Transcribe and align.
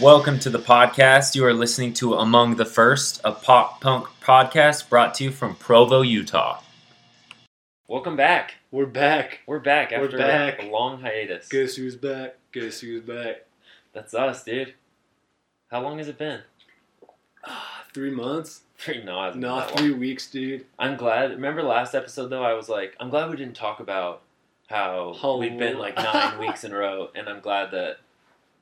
Welcome 0.00 0.38
to 0.40 0.50
the 0.50 0.58
podcast. 0.60 1.34
You 1.34 1.44
are 1.46 1.52
listening 1.54 1.92
to 1.94 2.14
Among 2.14 2.54
the 2.56 2.64
First, 2.64 3.20
a 3.24 3.32
pop 3.32 3.80
punk 3.80 4.06
podcast 4.22 4.88
brought 4.88 5.14
to 5.14 5.24
you 5.24 5.30
from 5.32 5.56
Provo, 5.56 6.02
Utah. 6.02 6.60
Welcome 7.88 8.16
back. 8.16 8.54
We're 8.70 8.86
back. 8.86 9.40
We're 9.46 9.58
back 9.58 9.90
We're 9.90 10.04
after 10.04 10.18
back. 10.18 10.62
a 10.62 10.66
long 10.66 11.00
hiatus. 11.00 11.48
Guess 11.48 11.74
who's 11.76 11.96
back? 11.96 12.36
Guess 12.52 12.80
who's 12.80 13.02
back? 13.02 13.46
That's 13.92 14.14
us, 14.14 14.44
dude. 14.44 14.74
How 15.70 15.82
long 15.82 15.98
has 15.98 16.06
it 16.08 16.18
been? 16.18 16.40
Ah, 17.44 17.84
three 17.94 18.10
months? 18.10 18.60
Three, 18.76 19.02
no, 19.02 19.20
hasn't 19.20 19.40
been 19.40 19.50
Not 19.50 19.68
that 19.70 19.78
three 19.78 19.90
long. 19.90 20.00
weeks, 20.00 20.30
dude. 20.30 20.66
I'm 20.78 20.96
glad. 20.96 21.30
Remember 21.30 21.62
last 21.64 21.94
episode 21.96 22.28
though? 22.28 22.44
I 22.44 22.52
was 22.52 22.68
like, 22.68 22.94
I'm 23.00 23.10
glad 23.10 23.30
we 23.30 23.36
didn't 23.36 23.56
talk 23.56 23.80
about 23.80 24.22
how, 24.68 25.16
How- 25.20 25.38
we've 25.38 25.58
been 25.58 25.78
like 25.78 25.96
nine 25.96 26.38
weeks 26.40 26.62
in 26.62 26.72
a 26.72 26.76
row, 26.78 27.08
and 27.16 27.28
I'm 27.28 27.40
glad 27.40 27.72
that 27.72 27.98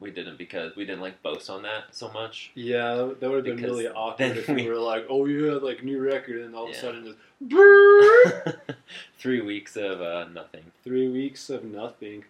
we 0.00 0.10
didn't 0.10 0.36
because 0.36 0.76
we 0.76 0.84
didn't 0.84 1.00
like 1.00 1.22
boast 1.22 1.48
on 1.48 1.62
that 1.62 1.84
so 1.92 2.10
much. 2.12 2.50
Yeah, 2.54 2.94
that 3.18 3.28
would 3.30 3.36
have 3.36 3.44
been 3.44 3.56
Because 3.56 3.70
really 3.70 3.88
awkward 3.88 4.36
if 4.36 4.48
we- 4.48 4.54
we 4.64 4.68
were 4.68 4.76
like, 4.76 5.06
"Oh 5.08 5.24
you 5.26 5.46
yeah, 5.52 5.58
like 5.58 5.82
new 5.82 6.00
record," 6.00 6.42
and 6.42 6.54
all 6.54 6.64
of 6.64 6.70
a 6.70 6.74
sudden 6.74 7.04
just. 7.04 7.16
Three 9.18 9.40
weeks 9.40 9.76
of 9.76 10.00
uh, 10.00 10.26
nothing. 10.32 10.62
three 10.84 11.08
weeks 11.08 11.50
of 11.50 11.64
nothing. 11.64 12.24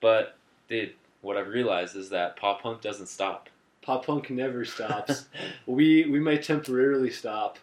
But 0.00 0.36
dude, 0.68 0.92
what 1.22 1.36
I've 1.36 1.48
realized 1.48 1.96
is 1.96 2.10
that 2.10 2.36
pop 2.36 2.62
punk 2.62 2.80
doesn't 2.82 3.06
stop. 3.08 3.48
Pop 3.80 4.06
punk 4.06 4.28
never 4.30 4.64
stops. 4.64 5.26
we 5.66 6.04
we 6.06 6.20
may 6.20 6.38
temporarily 6.38 7.10
stop, 7.10 7.58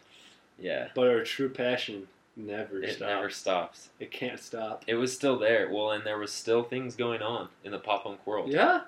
yeah, 0.57 0.87
but 0.95 1.07
our 1.07 1.23
true 1.23 1.49
passion 1.49 2.07
never 2.35 2.79
stops. 2.81 2.91
it 2.91 2.95
stops. 2.95 3.09
never 3.09 3.29
stops. 3.29 3.89
It 3.99 4.11
can't 4.11 4.39
stop. 4.39 4.83
It 4.87 4.95
was 4.95 5.13
still 5.13 5.37
there. 5.37 5.69
Well, 5.71 5.91
and 5.91 6.03
there 6.05 6.17
was 6.17 6.31
still 6.31 6.63
things 6.63 6.95
going 6.95 7.21
on 7.21 7.49
in 7.63 7.71
the 7.71 7.79
pop 7.79 8.03
punk 8.05 8.25
world. 8.25 8.49
Yeah, 8.51 8.81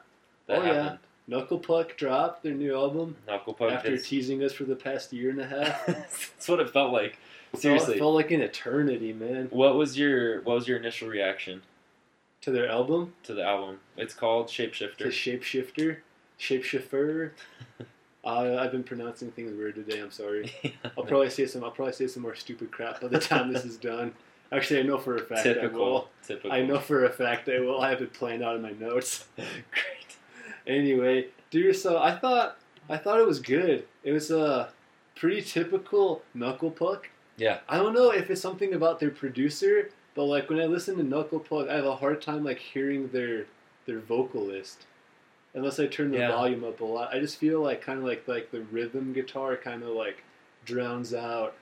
that 0.52 0.60
oh, 0.60 0.66
yeah. 0.66 0.84
happened. 0.84 1.00
Knuckle 1.28 1.60
Puck 1.60 1.96
dropped 1.98 2.44
their 2.44 2.54
new 2.54 2.76
album 2.76 3.16
Knuckle 3.26 3.54
Puck. 3.54 3.72
after 3.72 3.98
teasing 3.98 4.44
us 4.44 4.52
for 4.52 4.66
the 4.66 4.76
past 4.76 5.14
year 5.14 5.30
and 5.30 5.40
a 5.40 5.48
half. 5.48 5.86
That's 5.88 6.48
what 6.48 6.60
it 6.60 6.70
felt 6.72 6.92
like. 6.92 7.18
Seriously. 7.56 7.98
felt 7.98 8.16
like 8.16 8.32
an 8.32 8.42
eternity, 8.42 9.14
man. 9.14 9.48
What 9.50 9.76
was 9.76 9.98
your 9.98 10.42
What 10.42 10.56
was 10.56 10.68
your 10.68 10.78
initial 10.78 11.08
reaction 11.08 11.62
To 12.42 12.52
their 12.52 12.68
album, 12.68 13.14
to 13.24 13.34
the 13.34 13.44
album? 13.44 13.80
It's 13.98 14.14
called 14.14 14.48
Shapeshifter. 14.48 15.08
Shapeshifter, 15.08 15.98
Shapeshifter. 16.40 17.32
uh, 18.26 18.58
I've 18.58 18.72
been 18.72 18.84
pronouncing 18.84 19.32
things 19.32 19.54
weird 19.54 19.76
today. 19.76 20.00
I'm 20.00 20.12
sorry. 20.12 20.54
I'll 20.98 21.06
probably 21.06 21.30
say 21.30 21.46
some. 21.46 21.64
I'll 21.64 21.72
probably 21.72 21.94
say 21.94 22.08
some 22.08 22.24
more 22.24 22.36
stupid 22.36 22.72
crap 22.72 23.02
by 23.02 23.08
the 23.08 23.20
time 23.20 23.54
this 23.54 23.66
is 23.66 23.78
done. 23.78 24.14
Actually, 24.52 24.82
I 24.82 24.84
know 24.84 24.98
for 24.98 25.16
a 25.16 25.22
fact 25.22 25.46
I 25.46 25.50
will. 25.50 25.56
typical. 25.56 26.10
Typical. 26.28 26.52
I 26.52 26.62
know 26.62 26.80
for 26.80 27.06
a 27.06 27.10
fact 27.10 27.48
I 27.48 27.60
will. 27.60 27.80
I 27.82 27.90
have 27.90 28.02
it 28.02 28.14
planned 28.14 28.44
out 28.44 28.56
in 28.58 28.62
my 28.62 28.72
notes. 28.72 29.26
Great. 29.36 30.11
Anyway, 30.68 31.28
dude. 31.50 31.76
So 31.76 31.98
I 31.98 32.16
thought 32.16 32.58
I 32.90 32.98
thought 32.98 33.20
it 33.20 33.28
was 33.28 33.40
good. 33.40 33.86
It 34.04 34.12
was 34.12 34.32
a 34.32 34.70
pretty 35.16 35.42
typical 35.42 36.24
Knuckle 36.34 36.72
Puck. 36.72 37.10
Yeah. 37.38 37.60
I 37.70 37.78
don't 37.78 37.94
know 37.94 38.12
if 38.12 38.30
it's 38.30 38.42
something 38.42 38.74
about 38.74 39.00
their 39.00 39.10
producer, 39.12 39.90
but 40.16 40.26
like 40.26 40.50
when 40.50 40.60
I 40.60 40.66
listen 40.66 40.98
to 40.98 41.04
Knuckle 41.04 41.40
Puck, 41.40 41.68
I 41.70 41.76
have 41.76 41.86
a 41.86 41.96
hard 41.96 42.22
time 42.22 42.44
like 42.44 42.60
hearing 42.60 43.08
their 43.10 43.46
their 43.86 44.00
vocalist. 44.00 44.86
Unless 45.54 45.80
I 45.80 45.88
turn 45.88 46.12
the 46.12 46.20
Yeah. 46.20 46.32
volume 46.32 46.64
up 46.64 46.80
a 46.80 46.86
lot, 46.86 47.14
I 47.14 47.20
just 47.20 47.38
feel 47.38 47.62
like 47.62 47.82
kind 47.82 48.00
of 48.00 48.06
like 48.06 48.28
like 48.28 48.52
the 48.52 48.62
rhythm 48.62 49.12
guitar 49.14 49.56
kind 49.58 49.84
of 49.84 49.90
like 49.90 50.24
drowns 50.66 51.14
out 51.14 51.56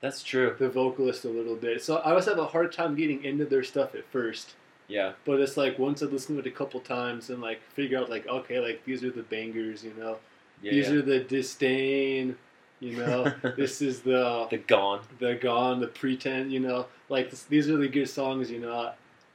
That's 0.00 0.22
true. 0.22 0.54
the 0.58 0.68
vocalist 0.68 1.24
a 1.24 1.28
little 1.28 1.56
bit. 1.56 1.82
So 1.82 1.96
I 1.98 2.10
always 2.10 2.26
have 2.26 2.38
a 2.38 2.46
hard 2.46 2.72
time 2.72 2.94
getting 2.96 3.24
into 3.24 3.44
their 3.44 3.62
stuff 3.62 3.94
at 3.94 4.04
first. 4.10 4.54
Yeah. 4.88 5.12
But 5.24 5.40
it's 5.40 5.56
like 5.56 5.78
once 5.78 6.02
I 6.02 6.06
listen 6.06 6.34
to 6.36 6.40
it 6.40 6.46
a 6.46 6.50
couple 6.50 6.80
times 6.80 7.30
and 7.30 7.40
like 7.40 7.62
figure 7.72 7.98
out 7.98 8.10
like 8.10 8.26
okay 8.26 8.60
like 8.60 8.84
these 8.84 9.02
are 9.04 9.10
the 9.10 9.22
bangers 9.22 9.82
you 9.84 9.94
know 9.98 10.18
Yeah. 10.62 10.72
these 10.72 10.88
yeah. 10.88 10.94
are 10.96 11.02
the 11.02 11.20
disdain 11.20 12.36
you 12.80 12.96
know 12.96 13.32
this 13.56 13.80
is 13.80 14.00
the 14.02 14.46
the 14.50 14.58
Gone. 14.58 15.00
the 15.18 15.34
gone 15.34 15.80
the 15.80 15.86
pretend 15.86 16.52
you 16.52 16.60
know 16.60 16.86
like 17.08 17.30
this, 17.30 17.44
these 17.44 17.70
are 17.70 17.76
the 17.78 17.88
good 17.88 18.08
songs 18.08 18.50
you 18.50 18.60
know 18.60 18.92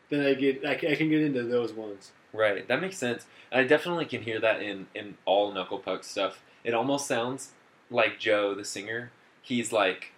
then 0.09 0.25
I 0.25 0.33
get 0.33 0.63
I, 0.65 0.73
I 0.73 0.95
can 0.95 1.09
get 1.09 1.21
into 1.21 1.43
those 1.43 1.73
ones 1.73 2.11
Right. 2.31 2.67
That 2.67 2.79
makes 2.79 2.95
sense. 2.97 3.25
I 3.51 3.63
definitely 3.63 4.05
can 4.05 4.21
hear 4.21 4.39
that 4.39 4.61
in 4.61 4.85
in 4.93 5.17
all 5.25 5.51
Knuckle 5.51 5.79
Puck 5.79 6.03
stuff. 6.03 6.43
It 6.63 6.75
almost 6.75 7.07
sounds 7.07 7.53
like 7.89 8.19
Joe, 8.19 8.53
the 8.53 8.63
singer. 8.63 9.09
He's 9.41 9.71
like 9.71 10.11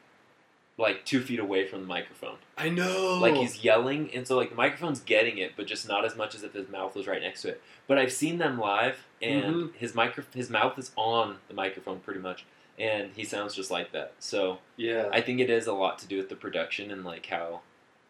like 0.82 1.06
two 1.06 1.22
feet 1.22 1.40
away 1.40 1.66
from 1.68 1.82
the 1.82 1.88
microphone. 1.88 2.36
I 2.58 2.70
know 2.70 3.18
Like 3.22 3.36
he's 3.36 3.64
yelling, 3.64 4.10
and 4.14 4.28
so 4.28 4.36
like 4.36 4.50
the 4.50 4.56
microphone's 4.56 5.00
getting 5.00 5.38
it, 5.38 5.54
but 5.56 5.68
just 5.68 5.88
not 5.88 6.04
as 6.06 6.16
much 6.18 6.36
as 6.36 6.44
if 6.44 6.54
his 6.54 6.68
mouth 6.70 6.96
was 6.96 7.08
right 7.08 7.22
next 7.22 7.44
to 7.44 7.50
it. 7.50 7.62
But 7.88 7.98
I've 7.98 8.12
seen 8.12 8.38
them 8.38 8.60
live, 8.60 9.06
and 9.22 9.44
Mhm. 9.56 9.76
his 9.76 9.96
micro 9.96 10.24
his 10.34 10.50
mouth 10.50 10.78
is 10.78 10.92
on 10.96 11.38
the 11.48 11.54
microphone 11.54 12.00
pretty 12.00 12.20
much, 12.20 12.46
and 12.78 13.12
he 13.16 13.24
sounds 13.24 13.54
just 13.56 13.72
like 13.72 13.92
that. 13.94 14.14
So 14.20 14.60
yeah 14.78 15.10
I 15.14 15.22
think 15.22 15.40
it 15.40 15.50
is 15.50 15.68
a 15.68 15.74
lot 15.74 16.00
to 16.00 16.08
do 16.08 16.18
with 16.18 16.30
the 16.30 16.36
production 16.36 16.92
and 16.92 17.04
like 17.06 17.26
how 17.28 17.62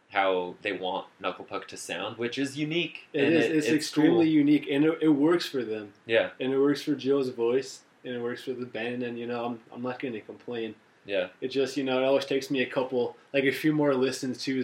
how 0.09 0.56
they 0.62 0.74
want 0.74 1.08
Knuckle 1.22 1.46
Puck 1.46 1.68
to 1.70 1.78
sound, 1.78 2.18
which 2.18 2.38
is 2.38 2.58
unique. 2.58 3.08
it 3.14 3.32
is 3.32 3.46
it's, 3.46 3.68
cool. 3.68 3.76
extremely 3.76 4.28
unique 4.30 4.68
and 4.70 4.84
it, 4.84 4.98
it 5.02 5.08
works 5.09 5.46
for 5.48 5.64
them 5.64 5.94
yeah 6.06 6.30
and 6.40 6.52
it 6.52 6.59
works 6.59 6.82
for 6.82 6.96
Joe's 6.96 7.30
voice 7.30 7.82
and 8.03 8.14
it 8.16 8.22
works 8.22 8.44
for 8.44 8.52
the 8.53 8.66
band 8.66 9.03
and 9.03 9.18
you 9.18 9.26
know 9.28 9.46
I'm, 9.46 9.59
I'm 9.74 9.82
not 9.82 10.00
going 10.00 10.14
to 10.14 10.20
complain 10.22 10.76
yeah 11.06 11.28
It 11.42 11.50
just, 11.50 11.78
you 11.78 11.84
know, 11.84 12.00
it 12.00 12.06
always 12.06 12.26
takes 12.26 12.50
me 12.52 12.62
a 12.62 12.66
couple, 12.66 13.16
like 13.34 13.44
a 13.44 13.52
few 13.52 13.74
more 13.74 13.94
listens 13.94 14.44
to 14.44 14.64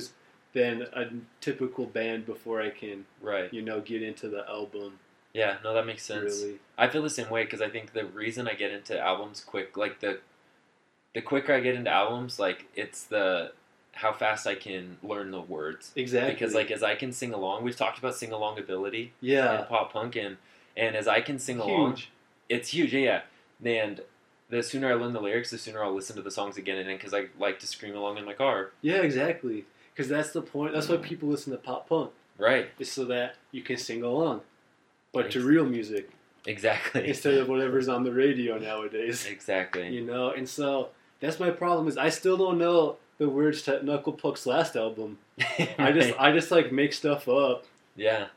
than 0.54 0.84
a 0.94 1.06
typical 1.42 1.86
band 1.86 2.26
before 2.26 2.62
I 2.62 2.70
can, 2.70 3.06
right 3.22 3.54
you 3.54 3.62
know, 3.62 3.82
get 3.82 4.02
into 4.02 4.28
the 4.30 4.48
album. 4.50 5.00
yeah 5.34 5.58
no 5.64 5.74
that 5.74 5.86
makes 5.86 6.04
sense. 6.04 6.42
Really. 6.42 6.60
I 6.78 6.88
feel 6.88 7.04
the 7.04 7.10
same 7.10 7.30
way 7.30 7.44
because 7.44 7.62
I 7.62 7.70
think 7.70 7.94
the 7.94 8.06
reason 8.06 8.48
I 8.48 8.54
get 8.54 8.72
into 8.72 8.98
albums 9.00 9.44
quick, 9.46 9.78
like 9.78 10.00
the 10.00 10.20
the 11.14 11.22
quicker 11.22 11.54
I 11.54 11.60
get 11.60 11.76
into 11.76 11.92
albums, 11.92 12.40
like 12.40 12.66
it's 12.76 13.04
the 13.04 13.52
how 13.94 14.14
fast 14.14 14.46
I 14.46 14.54
can 14.56 14.98
learn 15.04 15.32
the 15.32 15.42
words. 15.42 15.92
Exactly. 15.96 16.34
Because 16.34 16.54
like 16.54 16.70
as 16.72 16.84
I 16.84 16.96
can 16.96 17.12
sing 17.12 17.34
along, 17.34 17.64
we've 17.64 17.76
talked 17.76 17.98
about 18.00 18.16
sing 18.16 18.32
along 18.32 18.60
ability 18.60 19.14
in 19.22 19.30
yeah, 19.30 19.64
pop 19.64 19.92
punk, 19.94 20.16
and 20.16 20.38
and 20.76 20.96
as 20.96 21.08
I 21.08 21.22
can 21.22 21.40
sing 21.40 21.60
along, 21.60 21.98
it's 22.50 22.70
huge. 22.70 22.94
Yeah, 22.94 23.22
yeah. 23.62 23.72
And 23.84 24.02
the 24.50 24.64
sooner 24.64 24.90
I 24.90 24.96
learn 24.96 25.14
the 25.14 25.22
lyrics, 25.22 25.52
the 25.52 25.58
sooner 25.58 25.84
I'll 25.84 25.94
listen 25.94 26.16
to 26.16 26.22
the 26.22 26.32
songs 26.32 26.58
again 26.58 26.78
and 26.78 26.98
because 26.98 27.14
I 27.14 27.26
like 27.40 27.60
to 27.60 27.68
scream 27.68 27.96
along 27.96 28.18
in 28.18 28.26
my 28.26 28.34
car. 28.34 28.72
Yeah, 28.82 28.98
exactly. 28.98 29.66
Because 29.94 30.10
that's 30.10 30.32
the 30.32 30.42
point. 30.42 30.74
That's 30.74 30.90
why 30.90 30.98
mm. 30.98 31.04
people 31.04 31.30
listen 31.30 31.52
to 31.52 31.58
pop 31.58 31.90
punk. 31.90 32.12
Right. 32.38 32.70
Is 32.80 32.92
so 32.92 33.06
that 33.06 33.36
you 33.52 33.62
can 33.64 33.78
sing 33.78 34.04
along, 34.04 34.42
but 35.12 35.32
to 35.32 35.44
real 35.44 35.66
music 35.66 36.12
Exactly. 36.48 37.08
instead 37.08 37.36
of 37.36 37.50
whatever's 37.50 37.88
on 37.90 38.04
the 38.04 38.12
radio 38.12 38.58
nowadays. 38.58 39.26
exactly. 39.26 39.90
You 39.90 40.06
know, 40.06 40.32
and 40.32 40.48
so 40.48 40.90
that's 41.20 41.40
my 41.40 41.52
problem. 41.52 41.88
Is 41.88 41.98
I 41.98 42.10
still 42.10 42.38
don't 42.38 42.58
know 42.58 42.98
the 43.18 43.30
words 43.30 43.64
to 43.64 43.84
Knuckle 43.84 44.14
Puck's 44.14 44.46
last 44.46 44.76
album. 44.76 45.20
I 45.78 45.92
just, 45.92 46.14
I 46.20 46.32
just 46.32 46.50
like 46.50 46.72
make 46.72 46.94
stuff 46.94 47.28
up. 47.28 47.66
yeah. 47.96 48.28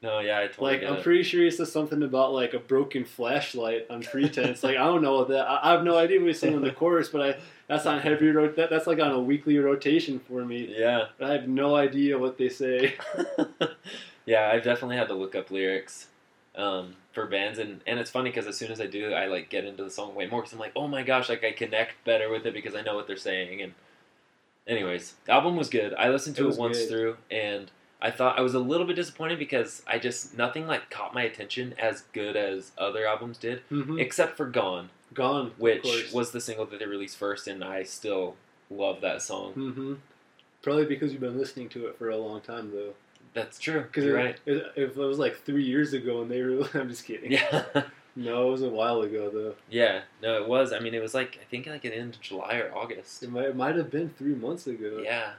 No, 0.00 0.20
yeah, 0.20 0.38
I 0.38 0.46
totally 0.46 0.74
Like 0.78 0.84
I'm 0.88 0.96
it. 0.98 1.02
pretty 1.02 1.24
sure 1.24 1.42
he 1.42 1.50
says 1.50 1.72
something 1.72 2.02
about 2.04 2.32
like 2.32 2.54
a 2.54 2.60
broken 2.60 3.04
flashlight 3.04 3.86
on 3.90 4.02
pretense. 4.02 4.62
like 4.62 4.76
I 4.76 4.84
don't 4.84 5.02
know 5.02 5.24
that. 5.24 5.48
I, 5.48 5.60
I 5.64 5.72
have 5.72 5.82
no 5.82 5.96
idea 5.98 6.20
what 6.20 6.28
he's 6.28 6.38
saying 6.38 6.54
in 6.54 6.62
the 6.62 6.70
chorus, 6.82 7.08
but 7.08 7.20
I 7.20 7.36
that's 7.66 7.84
on 7.84 7.98
heavy 7.98 8.30
rot. 8.30 8.54
That, 8.56 8.70
that's 8.70 8.86
like 8.86 9.00
on 9.00 9.10
a 9.10 9.20
weekly 9.20 9.58
rotation 9.58 10.20
for 10.20 10.44
me. 10.44 10.72
yeah. 10.78 11.06
I 11.20 11.32
have 11.32 11.48
no 11.48 11.74
idea 11.74 12.16
what 12.18 12.38
they 12.38 12.48
say. 12.48 12.94
yeah, 14.26 14.50
I've 14.52 14.62
definitely 14.62 14.96
had 14.96 15.08
to 15.08 15.14
look 15.14 15.34
up 15.34 15.50
lyrics 15.50 16.06
um, 16.56 16.94
for 17.12 17.26
bands, 17.26 17.58
and, 17.58 17.80
and 17.86 17.98
it's 17.98 18.10
funny 18.10 18.30
because 18.30 18.46
as 18.46 18.56
soon 18.56 18.70
as 18.70 18.80
I 18.80 18.86
do, 18.86 19.12
I 19.12 19.26
like 19.26 19.48
get 19.50 19.64
into 19.64 19.82
the 19.84 19.90
song 19.90 20.14
way 20.14 20.26
more 20.26 20.40
because 20.42 20.52
I'm 20.52 20.58
like, 20.60 20.72
oh 20.76 20.86
my 20.88 21.02
gosh, 21.02 21.28
like 21.28 21.42
I 21.44 21.50
connect 21.52 22.04
better 22.04 22.30
with 22.30 22.46
it 22.46 22.54
because 22.54 22.74
I 22.76 22.82
know 22.82 22.94
what 22.94 23.06
they're 23.08 23.16
saying. 23.16 23.62
And 23.62 23.74
anyways, 24.66 25.14
the 25.24 25.32
album 25.32 25.56
was 25.56 25.68
good. 25.68 25.92
I 25.94 26.08
listened 26.08 26.36
to 26.36 26.46
It 26.48 26.52
it, 26.54 26.58
once 26.58 26.78
good. 26.78 26.88
through, 26.88 27.16
and 27.30 27.70
I 28.00 28.10
thought 28.12 28.38
I 28.38 28.42
was 28.42 28.54
a 28.54 28.60
little 28.60 28.86
bit 28.86 28.94
disappointed 28.96 29.38
because 29.38 29.82
I 29.86 29.98
just 29.98 30.36
nothing 30.36 30.66
like 30.66 30.88
caught 30.90 31.14
my 31.14 31.22
attention 31.22 31.74
as 31.78 32.02
good 32.12 32.36
as 32.36 32.70
other 32.78 33.06
albums 33.06 33.38
did, 33.38 33.62
Mhm. 33.70 34.00
except 34.00 34.36
for 34.36 34.46
Gone, 34.46 34.90
Gone, 35.14 35.52
which 35.58 36.12
was 36.12 36.30
the 36.32 36.40
single 36.40 36.64
that 36.66 36.78
they 36.78 36.86
released 36.86 37.16
first, 37.16 37.48
and 37.48 37.64
I 37.64 37.82
still 37.82 38.36
love 38.70 39.00
that 39.00 39.22
song. 39.22 39.52
hmm 39.54 39.94
Probably 40.62 40.84
because 40.86 41.12
you've 41.12 41.20
been 41.20 41.38
listening 41.38 41.68
to 41.70 41.86
it 41.86 41.96
for 41.98 42.08
a 42.10 42.16
long 42.16 42.40
time, 42.40 42.70
though. 42.72 42.94
That's 43.32 43.58
true. 43.58 43.82
Because 43.82 44.04
You're 44.04 44.16
right. 44.16 44.36
if 44.46 44.76
it 44.76 44.96
was 44.96 45.18
like 45.18 45.36
three 45.44 45.62
years 45.64 45.92
ago, 45.92 46.22
and 46.22 46.30
they 46.30 46.42
were, 46.42 46.68
I'm 46.74 46.88
just 46.88 47.04
kidding. 47.04 47.30
Yeah. 47.32 47.64
No, 48.16 48.48
it 48.48 48.50
was 48.50 48.62
a 48.62 48.68
while 48.68 49.02
ago, 49.02 49.30
though. 49.30 49.54
Yeah, 49.70 50.00
no, 50.20 50.42
it 50.42 50.48
was. 50.48 50.72
I 50.72 50.80
mean, 50.80 50.92
it 50.94 51.00
was 51.02 51.14
like 51.14 51.38
I 51.40 51.44
think 51.48 51.66
like 51.68 51.84
at 51.84 51.92
the 51.92 51.96
end 51.98 52.14
of 52.16 52.20
July 52.20 52.56
or 52.56 52.74
August. 52.76 53.22
It 53.22 53.30
might, 53.30 53.44
it 53.46 53.56
might 53.56 53.76
have 53.76 53.90
been 53.92 54.10
three 54.18 54.34
months 54.34 54.66
ago. 54.66 55.00
Yeah, 55.04 55.34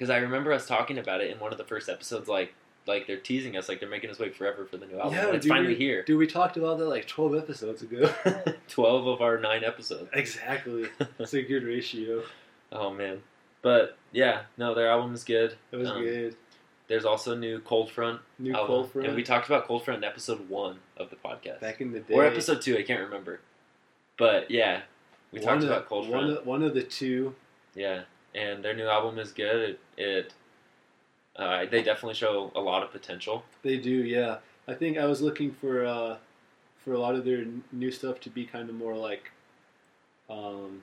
because 0.00 0.08
I 0.08 0.16
remember 0.16 0.50
us 0.50 0.66
talking 0.66 0.96
about 0.96 1.20
it 1.20 1.30
in 1.30 1.38
one 1.38 1.52
of 1.52 1.58
the 1.58 1.64
first 1.64 1.90
episodes. 1.90 2.26
Like, 2.26 2.54
like 2.86 3.06
they're 3.06 3.18
teasing 3.18 3.58
us, 3.58 3.68
like 3.68 3.80
they're 3.80 3.88
making 3.88 4.08
us 4.08 4.18
wait 4.18 4.34
forever 4.34 4.64
for 4.64 4.78
the 4.78 4.86
new 4.86 4.98
album. 4.98 5.12
Yeah, 5.12 5.26
it's 5.34 5.46
finally 5.46 5.74
we, 5.74 5.74
here. 5.74 6.02
Dude, 6.04 6.18
we 6.18 6.26
talked 6.26 6.56
about 6.56 6.78
that 6.78 6.86
like 6.86 7.06
12 7.06 7.36
episodes 7.36 7.82
ago. 7.82 8.10
Twelve 8.68 9.06
of 9.06 9.20
our 9.20 9.38
nine 9.38 9.62
episodes. 9.62 10.08
exactly. 10.14 10.86
It's 11.18 11.34
a 11.34 11.42
good 11.52 11.64
ratio. 11.64 12.22
oh 12.72 12.94
man, 12.94 13.20
but 13.60 13.98
yeah, 14.10 14.44
no, 14.56 14.74
their 14.74 14.88
album 14.90 15.12
is 15.12 15.22
good. 15.22 15.54
It 15.70 15.76
was 15.76 15.90
Um, 15.90 16.02
good. 16.02 16.34
There's 16.88 17.04
also 17.04 17.36
new 17.36 17.60
Cold 17.60 17.90
Front 17.90 18.20
New 18.38 18.52
album, 18.54 18.66
Cold 18.66 18.92
Front. 18.92 19.06
and 19.06 19.14
we 19.16 19.22
talked 19.22 19.46
about 19.46 19.66
Cold 19.66 19.84
Front 19.84 20.02
in 20.02 20.08
episode 20.10 20.48
one 20.48 20.78
of 20.96 21.10
the 21.10 21.16
podcast, 21.16 21.60
back 21.60 21.82
in 21.82 21.92
the 21.92 22.00
day. 22.00 22.14
or 22.14 22.24
episode 22.24 22.62
two. 22.62 22.76
I 22.78 22.82
can't 22.82 23.02
remember, 23.02 23.40
but 24.16 24.50
yeah, 24.50 24.80
we 25.30 25.40
one 25.40 25.46
talked 25.48 25.64
of, 25.64 25.70
about 25.70 25.86
Cold 25.86 26.08
one 26.08 26.24
Front. 26.24 26.38
Of, 26.38 26.46
one 26.46 26.62
of 26.62 26.72
the 26.74 26.82
two. 26.82 27.34
Yeah, 27.74 28.04
and 28.34 28.64
their 28.64 28.74
new 28.74 28.86
album 28.86 29.18
is 29.18 29.32
good. 29.32 29.70
It, 29.70 29.80
it 29.96 30.34
uh, 31.36 31.64
they 31.70 31.82
definitely 31.82 32.14
show 32.14 32.50
a 32.54 32.60
lot 32.60 32.82
of 32.82 32.90
potential. 32.92 33.44
They 33.62 33.76
do, 33.76 33.90
yeah. 33.90 34.38
I 34.68 34.74
think 34.74 34.98
I 34.98 35.06
was 35.06 35.20
looking 35.20 35.52
for 35.52 35.84
uh, 35.84 36.16
for 36.84 36.92
a 36.92 36.98
lot 36.98 37.14
of 37.14 37.24
their 37.24 37.38
n- 37.38 37.64
new 37.72 37.90
stuff 37.90 38.20
to 38.20 38.30
be 38.30 38.44
kind 38.44 38.68
of 38.68 38.74
more 38.74 38.96
like, 38.96 39.30
um, 40.28 40.82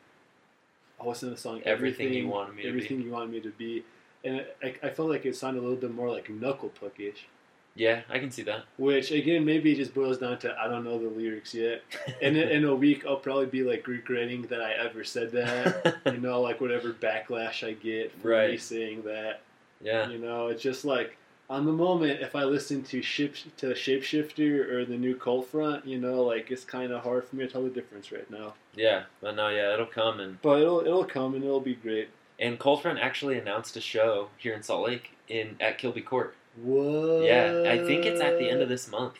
oh, 0.99 1.05
what's 1.05 1.23
in 1.23 1.29
the 1.29 1.37
song? 1.37 1.61
Everything 1.65 2.13
You 2.13 2.27
Wanted 2.27 2.55
Me 2.55 2.63
to 2.63 2.63
Be. 2.63 2.69
Everything 2.69 3.01
you 3.01 3.11
wanted 3.11 3.31
me 3.31 3.39
to 3.41 3.51
be, 3.51 3.83
and 4.23 4.45
I, 4.63 4.75
I 4.83 4.89
felt 4.89 5.09
like 5.09 5.25
it 5.25 5.35
sounded 5.35 5.59
a 5.59 5.63
little 5.63 5.77
bit 5.77 5.93
more 5.93 6.09
like 6.09 6.29
knuckle 6.29 6.69
puckish. 6.69 7.27
Yeah, 7.77 8.01
I 8.09 8.17
can 8.19 8.31
see 8.31 8.41
that. 8.43 8.65
Which 8.77 9.11
again, 9.11 9.45
maybe 9.45 9.71
it 9.71 9.75
just 9.75 9.93
boils 9.93 10.17
down 10.17 10.39
to 10.39 10.55
I 10.59 10.67
don't 10.67 10.83
know 10.83 10.97
the 10.97 11.09
lyrics 11.09 11.53
yet. 11.53 11.83
And 12.21 12.35
in, 12.35 12.49
in 12.49 12.65
a 12.65 12.73
week, 12.75 13.05
I'll 13.05 13.17
probably 13.17 13.45
be 13.45 13.63
like 13.63 13.87
regretting 13.87 14.41
that 14.47 14.61
I 14.61 14.73
ever 14.73 15.03
said 15.03 15.31
that. 15.33 15.97
you 16.07 16.19
know, 16.19 16.41
like 16.41 16.59
whatever 16.59 16.91
backlash 16.91 17.65
I 17.67 17.73
get 17.73 18.11
for 18.19 18.29
me 18.47 18.57
saying 18.57 19.03
that. 19.03 19.41
yeah, 19.79 20.09
You 20.09 20.17
know, 20.17 20.47
it's 20.47 20.63
just 20.63 20.85
like 20.85 21.17
on 21.49 21.65
the 21.65 21.71
moment, 21.71 22.19
if 22.21 22.35
I 22.35 22.43
listen 22.43 22.83
to 22.85 23.01
Ship 23.01 23.33
to 23.57 23.67
Shapeshifter 23.67 24.69
or 24.71 24.83
the 24.83 24.97
new 24.97 25.15
Cold 25.15 25.47
Front, 25.47 25.85
you 25.85 25.97
know, 25.99 26.23
like 26.23 26.51
it's 26.51 26.63
kind 26.65 26.91
of 26.91 27.03
hard 27.03 27.25
for 27.25 27.35
me 27.35 27.45
to 27.45 27.51
tell 27.51 27.63
the 27.63 27.69
difference 27.69 28.11
right 28.11 28.29
now. 28.29 28.55
yeah, 28.75 29.03
but 29.21 29.35
no, 29.35 29.49
yeah, 29.49 29.73
it'll 29.73 29.85
come 29.85 30.19
and 30.19 30.41
But 30.41 30.61
it'll 30.61 30.81
it'll 30.81 31.05
come 31.05 31.35
and 31.35 31.43
it'll 31.43 31.61
be 31.61 31.75
great. 31.75 32.09
and 32.39 32.57
Cold 32.59 32.81
Front 32.81 32.99
actually 32.99 33.37
announced 33.37 33.77
a 33.77 33.81
show 33.81 34.29
here 34.37 34.53
in 34.55 34.63
Salt 34.63 34.87
Lake 34.87 35.11
in 35.27 35.55
at 35.59 35.77
Kilby 35.77 36.01
Court. 36.01 36.35
What? 36.61 37.23
Yeah, 37.23 37.63
I 37.67 37.85
think 37.85 38.05
it's 38.05 38.21
at 38.21 38.39
the 38.39 38.49
end 38.49 38.61
of 38.61 38.69
this 38.69 38.89
month. 38.89 39.15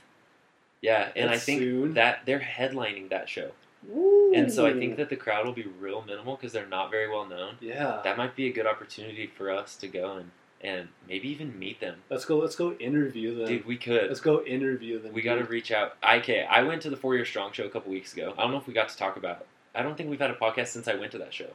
Yeah, 0.81 1.10
and 1.16 1.30
I 1.30 1.38
think 1.38 1.62
soon. 1.62 1.94
that 1.95 2.22
they're 2.25 2.39
headlining 2.39 3.10
that 3.10 3.30
show, 3.30 3.51
Woo. 3.88 4.34
and 4.34 4.51
so 4.51 4.66
I 4.66 4.74
think 4.74 4.98
that 4.98 5.10
the 5.10 5.16
crowd 5.16 5.45
will 5.45 5.54
be 5.54 5.66
real 5.80 6.04
minimal 6.06 6.36
because 6.36 6.54
they're 6.54 6.68
not 6.68 6.92
very 6.92 7.10
well 7.10 7.25
known. 7.25 7.56
yeah. 7.62 8.01
That 8.04 8.18
might 8.18 8.36
be 8.36 8.48
a 8.48 8.51
good 8.51 8.68
opportunity 8.68 9.28
for 9.28 9.50
us 9.51 9.75
to 9.78 9.88
go 9.88 10.18
and 10.18 10.31
and 10.62 10.88
maybe 11.07 11.30
even 11.30 11.57
meet 11.57 11.80
them. 11.80 11.98
let's 12.10 12.25
go. 12.25 12.38
Let's 12.38 12.56
go 12.56 12.74
interview 12.74 13.36
them. 13.36 13.48
Dude, 13.48 13.66
we 13.66 13.78
could. 13.78 14.07
Let's 14.07 14.19
go 14.19 14.44
interview 14.44 15.00
them. 15.00 15.13
We 15.13 15.22
got 15.22 15.36
to 15.36 15.44
reach 15.44 15.72
out. 15.72 15.95
I 16.01 16.18
okay, 16.18 16.45
I 16.50 16.63
went 16.63 16.81
to 16.83 16.90
the 16.90 16.98
Four 16.98 17.16
Year 17.16 17.25
Strong 17.25 17.51
show 17.54 17.66
a 17.66 17.69
couple 17.69 17.92
weeks 17.92 18.13
ago. 18.13 18.33
I 18.38 18.42
don't 18.42 18.51
know 18.51 18.57
if 18.57 18.68
we 18.68 18.74
got 18.74 18.90
to 18.90 18.98
talk 18.98 19.18
about. 19.18 19.42
it. 19.42 19.48
I 19.75 19.83
don't 19.83 19.95
think 19.95 20.10
we've 20.10 20.19
had 20.19 20.31
a 20.31 20.36
podcast 20.36 20.68
since 20.68 20.88
I 20.88 20.95
went 20.95 21.12
to 21.12 21.19
that 21.19 21.33
show. 21.33 21.50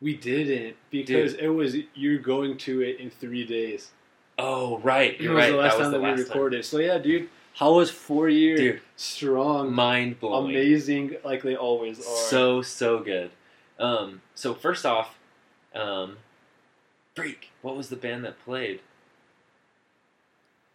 We 0.00 0.16
didn't 0.16 0.76
because 0.90 1.34
it 1.34 1.48
was 1.48 1.76
you're 1.94 2.18
going 2.18 2.56
to 2.58 2.82
it 2.82 3.00
in 3.00 3.10
three 3.10 3.44
days. 3.44 3.90
Oh 4.38 4.78
right, 4.78 5.14
It 5.14 5.20
you're 5.20 5.34
was 5.34 5.46
the 5.46 5.52
last 5.56 5.72
that 5.72 5.78
was 5.78 5.84
time 5.86 5.92
the 5.92 5.98
that 5.98 6.04
we 6.04 6.10
time. 6.22 6.28
recorded. 6.28 6.64
So 6.64 6.78
yeah, 6.78 6.98
dude, 6.98 7.28
how 7.54 7.74
was 7.74 7.90
four 7.90 8.28
years? 8.28 8.60
Dude, 8.60 8.80
strong, 8.96 9.72
mind 9.72 10.20
blowing. 10.20 10.50
amazing, 10.50 11.16
like 11.24 11.42
they 11.42 11.56
always 11.56 11.98
are. 11.98 12.16
So 12.28 12.62
so 12.62 13.00
good. 13.00 13.30
Um, 13.80 14.22
so 14.34 14.54
first 14.54 14.86
off, 14.86 15.18
um, 15.74 16.18
freak. 17.14 17.50
What 17.62 17.76
was 17.76 17.88
the 17.88 17.96
band 17.96 18.24
that 18.24 18.38
played? 18.44 18.80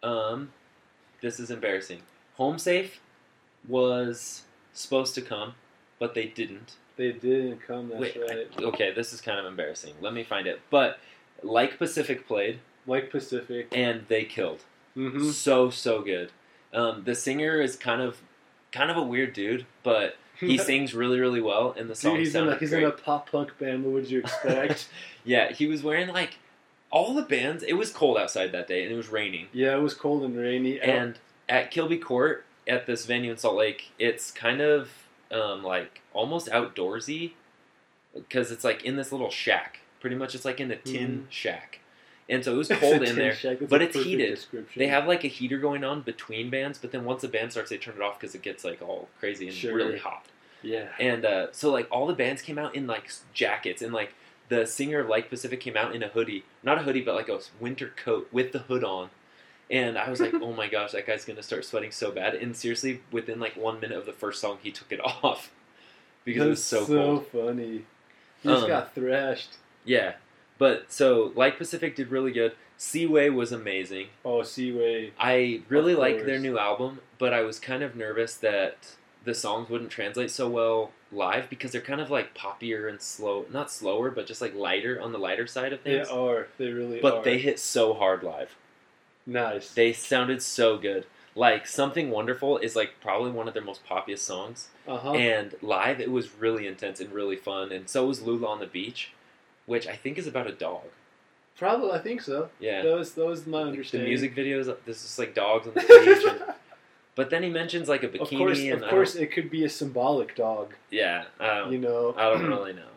Um, 0.02 0.52
this 1.22 1.40
is 1.40 1.50
embarrassing. 1.50 2.02
Home 2.36 2.58
Safe 2.58 3.00
was 3.66 4.42
supposed 4.72 5.14
to 5.14 5.22
come, 5.22 5.54
but 5.98 6.14
they 6.14 6.26
didn't. 6.26 6.74
they 6.96 7.12
didn't 7.12 7.60
come. 7.66 7.88
That's 7.88 8.00
Wait, 8.00 8.16
right. 8.20 8.46
I- 8.58 8.62
okay, 8.64 8.92
this 8.92 9.12
is 9.14 9.20
kind 9.22 9.38
of 9.38 9.46
embarrassing. 9.46 9.94
Let 10.02 10.12
me 10.12 10.22
find 10.22 10.46
it. 10.46 10.60
But 10.70 10.98
like 11.42 11.78
Pacific 11.78 12.26
played, 12.26 12.58
like 12.86 13.10
Pacific. 13.10 13.68
and 13.72 14.04
they 14.08 14.24
killed. 14.24 14.60
Mm-hmm. 14.96 15.30
So 15.30 15.70
so 15.70 16.02
good. 16.02 16.30
Um, 16.72 17.02
the 17.04 17.14
singer 17.14 17.60
is 17.60 17.76
kind 17.76 18.00
of 18.02 18.18
kind 18.72 18.90
of 18.90 18.96
a 18.96 19.02
weird 19.02 19.32
dude, 19.32 19.66
but 19.82 20.16
he 20.38 20.58
sings 20.70 20.94
really 20.94 21.20
really 21.20 21.40
well, 21.40 21.74
and 21.78 21.88
the 21.88 21.94
song 21.94 22.12
Dude, 22.14 22.20
he's 22.26 22.34
in 22.34 22.48
a 22.48 22.56
he's 22.58 22.70
great. 22.70 22.82
in 22.82 22.88
a 22.88 22.92
pop 22.92 23.30
punk 23.30 23.56
band. 23.58 23.84
What 23.84 23.92
would 23.94 24.10
you 24.10 24.20
expect? 24.20 24.88
Yeah, 25.26 25.52
he 25.52 25.66
was 25.66 25.82
wearing 25.82 26.08
like 26.08 26.36
all 26.90 27.14
the 27.14 27.22
bands. 27.22 27.62
It 27.62 27.72
was 27.74 27.90
cold 27.90 28.18
outside 28.18 28.52
that 28.52 28.68
day, 28.68 28.82
and 28.84 28.92
it 28.92 28.96
was 28.96 29.08
raining. 29.08 29.48
yeah, 29.52 29.74
it 29.74 29.80
was 29.80 29.94
cold 29.94 30.22
and 30.22 30.36
rainy. 30.36 30.78
And 30.80 31.18
at 31.48 31.70
Kilby 31.70 31.96
Court, 31.96 32.44
at 32.68 32.84
this 32.86 33.06
venue 33.06 33.30
in 33.30 33.38
Salt 33.38 33.56
Lake, 33.56 33.90
it's 33.98 34.30
kind 34.30 34.60
of 34.60 34.90
um, 35.32 35.62
like 35.64 36.02
almost 36.12 36.48
outdoorsy 36.48 37.32
because 38.14 38.52
it's 38.52 38.64
like 38.64 38.84
in 38.84 38.96
this 38.96 39.12
little 39.12 39.30
shack. 39.30 39.80
Pretty 40.00 40.16
much, 40.16 40.34
it's 40.34 40.44
like 40.44 40.60
in 40.60 40.70
a 40.70 40.76
tin 40.76 41.26
shack, 41.30 41.80
and 42.28 42.44
so 42.44 42.54
it 42.54 42.56
was 42.56 42.68
cold 42.80 43.02
in 43.02 43.16
there. 43.16 43.36
That's 43.40 43.60
but 43.68 43.82
it's 43.82 43.96
heated. 43.96 44.38
They 44.76 44.86
have 44.88 45.06
like 45.06 45.24
a 45.24 45.28
heater 45.28 45.58
going 45.58 45.84
on 45.84 46.02
between 46.02 46.50
bands, 46.50 46.78
but 46.78 46.92
then 46.92 47.04
once 47.04 47.22
the 47.22 47.28
band 47.28 47.52
starts, 47.52 47.70
they 47.70 47.78
turn 47.78 47.96
it 47.96 48.02
off 48.02 48.18
because 48.20 48.34
it 48.34 48.42
gets 48.42 48.64
like 48.64 48.80
all 48.82 49.08
crazy 49.20 49.46
and 49.48 49.56
Sure. 49.56 49.74
really 49.74 49.98
hot. 49.98 50.24
yeah. 50.62 50.88
And 50.98 51.24
uh, 51.24 51.46
so 51.52 51.70
like 51.70 51.86
all 51.90 52.06
the 52.06 52.14
bands 52.14 52.40
came 52.42 52.58
out 52.58 52.74
in 52.74 52.86
like 52.86 53.10
jackets 53.32 53.82
and 53.82 53.92
like 53.92 54.14
the 54.48 54.66
singer 54.66 55.00
of 55.00 55.08
Like 55.08 55.30
Pacific 55.30 55.60
came 55.60 55.76
out 55.76 55.94
in 55.94 56.02
a 56.02 56.08
hoodie, 56.08 56.44
not 56.62 56.78
a 56.78 56.82
hoodie, 56.82 57.00
but 57.02 57.14
like 57.14 57.28
a 57.28 57.40
winter 57.60 57.90
coat 57.96 58.28
with 58.32 58.52
the 58.52 58.58
hood 58.60 58.84
on. 58.84 59.10
And 59.70 59.96
I 59.96 60.10
was 60.10 60.20
like, 60.20 60.34
oh 60.40 60.52
my 60.52 60.68
gosh, 60.68 60.92
that 60.92 61.06
guy's 61.06 61.24
gonna 61.24 61.42
start 61.42 61.64
sweating 61.64 61.90
so 61.90 62.10
bad. 62.10 62.34
And 62.34 62.54
seriously, 62.56 63.00
within 63.10 63.40
like 63.40 63.56
one 63.56 63.80
minute 63.80 63.96
of 63.98 64.06
the 64.06 64.12
first 64.12 64.40
song, 64.40 64.58
he 64.62 64.70
took 64.70 64.92
it 64.92 65.00
off 65.04 65.50
because 66.24 66.42
it 66.44 66.48
was 66.50 66.64
so, 66.64 66.84
so 66.84 66.94
cold. 66.94 67.26
funny. 67.28 67.84
He 68.42 68.48
just 68.50 68.62
Um, 68.64 68.68
got 68.68 68.94
thrashed. 68.94 69.56
Yeah, 69.86 70.14
but 70.58 70.92
so 70.92 71.32
Like 71.34 71.58
Pacific 71.58 71.96
did 71.96 72.10
really 72.10 72.32
good. 72.32 72.52
Seaway 72.76 73.28
was 73.28 73.52
amazing. 73.52 74.08
Oh, 74.24 74.42
Seaway. 74.42 75.12
I 75.18 75.62
really 75.68 75.94
like 75.94 76.26
their 76.26 76.38
new 76.40 76.58
album, 76.58 77.00
but 77.18 77.32
I 77.32 77.40
was 77.42 77.58
kind 77.58 77.82
of 77.82 77.94
nervous 77.96 78.34
that 78.38 78.96
the 79.24 79.34
songs 79.34 79.70
wouldn't 79.70 79.90
translate 79.90 80.30
so 80.30 80.48
well 80.48 80.90
live 81.12 81.48
because 81.48 81.70
they're 81.70 81.80
kind 81.80 82.00
of 82.00 82.10
like 82.10 82.34
poppier 82.34 82.88
and 82.88 83.00
slow, 83.00 83.46
not 83.50 83.70
slower, 83.70 84.10
but 84.10 84.26
just 84.26 84.40
like 84.40 84.54
lighter 84.54 85.00
on 85.00 85.12
the 85.12 85.18
lighter 85.18 85.46
side 85.46 85.72
of 85.72 85.80
things. 85.80 86.08
They 86.08 86.14
are. 86.14 86.48
They 86.58 86.68
really 86.70 87.00
but 87.00 87.14
are. 87.18 87.24
they 87.24 87.38
hit 87.38 87.58
so 87.58 87.94
hard 87.94 88.22
live. 88.22 88.56
nice. 89.26 89.72
They 89.72 89.92
sounded 89.92 90.42
so 90.42 90.76
good. 90.76 91.06
Like 91.36 91.66
Something 91.66 92.10
Wonderful 92.10 92.58
is 92.58 92.76
like 92.76 93.00
probably 93.00 93.30
one 93.30 93.48
of 93.48 93.54
their 93.54 93.62
most 93.62 93.84
poppiest 93.86 94.18
songs, 94.20 94.68
uh 94.86 94.98
huh. 94.98 95.12
and 95.14 95.54
live 95.62 96.00
it 96.00 96.10
was 96.10 96.34
really 96.34 96.66
intense 96.66 97.00
and 97.00 97.12
really 97.12 97.36
fun. 97.36 97.72
And 97.72 97.88
so 97.88 98.06
was 98.06 98.22
Lula 98.22 98.46
on 98.48 98.60
the 98.60 98.66
Beach, 98.66 99.12
which 99.66 99.86
I 99.86 99.96
think 99.96 100.18
is 100.18 100.26
about 100.26 100.46
a 100.46 100.52
dog. 100.52 100.82
Probably, 101.56 101.92
I 101.92 101.98
think 101.98 102.20
so. 102.20 102.48
Yeah. 102.58 102.82
That 102.82 102.94
was 102.96 103.12
that 103.12 103.24
was 103.26 103.46
my 103.46 103.62
The 103.62 103.68
understanding. 103.68 104.08
music 104.08 104.34
videos, 104.34 104.68
uh, 104.68 104.74
this 104.84 105.04
is 105.04 105.18
like 105.18 105.34
dogs 105.34 105.66
on 105.68 105.74
the 105.74 105.80
beach. 105.80 106.24
and, 106.28 106.54
but 107.14 107.30
then 107.30 107.42
he 107.44 107.48
mentions 107.48 107.88
like 107.88 108.02
a 108.02 108.08
bikini. 108.08 108.22
of 108.22 108.28
course, 108.38 108.82
of 108.82 108.88
course, 108.90 109.14
it 109.14 109.26
could 109.32 109.50
be 109.50 109.64
a 109.64 109.68
symbolic 109.68 110.34
dog. 110.34 110.74
yeah, 110.90 111.24
You 111.70 111.78
know. 111.78 112.14
I 112.16 112.24
don't 112.30 112.46
really 112.48 112.72
know. 112.72 112.88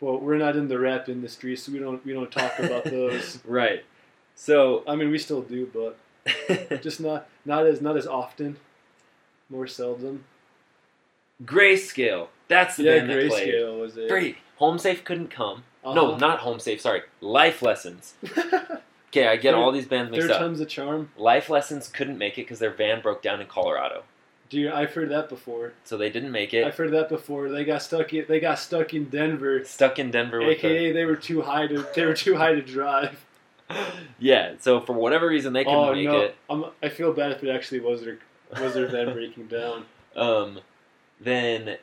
Well, 0.00 0.18
we're 0.18 0.36
not 0.36 0.56
in 0.56 0.68
the 0.68 0.78
rap 0.78 1.08
industry, 1.08 1.56
so 1.56 1.72
we 1.72 1.78
don't 1.78 2.04
we 2.04 2.12
don't 2.12 2.30
talk 2.30 2.58
about 2.58 2.84
those. 2.84 3.38
right. 3.46 3.84
So, 4.34 4.82
I 4.86 4.94
mean, 4.96 5.10
we 5.10 5.18
still 5.18 5.42
do, 5.42 5.70
but 5.72 5.96
just 6.82 7.00
not 7.00 7.28
not 7.44 7.66
as 7.66 7.80
not 7.80 7.96
as 7.96 8.06
often. 8.06 8.56
More 9.48 9.66
seldom. 9.66 10.24
Grayscale. 11.44 12.28
That's 12.48 12.76
the 12.76 12.84
yeah, 12.84 12.98
band 12.98 13.10
that 13.10 13.28
played. 13.28 13.48
grayscale 13.54 13.80
was 13.80 13.96
it? 13.96 14.08
Great. 14.08 14.36
Home 14.56 14.78
Safe 14.78 15.02
couldn't 15.04 15.28
come. 15.30 15.64
No, 15.84 16.08
Uh-huh. 16.10 16.16
not 16.18 16.38
Home 16.40 16.60
Safe. 16.60 16.80
Sorry, 16.80 17.02
Life 17.20 17.62
Lessons. 17.62 18.14
Okay, 19.14 19.28
I 19.28 19.36
get 19.36 19.52
Third- 19.52 19.58
all 19.60 19.72
these 19.72 19.84
bands 19.86 20.10
mixed 20.10 20.26
Third 20.26 20.30
up. 20.36 20.40
time's 20.40 20.58
a 20.60 20.64
charm. 20.64 21.10
Life 21.18 21.50
Lessons 21.50 21.86
couldn't 21.86 22.16
make 22.16 22.38
it 22.38 22.42
because 22.46 22.58
their 22.60 22.70
van 22.70 23.02
broke 23.02 23.20
down 23.20 23.42
in 23.42 23.46
Colorado, 23.46 24.04
Dude, 24.48 24.72
I've 24.72 24.94
heard 24.94 25.10
that 25.10 25.28
before. 25.28 25.74
so 25.84 25.98
they 25.98 26.08
didn't 26.08 26.30
make 26.32 26.54
it. 26.54 26.66
I've 26.66 26.78
heard 26.78 26.92
that 26.92 27.10
before. 27.10 27.50
They 27.50 27.62
got 27.66 27.82
stuck. 27.82 28.14
In, 28.14 28.24
they 28.26 28.40
got 28.40 28.58
stuck 28.58 28.94
in 28.94 29.10
Denver, 29.10 29.66
Stuck 29.66 29.98
in 29.98 30.10
Denver 30.10 30.38
with 30.38 30.48
aka 30.56 30.92
they 30.92 31.04
were 31.04 31.16
too 31.16 31.42
high 31.42 31.66
to 31.66 31.86
they 31.94 32.06
were 32.06 32.14
too 32.14 32.36
high 32.36 32.54
to 32.54 32.62
drive. 32.62 33.22
yeah. 34.18 34.54
So 34.60 34.80
for 34.80 34.94
whatever 34.94 35.26
reason, 35.26 35.52
they 35.52 35.64
couldn't 35.64 35.78
oh 35.78 35.94
make 35.94 36.04
no, 36.06 36.20
it. 36.20 36.36
I'm, 36.48 36.64
I 36.82 36.88
feel 36.88 37.12
bad 37.12 37.32
if 37.32 37.44
it 37.44 37.50
actually 37.50 37.80
was 37.80 38.02
their 38.02 38.18
was 38.62 38.72
their 38.72 38.86
van 38.88 39.12
breaking 39.12 39.48
down. 39.48 39.84
Um, 40.16 40.60
then 41.20 41.76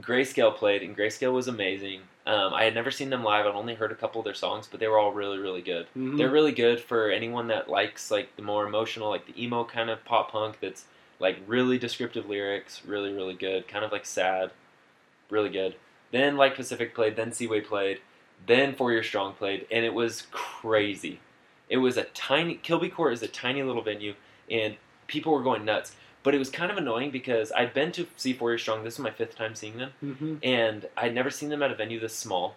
Grayscale 0.00 0.54
played, 0.54 0.82
and 0.82 0.94
Grayscale 0.96 1.32
was 1.32 1.48
amazing. 1.48 2.00
Um, 2.26 2.54
I 2.54 2.64
had 2.64 2.74
never 2.74 2.90
seen 2.90 3.10
them 3.10 3.22
live. 3.22 3.44
I'd 3.46 3.54
only 3.54 3.74
heard 3.74 3.92
a 3.92 3.96
couple 3.96 4.20
of 4.20 4.24
their 4.24 4.34
songs, 4.34 4.66
but 4.66 4.80
they 4.80 4.88
were 4.88 4.98
all 4.98 5.12
really, 5.12 5.38
really 5.38 5.60
good. 5.60 5.86
Mhm. 5.96 6.16
They're 6.16 6.30
really 6.30 6.52
good 6.52 6.80
for 6.80 7.10
anyone 7.10 7.48
that 7.48 7.68
likes 7.68 8.10
like 8.10 8.34
the 8.36 8.42
more 8.42 8.66
emotional, 8.66 9.10
like 9.10 9.26
the 9.26 9.42
emo 9.42 9.64
kind 9.64 9.90
of 9.90 10.04
pop 10.04 10.32
punk. 10.32 10.58
That's 10.60 10.86
like 11.20 11.38
really 11.46 11.78
descriptive 11.78 12.28
lyrics, 12.28 12.82
really, 12.86 13.12
really 13.12 13.34
good. 13.34 13.68
Kind 13.68 13.84
of 13.84 13.92
like 13.92 14.06
sad, 14.06 14.52
really 15.28 15.50
good. 15.50 15.76
Then 16.12 16.36
like 16.36 16.54
Pacific 16.56 16.94
played, 16.94 17.16
then 17.16 17.32
Seaway 17.32 17.60
played, 17.60 18.00
then 18.46 18.74
Four 18.74 18.92
Year 18.92 19.02
Strong 19.02 19.34
played, 19.34 19.66
and 19.70 19.84
it 19.84 19.92
was 19.92 20.26
crazy. 20.30 21.20
It 21.68 21.78
was 21.78 21.96
a 21.96 22.04
tiny 22.04 22.54
Kilby 22.56 22.88
Court 22.88 23.12
is 23.12 23.22
a 23.22 23.28
tiny 23.28 23.62
little 23.62 23.82
venue, 23.82 24.14
and 24.50 24.76
people 25.08 25.32
were 25.32 25.42
going 25.42 25.64
nuts. 25.64 25.94
But 26.24 26.34
it 26.34 26.38
was 26.38 26.50
kind 26.50 26.72
of 26.72 26.76
annoying 26.78 27.10
because 27.12 27.52
I'd 27.52 27.72
been 27.74 27.92
to 27.92 28.06
see 28.16 28.32
Four 28.32 28.50
Year 28.50 28.58
Strong. 28.58 28.82
This 28.82 28.98
was 28.98 29.04
my 29.04 29.10
fifth 29.12 29.36
time 29.36 29.54
seeing 29.54 29.76
them 29.78 29.92
Mhm. 30.02 30.38
and 30.42 30.88
I'd 30.96 31.14
never 31.14 31.30
seen 31.30 31.50
them 31.50 31.62
at 31.62 31.70
a 31.70 31.74
venue 31.76 32.00
this 32.00 32.14
small. 32.16 32.56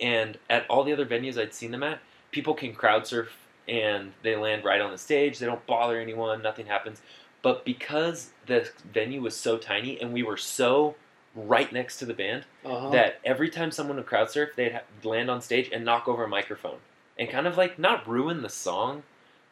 And 0.00 0.38
at 0.50 0.66
all 0.70 0.84
the 0.84 0.92
other 0.92 1.06
venues 1.06 1.36
I'd 1.40 1.54
seen 1.54 1.70
them 1.72 1.82
at, 1.82 1.98
people 2.30 2.54
can 2.54 2.74
crowd 2.74 3.06
surf 3.06 3.36
and 3.66 4.12
they 4.22 4.36
land 4.36 4.64
right 4.64 4.80
on 4.80 4.90
the 4.92 4.98
stage. 4.98 5.38
They 5.38 5.46
don't 5.46 5.66
bother 5.66 5.98
anyone. 5.98 6.42
Nothing 6.42 6.66
happens. 6.66 7.00
But 7.42 7.64
because 7.64 8.30
the 8.46 8.70
venue 8.92 9.20
was 9.22 9.36
so 9.36 9.56
tiny 9.58 10.00
and 10.00 10.12
we 10.12 10.22
were 10.22 10.36
so 10.36 10.94
right 11.34 11.72
next 11.72 11.98
to 11.98 12.04
the 12.06 12.14
band, 12.14 12.44
Uh-huh. 12.64 12.90
that 12.90 13.18
every 13.24 13.48
time 13.50 13.70
someone 13.70 13.96
would 13.96 14.06
crowd 14.06 14.30
surf, 14.30 14.50
they'd 14.56 14.80
land 15.02 15.30
on 15.30 15.40
stage 15.40 15.68
and 15.72 15.84
knock 15.84 16.06
over 16.06 16.24
a 16.24 16.28
microphone 16.28 16.78
and 17.18 17.28
kind 17.30 17.46
of 17.46 17.56
like 17.56 17.78
not 17.78 18.06
ruin 18.06 18.42
the 18.42 18.48
song, 18.48 19.02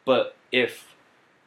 but 0.05 0.35
if 0.51 0.92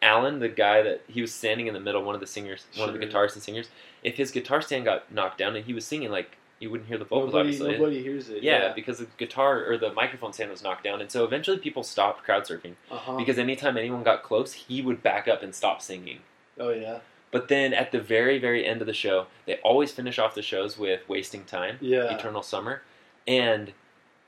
Alan, 0.07 0.39
the 0.39 0.49
guy 0.49 0.83
that 0.83 1.03
he 1.09 1.21
was 1.21 1.33
standing 1.35 1.67
in 1.67 1.75
the 1.75 1.81
middle, 1.81 2.03
one 2.05 2.15
of 2.15 2.21
the 2.21 2.27
singers, 2.27 2.65
one 2.77 2.89
of 2.89 2.95
the 2.95 3.01
Sure. 3.01 3.11
guitarists 3.11 3.35
and 3.35 3.43
singers, 3.43 3.69
if 4.03 4.17
his 4.17 4.31
guitar 4.31 4.63
stand 4.63 4.85
got 4.85 5.11
knocked 5.13 5.39
down 5.39 5.57
and 5.57 5.65
he 5.67 5.75
was 5.75 5.85
singing, 5.85 6.11
like 6.11 6.37
you 6.61 6.71
wouldn't 6.71 6.89
hear 6.89 6.97
the 6.97 7.05
vocals, 7.05 7.33
nobody, 7.35 7.49
obviously. 7.51 7.73
nobody 7.79 8.03
hears 8.03 8.31
it. 8.31 8.43
yeah, 8.43 8.73
because 8.73 8.99
the 8.99 9.07
guitar 9.19 9.65
or 9.71 9.77
the 9.77 9.93
microphone 9.93 10.33
stand 10.33 10.51
was 10.51 10.63
knocked 10.63 10.85
down, 10.85 11.01
and 11.01 11.11
so 11.11 11.25
eventually 11.25 11.59
people 11.59 11.83
stopped 11.83 12.23
crowd 12.25 12.45
surfing 12.45 12.75
Uh-huh. 12.91 13.17
because 13.17 13.39
anytime 13.39 13.77
anyone 13.77 14.03
got 14.05 14.23
close, 14.23 14.53
he 14.55 14.81
would 14.81 15.03
back 15.03 15.27
up 15.29 15.43
and 15.43 15.55
stop 15.55 15.83
singing. 15.83 16.21
oh 16.59 16.71
yeah. 16.71 17.01
But 17.33 17.49
then 17.49 17.75
at 17.75 17.91
the 17.93 18.01
very, 18.01 18.39
very 18.39 18.65
end 18.65 18.81
of 18.81 18.87
the 18.87 18.95
show, 18.95 19.27
they 19.47 19.57
always 19.57 19.93
finish 19.93 20.19
off 20.19 20.35
the 20.35 20.41
shows 20.43 20.79
with 20.79 21.07
"Wasting 21.09 21.45
Time." 21.45 21.77
Yeah. 21.83 22.15
Eternal 22.17 22.43
Summer, 22.43 22.83
and 23.27 23.73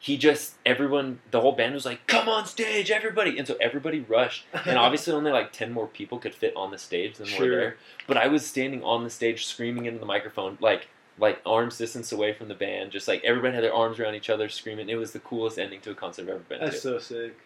he 0.01 0.17
just 0.17 0.55
everyone 0.65 1.21
the 1.31 1.41
whole 1.41 1.53
band 1.53 1.75
was 1.75 1.85
like, 1.85 2.07
"Come 2.07 2.29
on 2.29 2.47
stage, 2.47 2.91
everybody!" 2.91 3.37
And 3.39 3.47
so 3.49 3.57
everybody 3.61 4.01
rushed, 4.01 4.45
and 4.65 4.79
obviously 4.85 5.13
only 5.13 5.33
like 5.33 5.53
ten 5.53 5.73
more 5.73 5.87
people 5.89 6.19
could 6.19 6.35
fit 6.35 6.55
on 6.57 6.71
the 6.71 6.79
stage 6.79 7.17
than 7.17 7.27
Sure. 7.27 7.47
were 7.49 7.57
there. 7.57 7.77
But 8.07 8.17
I 8.17 8.29
was 8.29 8.47
standing 8.47 8.83
on 8.85 9.05
the 9.05 9.11
stage 9.11 9.47
screaming 9.47 9.87
into 9.87 9.99
the 10.01 10.07
microphone, 10.07 10.57
like 10.61 10.89
like 11.19 11.41
arms 11.45 11.77
distance 11.79 12.13
away 12.13 12.33
from 12.33 12.47
the 12.47 12.55
band, 12.55 12.93
just 12.93 13.09
like 13.09 13.25
everybody 13.25 13.55
had 13.55 13.65
their 13.65 13.75
arms 13.75 13.99
around 13.99 14.15
each 14.15 14.31
other 14.31 14.49
screaming. 14.49 14.89
It 14.89 14.95
was 14.95 15.11
the 15.13 15.19
coolest 15.19 15.59
ending 15.59 15.81
to 15.81 15.91
a 15.91 15.95
concert 15.95 16.23
I've 16.23 16.29
ever 16.29 16.39
been 16.49 16.61
That's 16.61 16.77
to, 16.77 16.81
so 16.81 16.99
sick. 17.01 17.37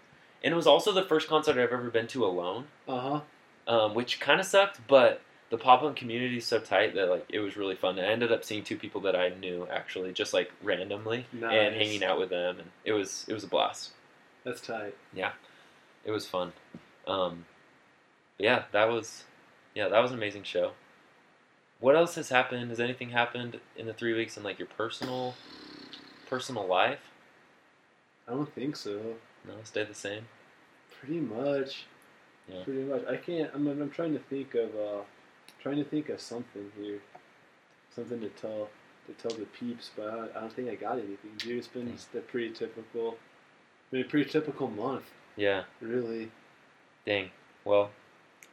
and 0.44 0.52
it 0.52 0.56
was 0.56 0.66
also 0.66 0.92
the 0.92 1.04
first 1.04 1.26
concert 1.28 1.52
I've 1.52 1.72
ever 1.72 1.88
been 1.90 2.06
to 2.08 2.26
alone, 2.26 2.66
Uh-huh. 2.86 3.20
um, 3.66 3.94
which 3.94 4.20
kind 4.20 4.40
of 4.40 4.46
sucked, 4.46 4.80
but. 4.86 5.22
The 5.52 5.58
pop 5.58 5.80
punk 5.80 5.98
community 5.98 6.38
is 6.38 6.46
so 6.46 6.60
tight 6.60 6.94
that 6.94 7.10
like 7.10 7.26
it 7.28 7.40
was 7.40 7.58
really 7.58 7.74
fun. 7.74 7.98
And 7.98 8.06
I 8.06 8.10
ended 8.10 8.32
up 8.32 8.42
seeing 8.42 8.64
two 8.64 8.78
people 8.78 9.02
that 9.02 9.14
I 9.14 9.28
knew 9.28 9.68
actually, 9.70 10.10
just 10.14 10.32
like 10.32 10.50
randomly, 10.62 11.26
and 11.30 11.74
hanging 11.74 12.02
out 12.02 12.18
with 12.18 12.30
them, 12.30 12.58
and 12.58 12.70
it 12.86 12.92
was 12.92 13.26
it 13.28 13.34
was 13.34 13.44
a 13.44 13.48
blast. 13.48 13.90
That's 14.44 14.62
tight. 14.62 14.94
Yeah, 15.12 15.32
it 16.06 16.10
was 16.10 16.26
fun. 16.26 16.54
Um, 17.06 17.44
yeah, 18.38 18.62
that 18.72 18.88
was 18.88 19.24
yeah, 19.74 19.88
that 19.88 20.00
was 20.00 20.10
an 20.10 20.16
amazing 20.16 20.44
show. 20.44 20.72
What 21.80 21.96
else 21.96 22.14
has 22.14 22.30
happened? 22.30 22.70
Has 22.70 22.80
anything 22.80 23.10
happened 23.10 23.60
in 23.76 23.84
the 23.84 23.92
three 23.92 24.14
weeks 24.14 24.38
in 24.38 24.42
like 24.42 24.58
your 24.58 24.68
personal 24.68 25.34
personal 26.30 26.66
life? 26.66 27.10
I 28.26 28.32
don't 28.32 28.50
think 28.54 28.74
so. 28.74 29.16
No, 29.46 29.52
stay 29.64 29.84
the 29.84 29.92
same. 29.92 30.24
Pretty 30.98 31.20
much. 31.20 31.84
Yeah. 32.48 32.64
Pretty 32.64 32.84
much. 32.84 33.04
I 33.06 33.16
can't. 33.18 33.50
I'm. 33.52 33.68
I'm 33.68 33.90
trying 33.90 34.14
to 34.14 34.18
think 34.18 34.54
of. 34.54 34.74
Uh, 34.74 35.02
trying 35.62 35.76
to 35.76 35.84
think 35.84 36.08
of 36.08 36.20
something 36.20 36.70
here. 36.80 37.00
Something 37.94 38.20
to 38.20 38.28
tell 38.30 38.68
to 39.06 39.12
tell 39.14 39.36
the 39.36 39.44
peeps, 39.46 39.90
but 39.96 40.08
I 40.08 40.16
don't, 40.16 40.36
I 40.36 40.40
don't 40.40 40.52
think 40.52 40.68
I 40.70 40.74
got 40.76 40.92
anything, 40.92 41.32
dude. 41.38 41.58
It's 41.58 41.66
been 41.66 41.86
Thanks. 41.88 42.06
a 42.16 42.20
pretty 42.20 42.50
typical. 42.50 43.16
Been 43.90 44.02
a 44.02 44.04
pretty 44.04 44.30
typical 44.30 44.68
month, 44.68 45.04
Yeah, 45.36 45.64
really. 45.80 46.30
dang. 47.04 47.30
Well, 47.64 47.90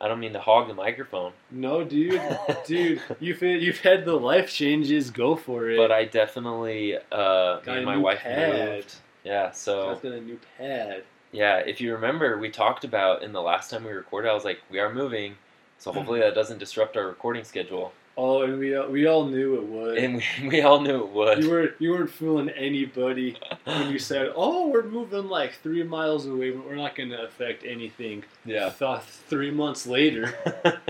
I 0.01 0.07
don't 0.09 0.19
mean 0.19 0.33
to 0.33 0.39
hog 0.39 0.67
the 0.67 0.73
microphone, 0.73 1.31
No, 1.51 1.83
dude, 1.85 2.19
dude, 2.65 3.01
you've 3.21 3.39
had, 3.39 3.61
you've 3.61 3.79
had 3.79 4.03
the 4.05 4.15
life 4.15 4.51
changes. 4.51 5.09
Go 5.11 5.35
for 5.37 5.69
it. 5.69 5.77
but 5.77 5.91
I 5.91 6.05
definitely 6.05 6.97
uh, 6.97 7.59
Got 7.61 7.83
my 7.85 7.95
new 7.95 8.01
wife 8.01 8.19
pad. 8.19 8.69
moved. 8.75 8.95
Yeah, 9.23 9.51
so 9.51 9.91
I've 9.91 10.01
got 10.01 10.11
a 10.13 10.21
new 10.21 10.39
pad. 10.57 11.03
Yeah, 11.31 11.57
if 11.59 11.79
you 11.79 11.93
remember, 11.93 12.37
we 12.39 12.49
talked 12.49 12.83
about 12.83 13.21
in 13.23 13.31
the 13.33 13.41
last 13.41 13.69
time 13.69 13.83
we 13.85 13.91
recorded, 13.91 14.29
I 14.29 14.33
was 14.33 14.43
like, 14.45 14.59
we 14.71 14.79
are 14.79 14.91
moving, 14.93 15.35
so 15.79 15.91
hopefully 15.91 16.19
that 16.19 16.35
doesn't 16.35 16.59
disrupt 16.59 16.95
our 16.97 17.07
recording 17.07 17.43
schedule. 17.43 17.93
Oh, 18.21 18.41
and 18.41 18.59
we 18.59 18.77
we 18.87 19.07
all 19.07 19.25
knew 19.25 19.55
it 19.55 19.63
would. 19.63 19.97
And 19.97 20.17
we, 20.17 20.47
we 20.49 20.61
all 20.61 20.81
knew 20.81 21.05
it 21.05 21.09
would. 21.09 21.41
you 21.41 21.49
were 21.49 21.73
you 21.79 21.91
weren't 21.91 22.11
fooling 22.11 22.49
anybody 22.49 23.37
when 23.63 23.89
you 23.89 23.97
said, 23.97 24.33
"Oh, 24.35 24.67
we're 24.67 24.83
moving 24.83 25.29
like 25.29 25.53
three 25.53 25.83
miles 25.83 26.25
away, 26.25 26.51
but 26.51 26.65
we're 26.65 26.75
not 26.75 26.95
going 26.95 27.09
to 27.09 27.23
affect 27.23 27.63
anything." 27.65 28.25
yeah. 28.45 28.71
Th- 28.77 28.99
three 29.01 29.51
months 29.51 29.87
later. 29.87 30.35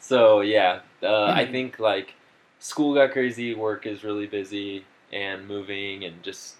so 0.00 0.42
yeah, 0.42 0.80
uh, 1.02 1.24
I 1.24 1.46
think 1.46 1.78
like 1.78 2.12
school 2.58 2.94
got 2.94 3.12
crazy, 3.12 3.54
work 3.54 3.86
is 3.86 4.04
really 4.04 4.26
busy, 4.26 4.84
and 5.10 5.48
moving, 5.48 6.04
and 6.04 6.22
just 6.22 6.56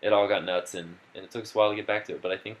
it 0.00 0.12
all 0.12 0.26
got 0.26 0.44
nuts, 0.44 0.74
and, 0.74 0.96
and 1.14 1.24
it 1.24 1.30
took 1.30 1.42
us 1.42 1.54
a 1.54 1.58
while 1.58 1.70
to 1.70 1.76
get 1.76 1.86
back 1.86 2.04
to 2.06 2.14
it. 2.14 2.20
But 2.20 2.32
I 2.32 2.36
think 2.36 2.58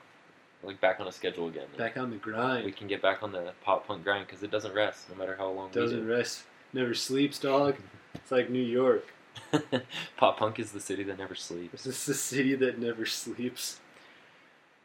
like 0.62 0.80
back 0.80 1.00
on 1.00 1.08
a 1.08 1.12
schedule 1.12 1.48
again. 1.48 1.66
Back 1.76 1.96
on 1.96 2.10
the 2.10 2.16
grind. 2.16 2.64
We 2.64 2.72
can 2.72 2.86
get 2.88 3.02
back 3.02 3.22
on 3.22 3.32
the 3.32 3.52
pop 3.64 3.86
punk 3.86 4.04
grind 4.04 4.26
because 4.26 4.42
it 4.42 4.50
doesn't 4.50 4.74
rest, 4.74 5.08
no 5.10 5.16
matter 5.16 5.36
how 5.36 5.50
long 5.50 5.70
Doesn't 5.70 6.06
rest, 6.06 6.42
never 6.72 6.94
sleeps, 6.94 7.38
dog. 7.38 7.76
It's 8.14 8.30
like 8.30 8.50
New 8.50 8.62
York. 8.62 9.12
pop 10.16 10.38
punk 10.38 10.58
is 10.58 10.72
the 10.72 10.80
city 10.80 11.02
that 11.04 11.18
never 11.18 11.34
sleeps. 11.34 11.84
This 11.84 11.98
is 11.98 12.06
the 12.06 12.14
city 12.14 12.54
that 12.56 12.78
never 12.78 13.06
sleeps. 13.06 13.80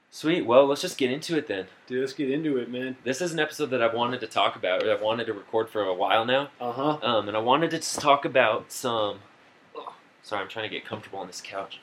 Sweet. 0.10 0.46
Well, 0.46 0.66
let's 0.66 0.82
just 0.82 0.98
get 0.98 1.12
into 1.12 1.38
it 1.38 1.48
then. 1.48 1.68
Dude, 1.86 2.00
let's 2.00 2.14
get 2.14 2.32
into 2.32 2.58
it, 2.58 2.72
man. 2.72 2.96
This 3.04 3.22
is 3.22 3.34
an 3.34 3.40
episode 3.40 3.68
that 3.68 3.84
I've 3.84 3.94
wanted 3.94 4.22
to 4.22 4.28
talk 4.28 4.56
about, 4.56 4.84
or 4.84 4.92
I've 4.92 5.02
wanted 5.02 5.26
to 5.26 5.34
record 5.34 5.70
for 5.70 5.84
a 5.84 5.94
while 5.94 6.26
now. 6.26 6.50
Uh 6.62 6.72
huh. 6.72 6.98
Um, 7.02 7.28
and 7.28 7.36
I 7.36 7.40
wanted 7.42 7.72
to 7.72 7.78
just 7.78 8.00
talk 8.00 8.24
about 8.26 8.72
some. 8.72 9.20
oh, 9.76 9.94
sorry, 10.24 10.42
I'm 10.42 10.48
trying 10.48 10.70
to 10.70 10.74
get 10.74 10.86
comfortable 10.86 11.20
on 11.20 11.28
this 11.28 11.42
couch. 11.42 11.82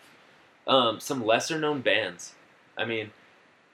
Um, 0.66 1.00
some 1.00 1.24
lesser 1.24 1.58
known 1.58 1.82
bands. 1.82 2.34
I 2.76 2.86
mean, 2.86 3.10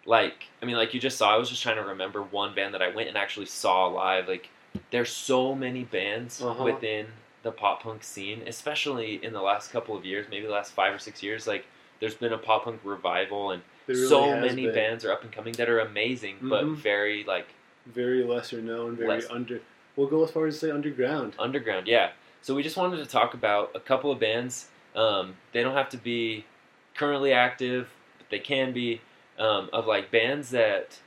like, 0.06 0.44
I 0.62 0.66
mean, 0.66 0.76
like 0.76 0.94
you 0.94 1.00
just 1.00 1.16
saw. 1.18 1.34
I 1.34 1.36
was 1.38 1.48
just 1.50 1.62
trying 1.62 1.76
to 1.76 1.82
remember 1.84 2.22
one 2.22 2.54
band 2.54 2.74
that 2.74 2.82
I 2.82 2.88
went 2.88 3.08
and 3.08 3.16
actually 3.18 3.46
saw 3.46 3.86
live. 3.86 4.28
Like, 4.28 4.48
there's 4.90 5.10
so 5.10 5.54
many 5.54 5.84
bands 5.84 6.40
Uh-huh. 6.42 6.62
within 6.64 7.06
the 7.42 7.50
pop 7.52 7.82
punk 7.82 8.02
scene, 8.04 8.42
especially 8.46 9.22
in 9.24 9.32
the 9.32 9.40
last 9.42 9.72
couple 9.72 9.96
of 9.96 10.04
years, 10.04 10.26
maybe 10.30 10.46
the 10.46 10.52
last 10.52 10.72
five 10.72 10.94
or 10.94 10.98
six 10.98 11.22
years. 11.22 11.46
Like, 11.46 11.64
there's 12.00 12.14
been 12.14 12.32
a 12.32 12.38
pop 12.38 12.64
punk 12.64 12.80
revival, 12.84 13.50
and 13.50 13.62
really 13.86 14.06
so 14.06 14.36
many 14.40 14.66
been. 14.66 14.74
bands 14.74 15.04
are 15.04 15.12
up 15.12 15.22
and 15.22 15.32
coming 15.32 15.52
that 15.54 15.68
are 15.68 15.80
amazing, 15.80 16.36
but 16.42 16.64
Mhm. 16.64 16.76
very 16.76 17.24
like 17.24 17.46
Very 17.86 18.22
lesser 18.22 18.60
known, 18.60 18.94
very 18.96 19.08
Less- 19.08 19.30
under. 19.30 19.60
We'll 19.96 20.06
go 20.06 20.22
as 20.22 20.30
far 20.30 20.46
as 20.46 20.54
to 20.60 20.66
say 20.66 20.70
underground. 20.70 21.34
underground. 21.38 21.88
Yeah. 21.88 22.10
So 22.42 22.54
we 22.54 22.62
just 22.62 22.76
wanted 22.76 22.98
to 22.98 23.06
talk 23.06 23.34
about 23.34 23.70
a 23.74 23.80
couple 23.80 24.10
of 24.12 24.18
bands. 24.20 24.68
Um, 24.94 25.36
they 25.52 25.62
don't 25.62 25.74
have 25.74 25.88
to 25.90 25.96
be 25.96 26.44
currently 26.94 27.32
active, 27.32 27.88
but 28.18 28.28
they 28.30 28.38
can 28.38 28.72
be 28.72 29.00
um, 29.40 29.68
of 29.72 29.86
like 29.86 30.10
bands 30.12 30.50
that 30.50 31.00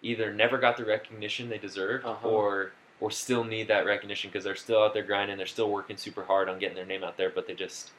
either 0.00 0.32
never 0.32 0.56
got 0.58 0.76
the 0.78 0.84
recognition 0.84 1.48
they 1.50 1.58
deserve 1.58 2.04
Uh-huh. 2.06 2.28
or 2.28 2.72
or 3.00 3.10
still 3.10 3.44
need 3.44 3.68
that 3.68 3.84
recognition 3.84 4.30
because 4.30 4.44
they're 4.44 4.54
still 4.54 4.82
out 4.82 4.94
there 4.94 5.02
grinding. 5.02 5.36
They're 5.36 5.46
still 5.46 5.70
working 5.70 5.96
super 5.96 6.22
hard 6.24 6.48
on 6.48 6.58
getting 6.58 6.76
their 6.76 6.86
name 6.86 7.02
out 7.04 7.16
there, 7.18 7.28
but 7.30 7.46
they 7.46 7.54
just 7.54 7.90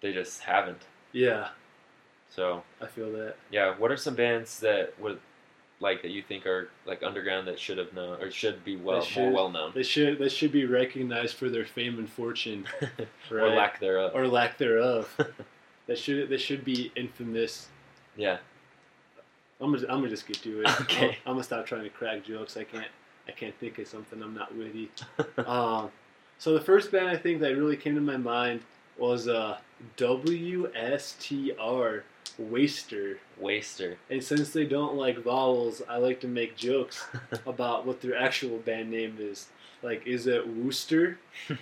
they 0.00 0.12
just 0.12 0.42
haven't. 0.42 0.82
Yeah, 1.12 1.48
So 2.30 2.62
I 2.80 2.86
feel 2.86 3.10
that. 3.12 3.36
yeah, 3.50 3.74
what 3.76 3.90
are 3.90 3.96
some 3.96 4.14
bands 4.14 4.60
that 4.60 4.94
would 5.00 5.18
like 5.80 6.02
that 6.02 6.10
you 6.12 6.22
think 6.22 6.46
are 6.46 6.68
like 6.86 7.02
underground 7.02 7.48
that 7.48 7.58
should 7.58 7.76
have 7.78 7.92
known 7.92 8.20
or 8.22 8.30
should 8.30 8.62
be 8.64 8.76
well 8.76 9.02
should- 9.02 9.22
more 9.22 9.32
well 9.32 9.48
known 9.50 9.72
They 9.74 9.82
should 9.82 10.18
they 10.18 10.28
should 10.28 10.52
be 10.52 10.64
recognized 10.66 11.36
for 11.36 11.48
their 11.48 11.64
fame 11.64 11.98
and 11.98 12.08
fortune, 12.08 12.66
or 13.30 13.48
lack 13.48 13.80
thereof? 13.80 14.12
or 14.14 14.26
lack 14.28 14.58
thereof. 14.58 15.08
that 15.86 15.98
should 15.98 16.28
they 16.28 16.36
should 16.38 16.64
be 16.64 16.92
infamous. 16.94 17.68
yeah. 18.16 18.38
I'm 19.62 19.72
gonna 19.72 19.86
I'm 19.88 19.98
gonna 19.98 20.08
just 20.08 20.26
get 20.26 20.42
to 20.42 20.62
it. 20.62 20.68
Okay. 20.82 21.06
I'm, 21.06 21.14
I'm 21.26 21.32
gonna 21.34 21.44
stop 21.44 21.66
trying 21.66 21.84
to 21.84 21.90
crack 21.90 22.24
jokes. 22.24 22.56
I 22.56 22.64
can't 22.64 22.88
I 23.28 23.32
can't 23.32 23.56
think 23.58 23.78
of 23.78 23.86
something. 23.86 24.22
I'm 24.22 24.34
not 24.34 24.54
witty. 24.56 24.90
um, 25.46 25.90
so 26.38 26.54
the 26.54 26.60
first 26.60 26.90
band 26.90 27.08
I 27.08 27.16
think 27.16 27.40
that 27.40 27.56
really 27.56 27.76
came 27.76 27.94
to 27.94 28.00
my 28.00 28.16
mind 28.16 28.62
was 28.98 29.28
uh, 29.28 29.58
WSTR 29.96 32.02
Waster. 32.38 33.18
Waster. 33.38 33.96
And 34.10 34.22
since 34.22 34.50
they 34.50 34.64
don't 34.64 34.96
like 34.96 35.18
vowels, 35.18 35.82
I 35.88 35.98
like 35.98 36.20
to 36.20 36.28
make 36.28 36.56
jokes 36.56 37.04
about 37.46 37.86
what 37.86 38.00
their 38.00 38.16
actual 38.16 38.58
band 38.58 38.90
name 38.90 39.16
is. 39.20 39.48
Like, 39.82 40.06
is 40.06 40.26
it 40.26 40.46
Wooster? 40.46 41.18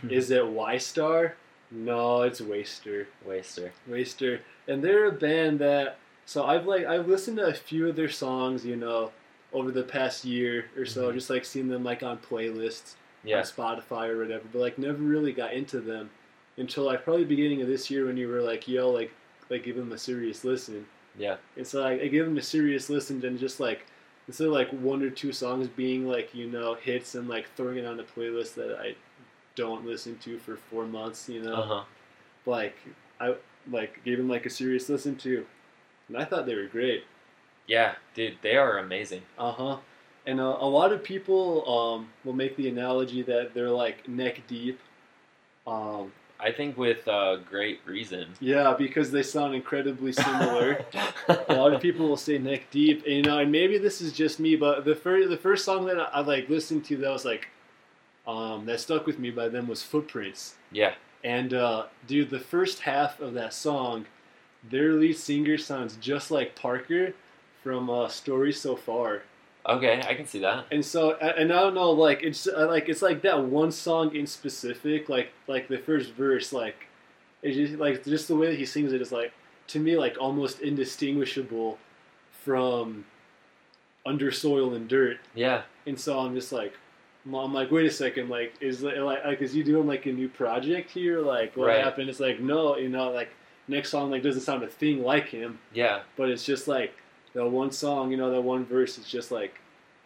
is 0.08 0.30
it 0.30 0.46
Y 0.46 0.78
Star? 0.78 1.36
No, 1.70 2.22
it's 2.22 2.40
Waster. 2.40 3.08
Waster. 3.24 3.72
Waster. 3.86 4.40
And 4.68 4.82
they're 4.82 5.06
a 5.06 5.12
band 5.12 5.58
that 5.60 5.98
so 6.30 6.44
I've 6.44 6.64
like 6.64 6.86
I've 6.86 7.08
listened 7.08 7.38
to 7.38 7.46
a 7.46 7.52
few 7.54 7.88
of 7.88 7.96
their 7.96 8.08
songs, 8.08 8.64
you 8.64 8.76
know, 8.76 9.10
over 9.52 9.72
the 9.72 9.82
past 9.82 10.24
year 10.24 10.66
or 10.76 10.86
so, 10.86 11.10
Mhm. 11.10 11.14
just 11.14 11.28
like 11.28 11.44
seen 11.44 11.66
them 11.66 11.82
like 11.82 12.04
on 12.04 12.18
playlists 12.18 12.94
Yeah. 13.24 13.38
on 13.38 13.42
Spotify 13.42 14.08
or 14.10 14.18
whatever, 14.18 14.44
but 14.52 14.60
like 14.60 14.78
never 14.78 15.02
really 15.02 15.32
got 15.32 15.52
into 15.52 15.80
them 15.80 16.08
until 16.56 16.84
like 16.84 17.02
probably 17.02 17.24
beginning 17.24 17.62
of 17.62 17.66
this 17.68 17.90
year 17.90 18.06
when 18.06 18.16
you 18.16 18.28
were 18.28 18.42
like, 18.42 18.68
yo, 18.68 18.90
like 18.90 19.10
like 19.48 19.64
give 19.64 19.74
them 19.74 19.90
a 19.90 19.98
serious 19.98 20.44
listen. 20.44 20.86
Yeah. 21.18 21.36
And 21.56 21.66
so 21.66 21.82
like, 21.82 22.00
I 22.00 22.06
gave 22.06 22.24
them 22.26 22.38
a 22.38 22.42
serious 22.42 22.88
listen 22.88 23.24
and 23.26 23.36
just 23.36 23.58
like 23.58 23.84
instead 24.28 24.46
of 24.46 24.52
like 24.52 24.70
one 24.70 25.02
or 25.02 25.10
two 25.10 25.32
songs 25.32 25.66
being 25.66 26.06
like, 26.06 26.32
you 26.32 26.46
know, 26.46 26.74
hits 26.74 27.16
and 27.16 27.28
like 27.28 27.46
throwing 27.56 27.78
it 27.78 27.86
on 27.86 27.98
a 27.98 28.04
playlist 28.04 28.54
that 28.54 28.78
I 28.80 28.94
don't 29.56 29.84
listen 29.84 30.16
to 30.18 30.38
for 30.38 30.54
four 30.54 30.84
months, 30.86 31.28
you 31.28 31.42
know 31.42 31.54
Uh 31.54 31.66
huh. 31.66 31.84
like 32.46 32.76
I 33.18 33.34
like 33.68 33.92
gave 34.04 34.18
them 34.18 34.28
like 34.28 34.46
a 34.46 34.50
serious 34.50 34.88
listen 34.88 35.16
to, 35.26 35.44
and 36.12 36.22
I 36.22 36.24
thought 36.26 36.46
they 36.46 36.54
were 36.54 36.66
great. 36.66 37.04
Yeah, 37.66 37.94
dude, 38.14 38.38
they 38.42 38.56
are 38.56 38.78
amazing. 38.78 39.22
Uh 39.38 39.52
huh. 39.52 39.76
And 40.26 40.40
uh, 40.40 40.56
a 40.60 40.68
lot 40.68 40.92
of 40.92 41.02
people 41.02 41.68
um, 41.68 42.08
will 42.24 42.32
make 42.34 42.56
the 42.56 42.68
analogy 42.68 43.22
that 43.22 43.54
they're 43.54 43.70
like 43.70 44.06
neck 44.08 44.42
deep. 44.46 44.78
Um, 45.66 46.12
I 46.38 46.52
think 46.52 46.76
with 46.76 47.06
uh, 47.06 47.36
great 47.36 47.80
reason. 47.84 48.28
yeah, 48.40 48.74
because 48.76 49.10
they 49.10 49.22
sound 49.22 49.54
incredibly 49.54 50.12
similar. 50.12 50.84
a 51.28 51.54
lot 51.54 51.72
of 51.72 51.80
people 51.82 52.08
will 52.08 52.16
say 52.16 52.38
neck 52.38 52.70
deep, 52.70 53.04
and, 53.04 53.14
you 53.14 53.22
know, 53.22 53.38
and 53.38 53.52
maybe 53.52 53.78
this 53.78 54.00
is 54.00 54.12
just 54.12 54.40
me, 54.40 54.56
but 54.56 54.84
the 54.84 54.94
first 54.94 55.28
the 55.28 55.36
first 55.36 55.64
song 55.64 55.84
that 55.86 56.00
I, 56.00 56.04
I 56.04 56.20
like 56.20 56.48
listened 56.48 56.84
to 56.86 56.96
that 56.98 57.10
was 57.10 57.24
like 57.24 57.48
um, 58.26 58.66
that 58.66 58.80
stuck 58.80 59.06
with 59.06 59.18
me 59.18 59.30
by 59.30 59.48
them 59.48 59.68
was 59.68 59.82
Footprints. 59.82 60.54
Yeah, 60.72 60.94
And 61.24 61.52
uh, 61.52 61.86
dude, 62.06 62.30
the 62.30 62.40
first 62.40 62.80
half 62.80 63.20
of 63.20 63.34
that 63.34 63.52
song, 63.52 64.06
their 64.68 64.92
lead 64.92 65.16
singer 65.16 65.56
sounds 65.58 65.96
just 65.96 66.30
like 66.30 66.54
Parker 66.54 67.14
from 67.62 67.88
uh, 67.90 68.08
Story 68.08 68.52
So 68.52 68.76
Far. 68.76 69.22
okay, 69.66 70.02
I 70.06 70.14
can 70.14 70.26
see 70.26 70.40
that. 70.40 70.66
And 70.70 70.84
so, 70.84 71.12
and 71.16 71.52
I 71.52 71.60
don't 71.60 71.74
know, 71.74 71.90
like 71.90 72.22
it's 72.22 72.46
uh, 72.46 72.66
like 72.68 72.88
it's 72.88 73.02
like 73.02 73.22
that 73.22 73.44
one 73.44 73.70
song 73.72 74.14
in 74.14 74.26
specific, 74.26 75.08
like 75.08 75.32
like 75.46 75.68
the 75.68 75.78
first 75.78 76.12
verse, 76.12 76.52
like 76.52 76.86
it's 77.42 77.56
just 77.56 77.74
like 77.74 78.04
just 78.04 78.28
the 78.28 78.36
way 78.36 78.48
that 78.48 78.58
he 78.58 78.66
sings 78.66 78.92
it 78.92 79.00
is 79.00 79.12
like 79.12 79.32
to 79.68 79.78
me 79.78 79.96
like 79.96 80.16
almost 80.20 80.60
indistinguishable 80.60 81.78
from 82.44 83.04
Under 84.06 84.30
Soil 84.30 84.74
and 84.74 84.88
Dirt. 84.88 85.18
Yeah, 85.34 85.62
And 85.86 85.98
so 85.98 86.18
I'm 86.18 86.34
just 86.34 86.52
like, 86.52 86.74
I'm 87.26 87.52
like, 87.52 87.70
wait 87.70 87.86
a 87.86 87.90
second, 87.90 88.28
like, 88.30 88.54
is 88.60 88.82
like, 88.82 88.96
like, 88.96 89.42
is 89.42 89.54
you 89.54 89.62
doing 89.62 89.86
like 89.86 90.06
a 90.06 90.12
new 90.12 90.28
project 90.28 90.90
here? 90.90 91.20
Like, 91.20 91.56
what 91.56 91.66
Right. 91.66 91.84
happened? 91.84 92.08
It's 92.08 92.20
like, 92.20 92.40
no, 92.40 92.76
you 92.78 92.88
know, 92.88 93.10
like, 93.10 93.28
next 93.70 93.90
song 93.90 94.10
like 94.10 94.22
doesn't 94.22 94.42
sound 94.42 94.62
a 94.62 94.68
thing 94.68 95.02
like 95.02 95.28
him, 95.28 95.58
yeah, 95.72 96.00
but 96.16 96.28
it's 96.28 96.44
just 96.44 96.68
like 96.68 96.92
that 97.34 97.46
one 97.48 97.70
song, 97.70 98.10
you 98.10 98.16
know, 98.16 98.30
that 98.30 98.40
one 98.42 98.64
verse 98.66 98.98
is 98.98 99.06
just 99.06 99.30
like, 99.30 99.60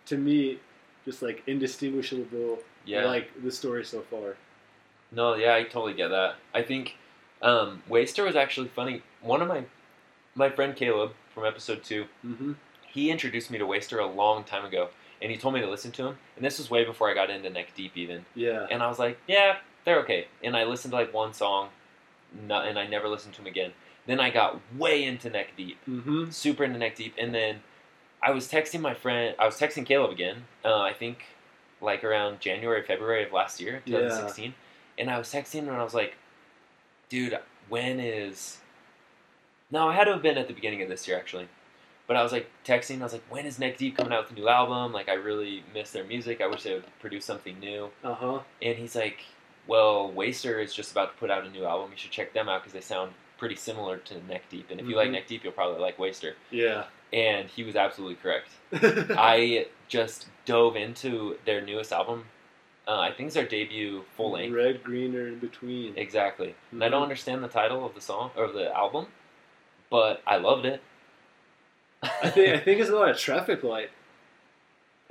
to 0.07 0.17
me, 0.17 0.59
just 1.05 1.23
like 1.23 1.43
indistinguishable, 1.47 2.59
yeah. 2.85 3.05
like 3.07 3.31
the 3.43 3.51
story 3.51 3.85
so 3.85 4.03
far. 4.03 4.37
No, 5.11 5.35
yeah, 5.35 5.55
I 5.55 5.63
totally 5.65 5.95
get 5.95 6.09
that. 6.09 6.37
I 6.53 6.63
think 6.63 6.97
um, 7.43 7.83
Waster 7.89 8.25
was 8.25 8.37
actually 8.37 8.69
funny. 8.69 9.03
One 9.23 9.41
of 9.43 9.49
my 9.49 9.65
my 10.35 10.51
friend 10.51 10.75
Caleb 10.77 11.13
from 11.33 11.45
episode 11.45 11.83
two, 11.85 12.07
Mm-hmm. 12.25 12.53
he 12.93 13.11
introduced 13.11 13.51
me 13.51 13.59
to 13.59 13.67
Waster 13.67 13.99
a 13.99 14.07
long 14.07 14.45
time 14.45 14.65
ago, 14.65 14.89
and 15.23 15.31
he 15.31 15.37
told 15.39 15.55
me 15.55 15.61
to 15.61 15.71
listen 15.71 15.93
to 15.93 16.07
him. 16.09 16.19
And 16.37 16.45
this 16.45 16.59
was 16.59 16.71
way 16.71 16.85
before 16.85 17.11
I 17.11 17.15
got 17.15 17.31
into 17.31 17.49
Neck 17.51 17.69
Deep, 17.75 17.97
even. 17.97 18.25
Yeah. 18.35 18.67
And 18.71 18.83
I 18.83 18.89
was 18.89 18.99
like, 18.99 19.19
yeah, 19.27 19.57
they're 19.85 20.01
okay. 20.01 20.27
And 20.43 20.57
I 20.57 20.65
listened 20.65 20.93
to 20.93 20.97
like 20.97 21.15
one 21.15 21.33
song, 21.33 21.69
no, 22.47 22.61
and 22.61 22.79
I 22.79 22.87
never 22.87 23.09
listened 23.09 23.35
to 23.35 23.41
him 23.43 23.47
again. 23.47 23.73
Then 24.07 24.21
I 24.21 24.31
got 24.31 24.61
way 24.77 25.05
into 25.05 25.31
Neck 25.31 25.49
Deep, 25.57 25.79
Mm-hmm. 25.89 26.31
super 26.31 26.65
into 26.65 26.79
Neck 26.79 26.97
Deep, 26.97 27.15
and 27.19 27.35
then 27.35 27.61
I 28.23 28.31
was 28.33 28.49
texting 28.49 28.81
my 28.81 28.95
friend. 28.95 29.35
I 29.39 29.47
was 29.47 29.57
texting 29.59 29.87
Caleb 29.87 30.11
again. 30.11 30.45
Uh, 30.65 30.81
I 30.81 30.93
think 30.93 31.25
like 31.81 32.03
around 32.05 32.41
January, 32.41 32.83
February 32.83 33.25
of 33.25 33.33
last 33.33 33.61
year, 33.61 33.83
Yeah. 33.85 33.99
2016. 34.01 34.55
And 34.99 35.11
I 35.11 35.19
was 35.19 35.29
texting 35.29 35.55
him, 35.63 35.69
and 35.69 35.77
I 35.77 35.83
was 35.85 35.95
like, 35.95 36.15
dude, 37.09 37.39
when 37.69 37.99
is? 38.01 38.59
No, 39.71 39.89
I 39.89 39.95
had 39.95 40.05
to 40.05 40.13
have 40.13 40.23
been 40.23 40.39
at 40.39 40.49
the 40.49 40.55
beginning 40.55 40.83
of 40.83 40.89
this 40.89 41.07
year 41.09 41.17
actually. 41.19 41.49
But 42.07 42.17
I 42.17 42.23
was 42.23 42.33
like 42.33 42.51
texting. 42.67 43.01
I 43.01 43.05
was 43.05 43.15
like, 43.15 43.25
"When 43.31 43.47
is 43.47 43.59
Neck 43.59 43.79
Deep 43.79 43.97
coming 43.97 44.13
out 44.13 44.25
with 44.29 44.33
a 44.37 44.41
new 44.41 44.47
album? 44.47 44.93
Like, 44.93 45.09
I 45.09 45.15
really 45.15 45.65
miss 45.73 45.91
their 45.93 46.05
music. 46.05 46.43
I 46.43 46.47
wish 46.47 46.63
they 46.63 46.75
would 46.75 46.85
produce 47.01 47.25
something 47.25 47.59
new." 47.59 47.89
Uh 48.05 48.13
huh. 48.15 48.39
And 48.61 48.77
he's 48.77 48.95
like, 48.95 49.21
"Well, 49.67 50.11
Waster 50.11 50.61
is 50.61 50.75
just 50.75 50.93
about 50.93 51.13
to 51.13 51.19
put 51.19 51.31
out 51.31 51.45
a 51.45 51.51
new 51.51 51.65
album. 51.65 51.91
You 51.93 51.97
should 51.97 52.11
check 52.11 52.33
them 52.33 52.49
out 52.49 52.63
because 52.63 52.73
they 52.73 52.81
sound 52.81 53.13
pretty 53.39 53.57
similar 53.57 53.97
to 53.99 54.23
Neck 54.27 54.49
Deep. 54.49 54.71
And 54.71 54.81
if 54.81 54.87
you 54.87 54.97
like 54.97 55.09
Mhm. 55.09 55.13
Neck 55.13 55.27
Deep, 55.27 55.45
you'll 55.45 55.53
probably 55.53 55.81
like 55.81 55.99
Waster." 55.99 56.37
Yeah. 56.51 56.85
And 57.13 57.49
he 57.49 57.63
was 57.63 57.77
absolutely 57.77 58.17
correct. 58.17 58.49
I 58.73 59.69
just 59.89 60.27
dove 60.45 60.77
into 60.77 61.39
their 61.45 61.61
newest 61.61 61.93
album. 61.93 62.27
Uh, 62.87 62.99
I 63.01 63.13
think 63.13 63.29
it's 63.29 63.35
their 63.35 63.47
debut 63.47 64.05
full 64.17 64.33
length. 64.33 64.55
Red, 64.55 64.83
green, 64.85 65.15
or 65.17 65.27
in 65.29 65.39
between. 65.39 65.97
Exactly. 65.97 66.55
And 66.71 66.83
I 66.85 66.89
don't 66.89 67.01
Mhm. 67.01 67.05
understand 67.05 67.43
the 67.43 67.49
title 67.49 67.87
of 67.87 67.95
the 67.95 68.01
song 68.01 68.31
or 68.37 68.49
the 68.49 68.75
album, 68.77 69.07
but 69.91 70.21
I 70.27 70.37
loved 70.37 70.67
it. 70.67 70.83
I 72.03 72.29
think 72.29 72.55
I 72.55 72.59
think 72.59 72.81
it's 72.81 72.91
a 72.91 73.15
traffic 73.15 73.63
light 73.63 73.91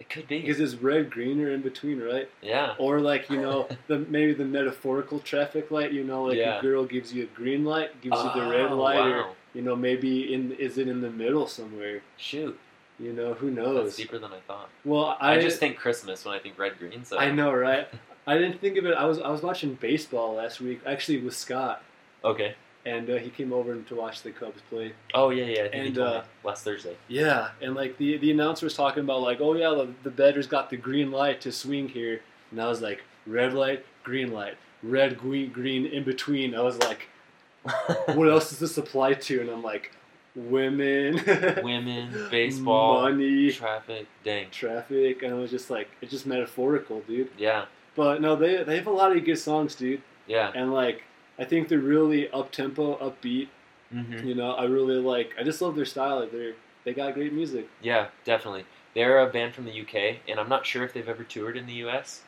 it 0.04 0.10
could 0.10 0.28
be. 0.28 0.42
because 0.42 0.60
it's 0.60 0.76
red, 0.76 1.10
green, 1.10 1.40
or 1.42 1.50
in 1.52 1.62
between, 1.62 2.00
right? 2.02 2.30
Yeah. 2.42 2.76
Or 2.78 3.00
like 3.00 3.30
you 3.30 3.42
know 3.42 3.68
the 3.88 4.00
maybe 4.00 4.34
the 4.34 4.46
metaphorical 4.46 5.20
traffic 5.20 5.72
light. 5.72 5.92
You 5.92 6.04
know, 6.04 6.26
like 6.26 6.38
Yeah. 6.38 6.60
a 6.60 6.62
girl 6.62 6.86
gives 6.86 7.14
you 7.14 7.24
a 7.24 7.28
green 7.28 7.64
light, 7.66 7.90
gives 8.02 8.18
you 8.24 8.32
the 8.34 8.48
red 8.50 8.72
Oh, 8.72 8.78
light, 8.78 9.00
or 9.00 9.22
wow. 9.24 9.32
you 9.54 9.62
know 9.62 9.76
maybe 9.76 10.34
in 10.34 10.52
is 10.54 10.78
it 10.78 10.88
in 10.88 11.02
the 11.02 11.10
middle 11.10 11.48
somewhere? 11.48 12.02
Shoot. 12.18 12.60
You 13.00 13.12
know 13.12 13.34
who 13.34 13.48
That's 13.54 13.66
knows? 13.68 13.96
deeper 13.96 14.20
than 14.20 14.32
I 14.32 14.40
thought. 14.48 14.70
Well, 14.86 15.18
I, 15.20 15.34
I, 15.36 15.42
just 15.42 15.60
think 15.60 15.78
Christmas 15.78 16.24
when 16.26 16.36
I 16.36 16.40
think 16.40 16.60
red 16.60 16.78
green. 16.78 17.04
So 17.04 17.18
I 17.18 17.32
know, 17.32 17.52
right? 17.52 17.88
I 18.28 18.38
didn't 18.38 18.62
think 18.62 18.78
of 18.78 18.86
it. 18.86 18.94
I 18.94 19.06
was 19.06 19.20
I 19.20 19.30
was 19.30 19.42
watching 19.42 19.74
baseball 19.76 20.36
last 20.36 20.62
week, 20.62 20.80
actually 20.86 21.20
with 21.20 21.36
Scott, 21.36 21.82
Okay. 22.24 22.56
And 22.86 23.10
uh, 23.10 23.16
he 23.16 23.30
came 23.30 23.54
over 23.54 23.76
to 23.76 23.96
watch 23.96 24.22
the 24.24 24.32
Cubs 24.32 24.62
play. 24.70 24.94
Oh 25.14 25.30
yeah, 25.30 25.46
yeah. 25.46 25.64
I 25.64 25.70
think 25.70 25.86
And, 25.88 25.98
uh, 26.00 26.24
last 26.44 26.64
Thursday. 26.64 26.96
Yeah, 27.08 27.50
and 27.62 27.76
like 27.76 27.98
the 27.98 28.18
the 28.18 28.32
announcer 28.32 28.66
was 28.66 28.76
talking 28.76 29.04
about 29.04 29.22
like, 29.22 29.40
oh 29.42 29.54
yeah, 29.56 29.70
the, 29.70 29.90
the 30.04 30.12
better's 30.12 30.48
got 30.48 30.70
the 30.70 30.78
green 30.78 31.12
light 31.12 31.42
to 31.42 31.52
swing 31.52 31.88
here, 31.90 32.22
and 32.52 32.62
I 32.62 32.68
was 32.68 32.82
like, 32.82 33.02
red 33.26 33.54
light, 33.54 33.86
green 34.04 34.32
light, 34.32 34.56
red, 34.82 35.18
green, 35.18 35.52
green, 35.52 35.86
in 35.86 36.04
between. 36.04 36.56
I 36.56 36.62
was 36.62 36.78
like, 36.80 37.08
what 38.08 38.28
else 38.30 38.50
does 38.50 38.60
this 38.60 38.78
apply 38.78 39.14
to? 39.14 39.42
And 39.42 39.50
I'm 39.50 39.64
like, 39.64 39.92
women, 40.36 41.22
Women, 41.64 42.28
baseball, 42.30 43.04
money, 43.04 43.52
traffic. 43.52 44.08
Dang. 44.24 44.50
traffic, 44.52 45.24
and 45.24 45.34
I 45.34 45.38
was 45.38 45.52
just 45.52 45.70
like, 45.70 45.88
it's 46.02 46.12
just 46.12 46.26
metaphorical, 46.26 47.02
dude. 47.08 47.30
Yeah. 47.38 47.66
But 47.96 48.22
no, 48.22 48.36
they 48.36 48.64
they 48.64 48.76
have 48.78 48.88
a 48.88 48.92
lot 48.92 49.16
of 49.16 49.24
good 49.24 49.38
songs, 49.38 49.76
dude, 49.76 50.02
Yeah. 50.28 50.52
and 50.56 50.74
like 50.74 51.04
I 51.44 51.46
think 51.46 51.68
they're 51.68 51.80
really 51.80 52.30
up 52.32 52.52
tempo, 52.54 52.96
upbeat. 52.98 53.50
hmm 53.92 54.26
You 54.26 54.34
know, 54.34 54.52
I 54.54 54.64
really 54.64 54.96
like. 54.96 55.34
I 55.38 55.44
just 55.44 55.62
love 55.62 55.76
their 55.76 55.86
style. 55.86 56.22
Like 56.22 56.32
they're 56.32 56.54
they 56.86 56.94
got 56.94 57.14
great 57.14 57.34
music. 57.34 57.68
Yeah, 57.82 58.08
definitely. 58.24 58.66
They're 58.96 59.20
a 59.20 59.30
band 59.30 59.54
from 59.54 59.66
the 59.66 59.72
UK, 59.72 60.20
and 60.30 60.40
I'm 60.40 60.48
not 60.48 60.66
sure 60.66 60.84
if 60.86 60.94
they've 60.94 61.10
ever 61.10 61.24
toured 61.26 61.58
in 61.58 61.66
the 61.66 61.74
US. 61.86 62.22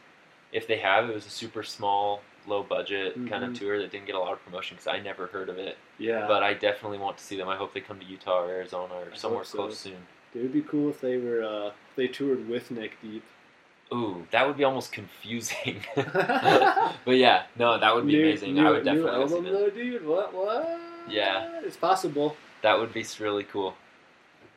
If 0.51 0.67
they 0.67 0.78
have, 0.78 1.10
it 1.10 1.13
was 1.13 1.25
a 1.25 1.30
super 1.30 1.63
small, 1.63 2.21
low 2.45 2.62
budget 2.63 3.15
kind 3.30 3.43
of 3.45 3.51
Mhm. 3.51 3.56
tour 3.60 3.80
that 3.80 3.91
didn't 3.91 4.06
get 4.06 4.15
a 4.15 4.19
lot 4.19 4.34
of 4.34 4.43
promotion 4.43 4.75
because 4.75 4.88
I 4.88 4.99
never 4.99 5.28
heard 5.28 5.47
of 5.49 5.58
it. 5.58 5.78
Yeah, 5.97 6.28
But 6.28 6.43
I 6.43 6.54
definitely 6.54 6.97
want 6.97 7.17
to 7.17 7.23
see 7.23 7.38
them. 7.38 7.47
I 7.47 7.56
hope 7.56 7.73
they 7.73 7.82
come 7.82 7.99
to 7.99 8.06
Utah 8.06 8.43
or 8.43 8.49
Arizona 8.49 8.95
or 8.95 9.08
I 9.13 9.15
somewhere 9.15 9.45
so. 9.45 9.58
close 9.58 9.80
soon. 9.80 10.08
it 10.34 10.39
would 10.41 10.51
be 10.54 10.62
cool 10.62 10.89
if 10.89 10.99
they 10.99 11.17
were 11.17 11.41
uh, 11.43 11.67
if 11.67 11.95
they 11.95 12.08
toured 12.10 12.49
with 12.49 12.69
Neck 12.71 12.91
Deep. 13.01 13.23
Ooh, 13.95 14.27
that 14.31 14.45
would 14.45 14.58
be 14.58 14.63
almost 14.63 14.91
confusing. 14.91 15.79
But 15.95 17.17
yeah, 17.17 17.43
no, 17.58 17.79
that 17.79 17.93
would 17.95 18.08
be 18.08 18.19
amazing. 18.21 18.60
I 18.60 18.71
would 18.71 18.84
definitely 18.84 19.27
see 19.27 19.36
album 19.36 19.53
though, 19.53 19.69
dude. 19.69 20.05
What? 20.05 20.34
What? 20.34 20.79
Yeah. 21.10 21.62
it's 21.63 21.77
possible. 21.77 22.36
That 22.62 22.79
would 22.79 22.93
be 22.93 23.05
really 23.19 23.43
cool. 23.43 23.75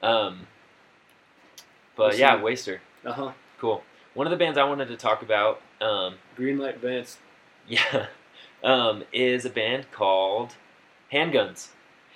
Um, 0.03 0.47
but 1.97 2.11
We'll 2.13 2.19
yeah. 2.21 2.41
Waster, 2.43 2.81
Uh 3.05 3.13
huh. 3.13 3.33
cool. 3.59 3.83
One 4.15 4.27
of 4.27 4.31
the 4.31 4.37
bands 4.37 4.59
I 4.59 4.65
wanted 4.65 4.89
to 4.89 4.97
talk 4.97 5.23
about, 5.23 5.61
um, 5.81 6.15
Greenlight 6.37 6.79
Vance 6.79 7.19
yeah, 7.69 8.07
um, 8.65 9.05
is 9.13 9.45
a 9.45 9.51
band 9.51 9.91
called 9.93 10.55
Handguns. 11.13 11.69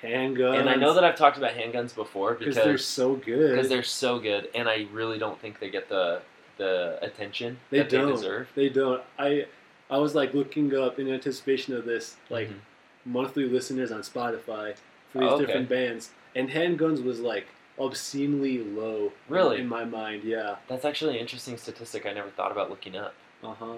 handguns. 0.02 0.58
And 0.58 0.68
I 0.68 0.76
know 0.76 0.94
that 0.94 1.04
I've 1.04 1.16
talked 1.16 1.36
about 1.36 1.52
Handguns 1.52 1.94
before 1.94 2.34
because 2.34 2.56
they're 2.56 2.78
so 2.78 3.14
good. 3.16 3.50
because 3.50 3.68
they're 3.68 3.82
so 3.82 4.18
good, 4.18 4.48
and 4.54 4.68
I 4.68 4.86
really 4.92 5.18
don't 5.18 5.38
think 5.40 5.60
they 5.60 5.70
get 5.70 5.88
the 5.88 6.22
the 6.62 6.98
attention 7.02 7.58
They 7.70 7.82
don't. 7.84 8.06
they 8.06 8.12
deserve. 8.12 8.48
They 8.54 8.68
don't. 8.68 9.02
I 9.18 9.46
I 9.90 9.98
was 9.98 10.14
like 10.14 10.32
looking 10.34 10.74
up 10.74 10.98
in 10.98 11.08
anticipation 11.12 11.74
of 11.74 11.84
this, 11.84 12.16
like 12.30 12.48
Mhm. 12.48 12.60
monthly 13.04 13.44
listeners 13.44 13.90
on 13.92 14.00
Spotify 14.02 14.74
for 15.10 15.18
these 15.18 15.28
Oh, 15.30 15.34
okay. 15.34 15.46
different 15.46 15.68
bands, 15.68 16.10
and 16.34 16.48
Handguns 16.50 17.02
was 17.04 17.20
like 17.20 17.46
obscenely 17.78 18.58
low. 18.58 19.12
Really? 19.28 19.58
in 19.60 19.68
my 19.68 19.84
mind, 19.84 20.24
yeah. 20.24 20.56
That's 20.68 20.84
actually 20.84 21.14
an 21.14 21.20
interesting 21.20 21.56
statistic 21.56 22.06
I 22.06 22.12
never 22.12 22.30
thought 22.30 22.52
about 22.52 22.70
looking 22.70 22.96
up. 22.96 23.14
Uh 23.42 23.54
huh. 23.54 23.76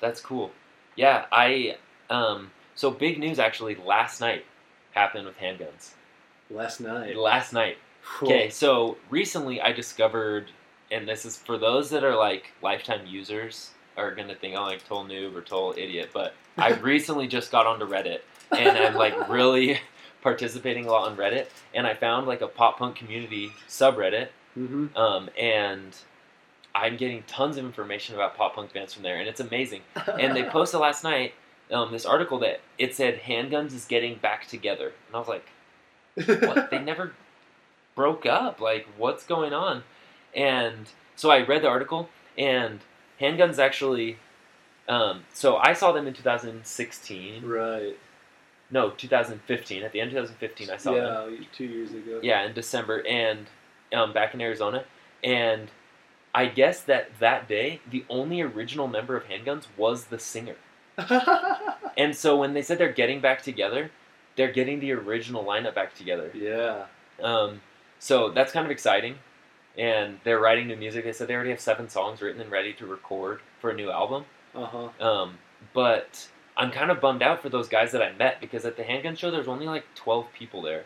That's 0.00 0.20
cool. 0.20 0.52
Yeah, 0.96 1.26
I 1.32 1.76
um 2.10 2.50
so 2.74 2.90
big 2.90 3.18
news 3.18 3.38
actually 3.38 3.74
last 3.76 4.20
night 4.20 4.44
happened 4.92 5.26
with 5.26 5.38
handguns. 5.38 5.92
Last 6.50 6.80
night. 6.80 7.16
Last 7.16 7.52
night. 7.52 7.78
Okay, 8.22 8.50
so 8.50 8.96
recently 9.10 9.60
I 9.60 9.72
discovered 9.72 10.50
and 10.90 11.08
this 11.08 11.24
is 11.24 11.36
for 11.36 11.58
those 11.58 11.90
that 11.90 12.04
are 12.04 12.16
like 12.16 12.52
lifetime 12.62 13.06
users 13.06 13.70
are 13.96 14.14
gonna 14.14 14.34
think 14.34 14.56
I'm 14.56 14.62
like 14.62 14.86
total 14.86 15.04
noob 15.04 15.34
or 15.34 15.42
total 15.42 15.74
idiot, 15.76 16.10
but 16.12 16.34
I 16.56 16.72
recently 16.80 17.26
just 17.26 17.50
got 17.50 17.66
onto 17.66 17.86
Reddit 17.86 18.20
and 18.52 18.76
I'm 18.76 18.94
like 18.94 19.28
really 19.28 19.80
participating 20.22 20.86
a 20.86 20.90
lot 20.90 21.10
on 21.10 21.16
Reddit 21.16 21.46
and 21.74 21.86
I 21.86 21.94
found 21.94 22.26
like 22.26 22.40
a 22.40 22.48
pop 22.48 22.78
punk 22.78 22.96
community 22.96 23.52
subreddit 23.68 24.28
Mm-hmm. 24.58 24.96
um, 24.96 25.28
and 25.36 25.96
I'm 26.74 26.96
getting 26.96 27.22
tons 27.24 27.56
of 27.56 27.64
information 27.64 28.14
about 28.14 28.36
pop 28.36 28.54
punk 28.54 28.72
bands 28.72 28.94
from 28.94 29.02
there, 29.02 29.18
and 29.18 29.28
it's 29.28 29.40
amazing. 29.40 29.82
And 30.18 30.36
they 30.36 30.44
posted 30.50 30.80
last 30.80 31.04
night 31.04 31.34
um, 31.72 31.90
this 31.92 32.06
article 32.06 32.38
that 32.40 32.60
it 32.78 32.94
said 32.94 33.20
Handguns 33.20 33.74
is 33.74 33.84
getting 33.84 34.16
back 34.16 34.46
together, 34.46 34.92
and 35.06 35.16
I 35.16 35.18
was 35.18 35.28
like, 35.28 35.46
what? 36.42 36.70
they 36.70 36.78
never, 36.78 37.12
broke 37.94 38.26
up. 38.26 38.60
Like, 38.60 38.86
what's 38.96 39.24
going 39.24 39.52
on? 39.52 39.82
And 40.34 40.88
so 41.16 41.30
I 41.30 41.44
read 41.44 41.62
the 41.62 41.68
article, 41.68 42.08
and 42.36 42.80
Handguns 43.20 43.58
actually. 43.58 44.18
Um, 44.88 45.24
so 45.32 45.56
I 45.56 45.72
saw 45.72 45.92
them 45.92 46.06
in 46.06 46.12
2016. 46.14 47.44
Right. 47.46 47.96
No, 48.70 48.90
2015. 48.90 49.82
At 49.82 49.92
the 49.92 50.00
end 50.00 50.08
of 50.08 50.14
2015, 50.28 50.70
I 50.70 50.76
saw 50.76 50.92
them. 50.92 51.32
yeah, 51.38 51.46
two 51.52 51.64
years 51.64 51.92
ago. 51.92 52.20
Yeah, 52.22 52.44
in 52.44 52.52
December, 52.52 53.06
and 53.06 53.46
um, 53.92 54.12
back 54.12 54.34
in 54.34 54.40
Arizona, 54.40 54.84
and 55.22 55.70
I 56.34 56.46
guess 56.46 56.80
that 56.82 57.18
that 57.20 57.48
day 57.48 57.80
the 57.88 58.04
only 58.10 58.40
original 58.42 58.88
member 58.88 59.16
of 59.16 59.24
Handguns 59.24 59.66
was 59.76 60.06
the 60.06 60.18
singer. 60.18 60.56
And 61.96 62.16
so 62.16 62.36
when 62.36 62.54
they 62.54 62.62
said 62.62 62.78
they're 62.78 62.92
getting 62.92 63.20
back 63.20 63.42
together, 63.42 63.90
they're 64.34 64.52
getting 64.52 64.80
the 64.80 64.90
original 64.92 65.44
lineup 65.44 65.76
back 65.76 65.94
together. 65.94 66.30
yeah. 66.34 66.86
Um, 67.22 67.60
so 68.00 68.30
that's 68.30 68.52
kind 68.52 68.66
of 68.66 68.72
exciting. 68.72 69.18
And 69.76 70.20
they're 70.22 70.38
writing 70.38 70.68
new 70.68 70.76
music. 70.76 71.04
They 71.04 71.12
said 71.12 71.28
they 71.28 71.34
already 71.34 71.50
have 71.50 71.60
seven 71.60 71.88
songs 71.88 72.22
written 72.22 72.40
and 72.40 72.50
ready 72.50 72.72
to 72.74 72.86
record 72.86 73.40
for 73.60 73.70
a 73.70 73.74
new 73.74 73.90
album. 73.90 74.24
Uh 74.54 74.66
huh. 74.66 74.88
Um, 75.04 75.38
but 75.72 76.28
I'm 76.56 76.70
kind 76.70 76.90
of 76.90 77.00
bummed 77.00 77.22
out 77.22 77.42
for 77.42 77.48
those 77.48 77.68
guys 77.68 77.92
that 77.92 78.02
I 78.02 78.12
met 78.12 78.40
because 78.40 78.64
at 78.64 78.76
the 78.76 78.84
Handgun 78.84 79.16
Show, 79.16 79.30
there's 79.30 79.48
only 79.48 79.66
like 79.66 79.84
12 79.96 80.32
people 80.32 80.62
there. 80.62 80.84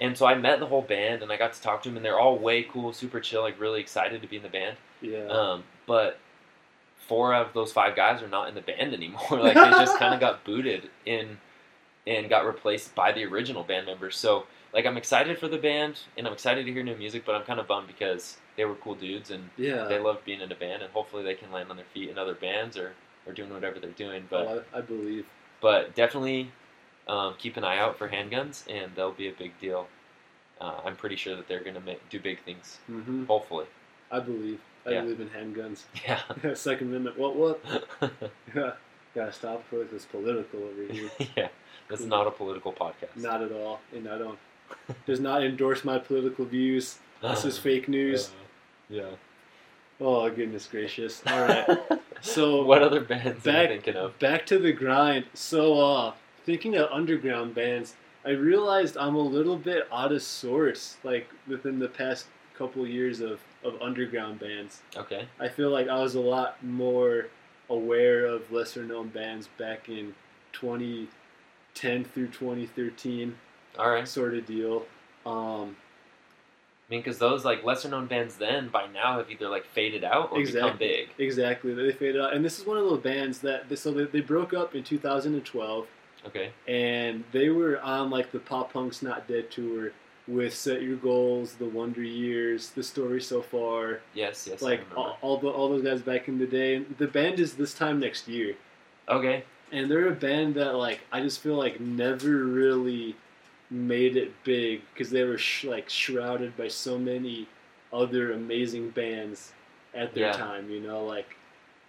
And 0.00 0.16
so 0.16 0.26
I 0.26 0.34
met 0.34 0.60
the 0.60 0.66
whole 0.66 0.82
band 0.82 1.22
and 1.22 1.32
I 1.32 1.36
got 1.36 1.52
to 1.54 1.62
talk 1.62 1.82
to 1.82 1.88
them, 1.88 1.96
and 1.96 2.04
they're 2.04 2.18
all 2.18 2.38
way 2.38 2.64
cool, 2.64 2.92
super 2.92 3.20
chill, 3.20 3.42
like 3.42 3.60
really 3.60 3.80
excited 3.80 4.22
to 4.22 4.28
be 4.28 4.36
in 4.36 4.42
the 4.42 4.48
band. 4.48 4.76
Yeah. 5.00 5.26
Um, 5.26 5.64
but 5.86 6.18
four 6.96 7.34
of 7.34 7.52
those 7.54 7.72
five 7.72 7.94
guys 7.94 8.22
are 8.22 8.28
not 8.28 8.48
in 8.48 8.54
the 8.54 8.60
band 8.60 8.92
anymore. 8.92 9.20
like 9.30 9.54
they 9.54 9.70
just 9.70 9.98
kind 9.98 10.14
of 10.14 10.20
got 10.20 10.44
booted 10.44 10.90
in 11.04 11.38
and 12.06 12.28
got 12.28 12.46
replaced 12.46 12.94
by 12.94 13.12
the 13.12 13.24
original 13.24 13.62
band 13.62 13.86
members. 13.86 14.16
So 14.16 14.46
like 14.76 14.84
I'm 14.86 14.96
excited 14.98 15.38
for 15.38 15.48
the 15.48 15.56
band 15.58 15.98
and 16.16 16.26
I'm 16.26 16.32
excited 16.34 16.66
to 16.66 16.72
hear 16.72 16.82
new 16.84 16.94
music, 16.96 17.24
but 17.26 17.34
I'm 17.34 17.42
kind 17.44 17.58
of 17.58 17.66
bummed 17.66 17.88
because 17.88 18.36
they 18.56 18.64
were 18.66 18.74
cool 18.76 18.94
dudes 18.94 19.30
and 19.30 19.48
yeah. 19.56 19.84
they 19.88 19.98
loved 19.98 20.24
being 20.24 20.40
in 20.42 20.52
a 20.52 20.54
band 20.54 20.82
and 20.82 20.92
hopefully 20.92 21.24
they 21.24 21.34
can 21.34 21.50
land 21.50 21.70
on 21.70 21.76
their 21.76 21.86
feet 21.94 22.10
in 22.10 22.18
other 22.18 22.34
bands 22.34 22.76
or, 22.76 22.92
or 23.26 23.32
doing 23.32 23.52
whatever 23.52 23.80
they're 23.80 23.90
doing. 23.92 24.24
But 24.30 24.46
Oh, 24.46 24.62
I, 24.74 24.78
I 24.78 24.80
believe. 24.82 25.26
but 25.62 25.94
definitely 25.94 26.50
um, 27.08 27.34
keep 27.38 27.56
an 27.56 27.64
eye 27.64 27.78
out 27.78 27.96
for 27.98 28.08
handguns 28.08 28.64
and 28.70 28.92
they'll 28.94 29.12
be 29.12 29.28
a 29.28 29.32
big 29.32 29.58
deal. 29.60 29.88
Uh, 30.60 30.80
I'm 30.84 30.94
pretty 30.96 31.16
sure 31.16 31.34
that 31.36 31.48
they're 31.48 31.64
gonna 31.64 31.80
make, 31.80 32.06
do 32.10 32.20
big 32.20 32.42
things. 32.44 32.78
hmm 32.86 33.24
Hopefully, 33.24 33.66
I 34.12 34.20
believe. 34.20 34.60
I 34.86 34.90
Yeah. 34.90 35.00
believe 35.02 35.20
in 35.20 35.28
handguns. 35.30 35.84
yeah. 36.06 36.20
Second 36.54 36.88
Amendment. 36.88 37.18
What? 37.18 37.34
What? 37.36 37.60
Yeah. 38.54 38.72
Gotta 39.14 39.32
stop 39.32 39.64
with 39.72 39.90
this 39.90 40.04
political 40.04 40.60
over 40.64 40.92
here. 40.92 41.10
yeah, 41.36 41.48
this 41.88 42.00
is 42.00 42.06
not 42.06 42.26
a 42.26 42.30
political 42.30 42.72
podcast. 42.74 43.16
Not 43.16 43.40
at 43.42 43.50
all. 43.52 43.80
And 43.94 44.06
I 44.08 44.18
don't. 44.18 44.38
Does 45.06 45.20
not 45.20 45.42
endorse 45.42 45.84
my 45.84 45.98
political 45.98 46.44
views. 46.44 46.98
This 47.22 47.44
is 47.44 47.58
fake 47.58 47.88
news. 47.98 48.30
yeah. 48.88 49.10
Oh 50.00 50.28
goodness 50.30 50.66
gracious! 50.66 51.22
All 51.26 51.42
right. 51.42 51.78
So 52.22 52.62
what 52.64 52.82
other 52.82 53.00
bands 53.02 53.46
are 53.46 53.50
you 53.50 53.56
back 53.56 53.68
thinking 53.68 53.94
of? 53.96 54.18
back 54.18 54.46
to 54.46 54.58
the 54.58 54.72
grind. 54.72 55.26
So 55.34 55.78
uh, 55.78 56.14
thinking 56.46 56.74
of 56.76 56.88
underground 56.90 57.54
bands, 57.54 57.94
I 58.24 58.30
realized 58.30 58.96
I'm 58.96 59.14
a 59.16 59.20
little 59.20 59.56
bit 59.58 59.86
out 59.92 60.12
of 60.12 60.22
sorts. 60.22 60.96
Like 61.04 61.28
within 61.46 61.78
the 61.78 61.88
past 61.88 62.26
couple 62.56 62.86
years 62.86 63.20
of 63.20 63.40
of 63.62 63.80
underground 63.82 64.38
bands, 64.40 64.80
Okay. 64.96 65.28
I 65.38 65.48
feel 65.48 65.68
like 65.70 65.88
I 65.88 66.00
was 66.00 66.14
a 66.14 66.20
lot 66.20 66.62
more 66.64 67.26
aware 67.68 68.24
of 68.26 68.50
lesser 68.50 68.82
known 68.84 69.08
bands 69.08 69.48
back 69.58 69.88
in 69.90 70.14
2010 70.52 72.04
through 72.04 72.28
2013, 72.28 73.36
All 73.78 73.90
right. 73.90 74.06
sort 74.06 74.34
of 74.34 74.46
deal. 74.46 74.84
Um, 75.24 75.76
I 76.88 76.92
mean, 76.92 77.00
because 77.00 77.18
those 77.18 77.44
like 77.44 77.64
lesser 77.64 77.88
known 77.88 78.06
bands 78.06 78.36
then 78.36 78.68
by 78.68 78.86
now 78.86 79.18
have 79.18 79.30
either 79.30 79.48
like 79.48 79.64
faded 79.66 80.04
out 80.04 80.30
or 80.32 80.42
become 80.42 80.76
big. 80.78 81.08
exactly, 81.18 81.74
they 81.74 81.90
faded 81.92 82.20
out, 82.20 82.32
and 82.34 82.44
this 82.44 82.60
is 82.60 82.66
one 82.66 82.76
of 82.76 82.84
those 82.84 83.00
bands 83.00 83.40
that 83.40 83.64
so 83.76 83.90
they, 83.90 84.04
they 84.04 84.20
broke 84.20 84.54
up 84.54 84.74
in 84.74 84.84
2012. 84.84 85.86
Okay. 86.26 86.50
and 86.66 87.22
they 87.30 87.50
were 87.50 87.80
on 87.82 88.10
like 88.10 88.32
the 88.32 88.40
Pop 88.40 88.72
Punk's 88.72 89.00
Not 89.00 89.28
Dead 89.28 89.48
tour 89.48 89.92
with 90.26 90.52
Set 90.52 90.82
Your 90.82 90.96
Goals, 90.96 91.52
The 91.54 91.66
Wonder 91.66 92.02
Years, 92.02 92.70
The 92.70 92.82
Story 92.82 93.20
So 93.20 93.40
Far, 93.42 94.00
Yes. 94.12 94.48
Yes. 94.50 94.60
like 94.60 94.80
all, 94.96 95.18
all 95.22 95.38
the 95.38 95.46
all 95.48 95.68
those 95.68 95.82
guys 95.84 96.02
back 96.02 96.26
in 96.26 96.38
the 96.38 96.46
day. 96.46 96.76
And 96.76 96.96
the 96.98 97.06
band 97.06 97.38
is 97.38 97.54
this 97.54 97.74
time 97.74 98.00
next 98.00 98.26
year, 98.26 98.56
okay. 99.08 99.44
and 99.70 99.88
they're 99.88 100.08
a 100.08 100.12
band 100.16 100.54
that 100.56 100.74
like 100.74 101.00
I 101.12 101.20
just 101.20 101.40
feel 101.40 101.54
like 101.54 101.78
never 101.80 102.44
really 102.44 103.14
made 103.70 104.16
it 104.16 104.32
big 104.44 104.82
because 104.92 105.10
they 105.10 105.24
were 105.24 105.38
sh- 105.38 105.64
like 105.64 105.88
shrouded 105.88 106.56
by 106.56 106.68
so 106.68 106.98
many 106.98 107.48
other 107.92 108.32
amazing 108.32 108.90
bands 108.90 109.52
at 109.94 110.14
their 110.14 110.26
Yeah. 110.28 110.32
time. 110.32 110.70
You 110.70 110.80
know, 110.80 111.04
like. 111.04 111.36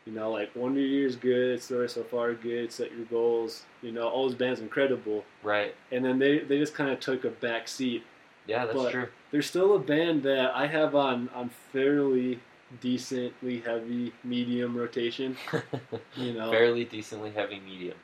You 0.06 0.14
know, 0.14 0.32
like 0.32 0.56
Wonder 0.56 0.80
Years 0.80 1.18
good, 1.18 1.62
Story 1.62 1.90
So 1.90 2.02
Far 2.02 2.34
good, 2.34 2.72
Set 2.72 2.94
Your 2.96 3.04
Goals. 3.08 3.64
You 3.82 3.92
know, 3.92 4.08
all 4.08 4.24
those 4.30 4.36
bands 4.38 4.62
incredible 4.62 5.26
Right. 5.44 5.76
and 5.92 6.06
then 6.06 6.18
they, 6.18 6.40
they 6.40 6.58
just 6.60 6.74
kind 6.74 6.90
of 6.92 7.02
took 7.02 7.26
a 7.26 7.30
back 7.30 7.68
seat. 7.68 8.06
Yeah, 8.48 8.66
that's 8.68 8.78
But- 8.78 8.92
true. 8.94 9.08
They're 9.32 9.42
still 9.42 9.76
a 9.76 9.80
band 9.80 10.24
that 10.24 10.56
I 10.56 10.66
have 10.68 10.96
on, 10.96 11.28
on 11.36 11.50
fairly 11.74 12.40
decently 12.80 13.60
heavy 13.60 14.14
medium 14.24 14.78
rotation. 14.78 15.36
You 16.16 16.32
know, 16.36 16.52
Fairly 16.52 16.86
decently 16.86 17.32
heavy 17.32 17.60
medium 17.60 17.98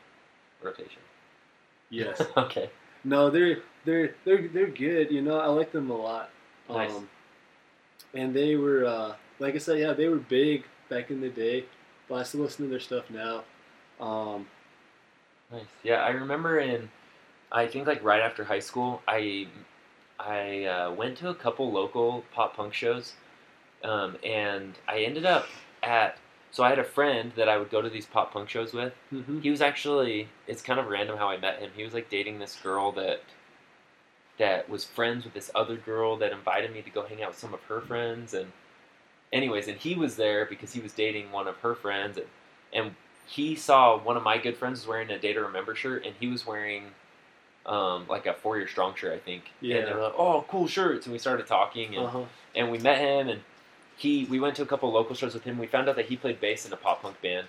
rotation. 0.61 1.01
yes. 1.89 2.21
okay. 2.37 2.69
No, 3.03 3.29
they're 3.29 3.59
they're 3.85 4.15
they're 4.25 4.47
they're 4.47 4.67
good. 4.67 5.11
You 5.11 5.21
know, 5.21 5.39
I 5.39 5.47
like 5.47 5.71
them 5.71 5.89
a 5.89 5.97
lot. 5.97 6.29
Um, 6.69 7.09
And 8.13 8.33
they 8.33 8.55
were, 8.55 8.85
uh, 8.85 9.15
like 9.39 9.55
I 9.55 9.57
said, 9.57 9.79
yeah, 9.79 9.93
they 9.93 10.07
were 10.07 10.17
big 10.17 10.65
back 10.89 11.09
in 11.11 11.19
the 11.21 11.29
day. 11.29 11.65
But 12.07 12.15
I 12.15 12.23
still 12.23 12.41
listen 12.41 12.65
to 12.65 12.69
their 12.69 12.79
stuff 12.79 13.09
now. 13.09 13.43
Um, 13.99 14.47
Nice. 15.51 15.65
Yeah, 15.83 16.03
I 16.03 16.09
remember 16.09 16.59
in, 16.59 16.89
I 17.51 17.67
think 17.67 17.87
like 17.87 18.03
right 18.03 18.21
after 18.21 18.43
high 18.43 18.59
school, 18.59 19.01
I, 19.07 19.47
I 20.19 20.65
uh, 20.65 20.91
went 20.93 21.17
to 21.19 21.29
a 21.29 21.35
couple 21.35 21.71
local 21.71 22.23
pop 22.33 22.55
punk 22.55 22.73
shows, 22.73 23.13
um, 23.83 24.17
and 24.23 24.73
I 24.87 24.99
ended 24.99 25.25
up 25.25 25.47
at. 25.83 26.17
So 26.53 26.63
I 26.63 26.69
had 26.69 26.79
a 26.79 26.83
friend 26.83 27.33
that 27.35 27.49
I 27.49 27.57
would 27.57 27.69
go 27.71 27.81
to 27.81 27.89
these 27.89 28.05
pop 28.05 28.31
punk 28.31 28.47
shows 28.47 28.71
with. 28.73 28.93
mhm. 29.11 29.41
He 29.43 29.49
was 29.49 29.59
actually. 29.61 30.29
It's 30.47 30.61
kind 30.61 30.79
of 30.79 30.87
random 30.87 31.17
how 31.17 31.27
I 31.27 31.35
met 31.37 31.59
him. 31.59 31.71
He 31.75 31.83
was 31.83 31.93
like 31.93 32.09
dating 32.09 32.39
this 32.39 32.55
girl 32.55 32.91
that. 32.93 33.21
That 34.39 34.67
was 34.67 34.83
friends 34.83 35.25
with 35.25 35.33
this 35.35 35.51
other 35.53 35.75
girl 35.77 36.17
that 36.17 36.31
invited 36.31 36.73
me 36.73 36.81
to 36.81 36.89
go 36.89 37.03
hang 37.05 37.21
out 37.21 37.29
with 37.29 37.37
some 37.37 37.53
of 37.53 37.61
her 37.65 37.81
friends 37.81 38.33
and, 38.33 38.51
anyways, 39.31 39.67
and 39.67 39.77
he 39.77 39.93
was 39.93 40.15
there 40.15 40.45
because 40.47 40.73
he 40.73 40.79
was 40.81 40.91
dating 40.91 41.31
one 41.31 41.47
of 41.47 41.55
her 41.57 41.75
friends 41.75 42.17
and, 42.17 42.25
and 42.73 42.95
he 43.27 43.55
saw 43.55 43.95
one 43.97 44.17
of 44.17 44.23
my 44.23 44.39
good 44.39 44.57
friends 44.57 44.79
was 44.81 44.87
wearing 44.87 45.11
a 45.11 45.19
Day 45.19 45.33
to 45.33 45.41
Remember 45.41 45.75
shirt, 45.75 46.03
and 46.03 46.15
he 46.19 46.27
was 46.27 46.47
wearing 46.47 46.85
um, 47.67 48.05
like 48.09 48.25
a 48.25 48.33
Four 48.33 48.57
Year 48.57 48.67
Strong 48.67 48.95
shirt, 48.95 49.13
I 49.13 49.19
think. 49.19 49.43
Yeah. 49.61 49.77
And 49.77 49.87
they 49.87 49.93
were 49.93 50.01
like, 50.01 50.15
"Oh, 50.17 50.43
cool 50.49 50.67
shirts!" 50.67 51.05
And 51.05 51.13
we 51.13 51.19
started 51.19 51.45
talking, 51.47 51.95
and, 51.95 52.05
Uh-huh. 52.07 52.23
and 52.55 52.69
we 52.71 52.79
met 52.79 52.97
him, 52.97 53.29
and 53.29 53.41
he 53.97 54.25
we 54.25 54.39
went 54.39 54.55
to 54.57 54.61
a 54.61 54.65
couple 54.65 54.91
local 54.91 55.15
shows 55.15 55.33
with 55.33 55.43
him. 55.43 55.57
We 55.57 55.67
found 55.67 55.87
out 55.89 55.95
that 55.95 56.05
he 56.07 56.15
played 56.17 56.39
bass 56.41 56.65
in 56.65 56.73
a 56.73 56.77
pop 56.77 57.01
punk 57.01 57.21
band 57.21 57.47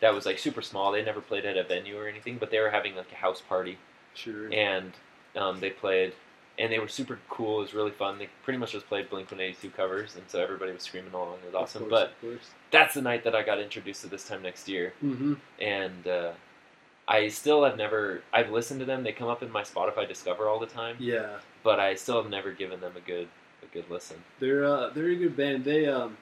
that 0.00 0.12
was 0.14 0.26
like 0.26 0.38
super 0.38 0.62
small. 0.62 0.92
They 0.92 1.02
never 1.04 1.20
played 1.20 1.44
at 1.46 1.56
a 1.56 1.64
venue 1.64 1.98
or 1.98 2.06
anything, 2.08 2.36
but 2.38 2.50
they 2.50 2.60
were 2.60 2.70
having 2.70 2.94
like 2.96 3.10
a 3.12 3.16
house 3.16 3.40
party, 3.40 3.78
Sure. 4.14 4.52
and 4.52 4.92
um, 5.36 5.60
they 5.60 5.70
played. 5.70 6.12
And 6.58 6.72
they 6.72 6.78
were 6.78 6.88
super 6.88 7.18
cool. 7.28 7.58
It 7.58 7.64
was 7.64 7.74
really 7.74 7.90
fun. 7.90 8.18
They 8.18 8.30
pretty 8.42 8.58
much 8.58 8.72
just 8.72 8.88
played 8.88 9.10
Blink 9.10 9.30
One 9.30 9.40
Eighty 9.40 9.56
Two 9.60 9.68
covers, 9.68 10.16
and 10.16 10.24
so 10.26 10.42
everybody 10.42 10.72
was 10.72 10.82
screaming 10.84 11.12
along. 11.12 11.34
It 11.44 11.52
was 11.52 11.54
awesome. 11.54 11.82
course, 11.90 12.08
But 12.22 12.30
that's 12.70 12.94
the 12.94 13.02
night 13.02 13.24
that 13.24 13.34
I 13.34 13.42
got 13.42 13.60
introduced 13.60 14.00
to 14.02 14.06
this 14.06 14.26
time 14.26 14.40
next 14.42 14.66
year 14.66 14.94
hmm 15.00 15.34
and 15.60 16.06
uh, 16.06 16.32
I 17.08 17.28
still 17.28 17.62
have 17.64 17.76
never. 17.76 18.22
I've 18.32 18.50
listened 18.50 18.80
to 18.80 18.86
them. 18.86 19.02
They 19.04 19.12
come 19.12 19.28
up 19.28 19.42
in 19.42 19.50
my 19.52 19.62
Spotify 19.62 20.08
Discover 20.08 20.48
all 20.48 20.58
the 20.58 20.66
time, 20.66 20.96
Yeah. 20.98 21.38
but 21.62 21.78
I 21.78 21.94
still 21.94 22.20
have 22.22 22.30
never 22.30 22.52
given 22.52 22.80
them 22.80 22.92
a 22.96 23.00
good 23.00 23.28
a 23.70 23.74
good 23.74 23.90
listen. 23.90 24.16
They're 24.40 24.64
uh, 24.64 24.90
they're 24.90 25.08
a 25.08 25.16
good 25.16 25.36
band. 25.36 25.64
They 25.64 25.86
um, 25.86 26.16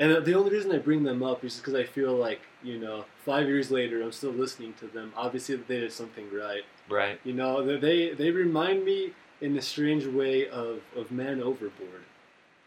and 0.00 0.24
the 0.24 0.34
only 0.34 0.50
reason 0.50 0.72
I 0.72 0.78
bring 0.78 1.04
them 1.04 1.22
up 1.22 1.44
is 1.44 1.56
because 1.58 1.74
I 1.74 1.84
feel 1.84 2.14
like 2.14 2.40
you 2.62 2.78
know, 2.78 3.04
five 3.24 3.46
years 3.46 3.70
later, 3.70 4.02
I'm 4.02 4.12
still 4.12 4.30
listening 4.32 4.74
to 4.80 4.86
them. 4.86 5.12
Obviously, 5.16 5.56
they 5.56 5.80
did 5.80 5.92
something 5.92 6.26
right. 6.32 6.62
Right? 6.88 7.20
You 7.24 7.34
know, 7.34 7.62
they- 7.78 8.12
they 8.14 8.30
remind 8.30 8.84
me 8.84 9.12
in 9.40 9.56
a 9.56 9.62
strange 9.62 10.06
way 10.06 10.48
of 10.48 10.80
of 10.96 11.10
Man 11.10 11.42
Overboard. 11.42 12.02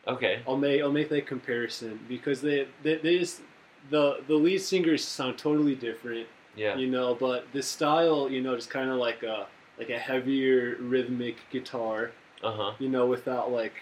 Okay. 0.08 0.42
I'll 0.48 0.58
make 0.58 0.82
I'll 0.82 0.92
make 0.92 1.10
that 1.10 1.26
comparison 1.28 2.00
because 2.08 2.42
they 2.42 2.68
they, 2.84 2.96
they 2.96 3.20
just 3.20 3.42
the 3.90 4.22
the 4.28 4.36
lead 4.36 4.60
singers 4.62 5.04
sound 5.04 5.38
totally 5.38 5.76
different. 5.76 6.28
Yeah. 6.56 6.76
You 6.78 6.88
know, 6.88 7.14
but 7.14 7.46
the 7.54 7.62
style, 7.62 8.30
you 8.30 8.42
know, 8.42 8.56
just 8.56 8.70
kind 8.70 8.90
of 8.90 8.98
like 8.98 9.24
a 9.24 9.48
like 9.78 9.90
a 9.90 9.98
heavier 10.00 10.76
rhythmic 10.80 11.36
guitar 11.52 12.12
Uh 12.44 12.52
huh. 12.52 12.72
you 12.80 12.90
know, 12.90 13.06
without 13.06 13.52
like 13.52 13.74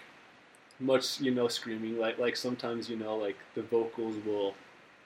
much, 0.80 1.20
you 1.20 1.30
know, 1.30 1.48
screaming. 1.48 1.98
Like 1.98 2.18
like 2.18 2.36
sometimes, 2.36 2.88
you 2.88 2.96
know, 2.96 3.16
like 3.16 3.36
the 3.54 3.62
vocals 3.62 4.16
will 4.24 4.54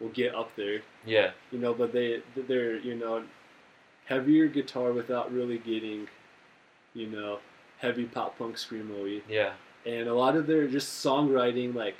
will 0.00 0.08
get 0.10 0.34
up 0.34 0.54
there, 0.56 0.80
Yeah. 1.04 1.30
you 1.50 1.58
know, 1.58 1.74
but 1.74 1.92
they 1.92 2.22
they're 2.36 2.76
you 2.76 2.94
know 2.94 3.24
heavier 4.06 4.46
guitar 4.48 4.92
without 4.92 5.32
really 5.32 5.58
getting, 5.58 6.08
you 6.94 7.06
know, 7.06 7.38
heavy 7.78 8.04
pop 8.04 8.36
punk 8.38 8.56
screamo 8.56 9.20
Yeah. 9.28 9.52
and 9.86 10.08
a 10.08 10.14
lot 10.14 10.36
of 10.36 10.46
their 10.46 10.66
just 10.66 11.04
songwriting 11.04 11.74
like 11.74 11.96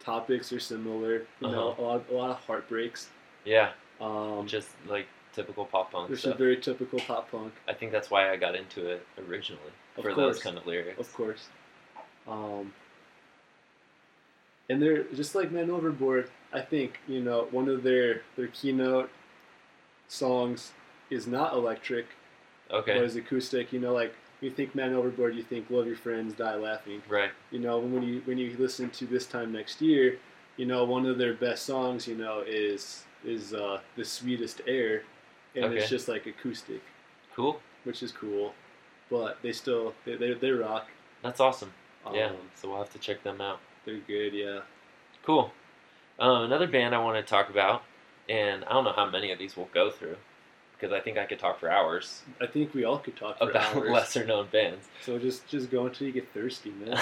topics 0.00 0.52
are 0.52 0.60
similar. 0.60 1.26
You 1.40 1.48
know, 1.48 1.68
Uh-huh. 1.70 1.82
a 1.82 1.84
lot, 1.84 2.04
a 2.10 2.14
lot 2.14 2.30
of 2.30 2.38
heartbreaks. 2.44 3.08
Yeah. 3.44 3.70
Um, 4.00 4.46
Just 4.46 4.70
like 4.86 5.06
typical 5.32 5.64
pop 5.64 5.90
punk 5.92 6.08
which 6.10 6.24
is 6.24 6.34
very 6.36 6.56
typical 6.56 6.98
pop 7.00 7.30
punk, 7.30 7.52
I 7.68 7.72
think 7.74 7.90
that's 7.92 8.10
why 8.10 8.30
I 8.30 8.36
got 8.36 8.54
into 8.54 8.86
it 8.88 9.06
originally 9.28 9.72
Of 9.96 10.02
for 10.04 10.12
course. 10.12 10.16
those 10.36 10.42
kind 10.42 10.56
of 10.58 10.66
lyrics. 10.66 10.98
of 11.00 11.12
course. 11.14 11.46
Um, 12.26 12.72
and 14.68 14.80
they're 14.80 15.04
just 15.14 15.34
like 15.34 15.50
Man 15.52 15.70
Overboard. 15.70 16.30
I 16.52 16.60
think 16.60 16.98
you 17.06 17.20
know 17.20 17.48
one 17.50 17.68
of 17.68 17.82
their 17.82 18.22
their 18.36 18.48
keynote 18.48 19.10
songs 20.08 20.72
is 21.10 21.26
not 21.26 21.52
electric, 21.52 22.06
Okay. 22.70 22.94
but 22.94 23.04
is 23.04 23.16
acoustic. 23.16 23.72
You 23.72 23.80
know, 23.80 23.92
like 23.92 24.14
you 24.40 24.50
think 24.50 24.74
Man 24.74 24.94
Overboard, 24.94 25.34
you 25.34 25.42
think 25.42 25.68
Love 25.70 25.86
Your 25.86 25.96
Friends, 25.96 26.34
Die 26.34 26.54
Laughing. 26.56 27.02
Right. 27.08 27.30
You 27.50 27.58
know, 27.60 27.78
when 27.78 28.02
you 28.02 28.22
when 28.24 28.38
you 28.38 28.56
listen 28.58 28.90
to 28.90 29.06
this 29.06 29.26
time 29.26 29.52
next 29.52 29.80
year, 29.82 30.18
you 30.56 30.66
know 30.66 30.84
one 30.84 31.06
of 31.06 31.18
their 31.18 31.34
best 31.34 31.66
songs, 31.66 32.08
you 32.08 32.16
know, 32.16 32.42
is 32.46 33.04
is 33.24 33.54
uh, 33.54 33.80
the 33.96 34.04
sweetest 34.04 34.60
air, 34.66 35.02
and 35.54 35.72
it's 35.74 35.88
just 35.88 36.08
like 36.08 36.26
acoustic, 36.26 36.82
Cool. 37.34 37.60
which 37.84 38.02
is 38.02 38.12
cool. 38.12 38.54
But 39.14 39.38
they 39.42 39.52
still 39.52 39.94
they 40.04 40.16
they, 40.16 40.34
they 40.34 40.50
rock. 40.50 40.88
That's 41.22 41.38
awesome. 41.38 41.72
Um, 42.04 42.16
yeah. 42.16 42.32
So 42.56 42.68
we'll 42.68 42.78
have 42.78 42.92
to 42.94 42.98
check 42.98 43.22
them 43.22 43.40
out. 43.40 43.60
they're 43.84 43.98
good. 43.98 44.34
Yeah. 44.34 44.60
Cool. 45.24 45.52
Um, 46.18 46.42
another 46.42 46.66
band 46.66 46.96
I 46.96 46.98
want 46.98 47.16
to 47.16 47.28
talk 47.28 47.48
about, 47.48 47.82
and 48.28 48.64
I 48.64 48.72
don't 48.72 48.82
know 48.82 48.92
how 48.92 49.08
many 49.08 49.30
of 49.30 49.38
these 49.38 49.56
we'll 49.56 49.68
go 49.72 49.92
through, 49.92 50.16
because 50.74 50.92
I 50.92 50.98
think 50.98 51.16
I 51.16 51.26
could 51.26 51.38
talk 51.38 51.60
for 51.60 51.70
hours 51.70 52.22
I 52.40 52.46
think 52.46 52.74
we 52.74 52.84
all 52.84 52.98
could 52.98 53.16
talk 53.16 53.38
for 53.38 53.50
about 53.50 53.76
hours. 53.76 53.90
lesser 53.92 54.26
known 54.26 54.48
bands. 54.50 54.88
So 55.02 55.16
just 55.18 55.46
just 55.46 55.70
go 55.70 55.86
until 55.86 56.08
you 56.08 56.12
get 56.12 56.32
thirsty, 56.34 56.72
man. 56.72 56.98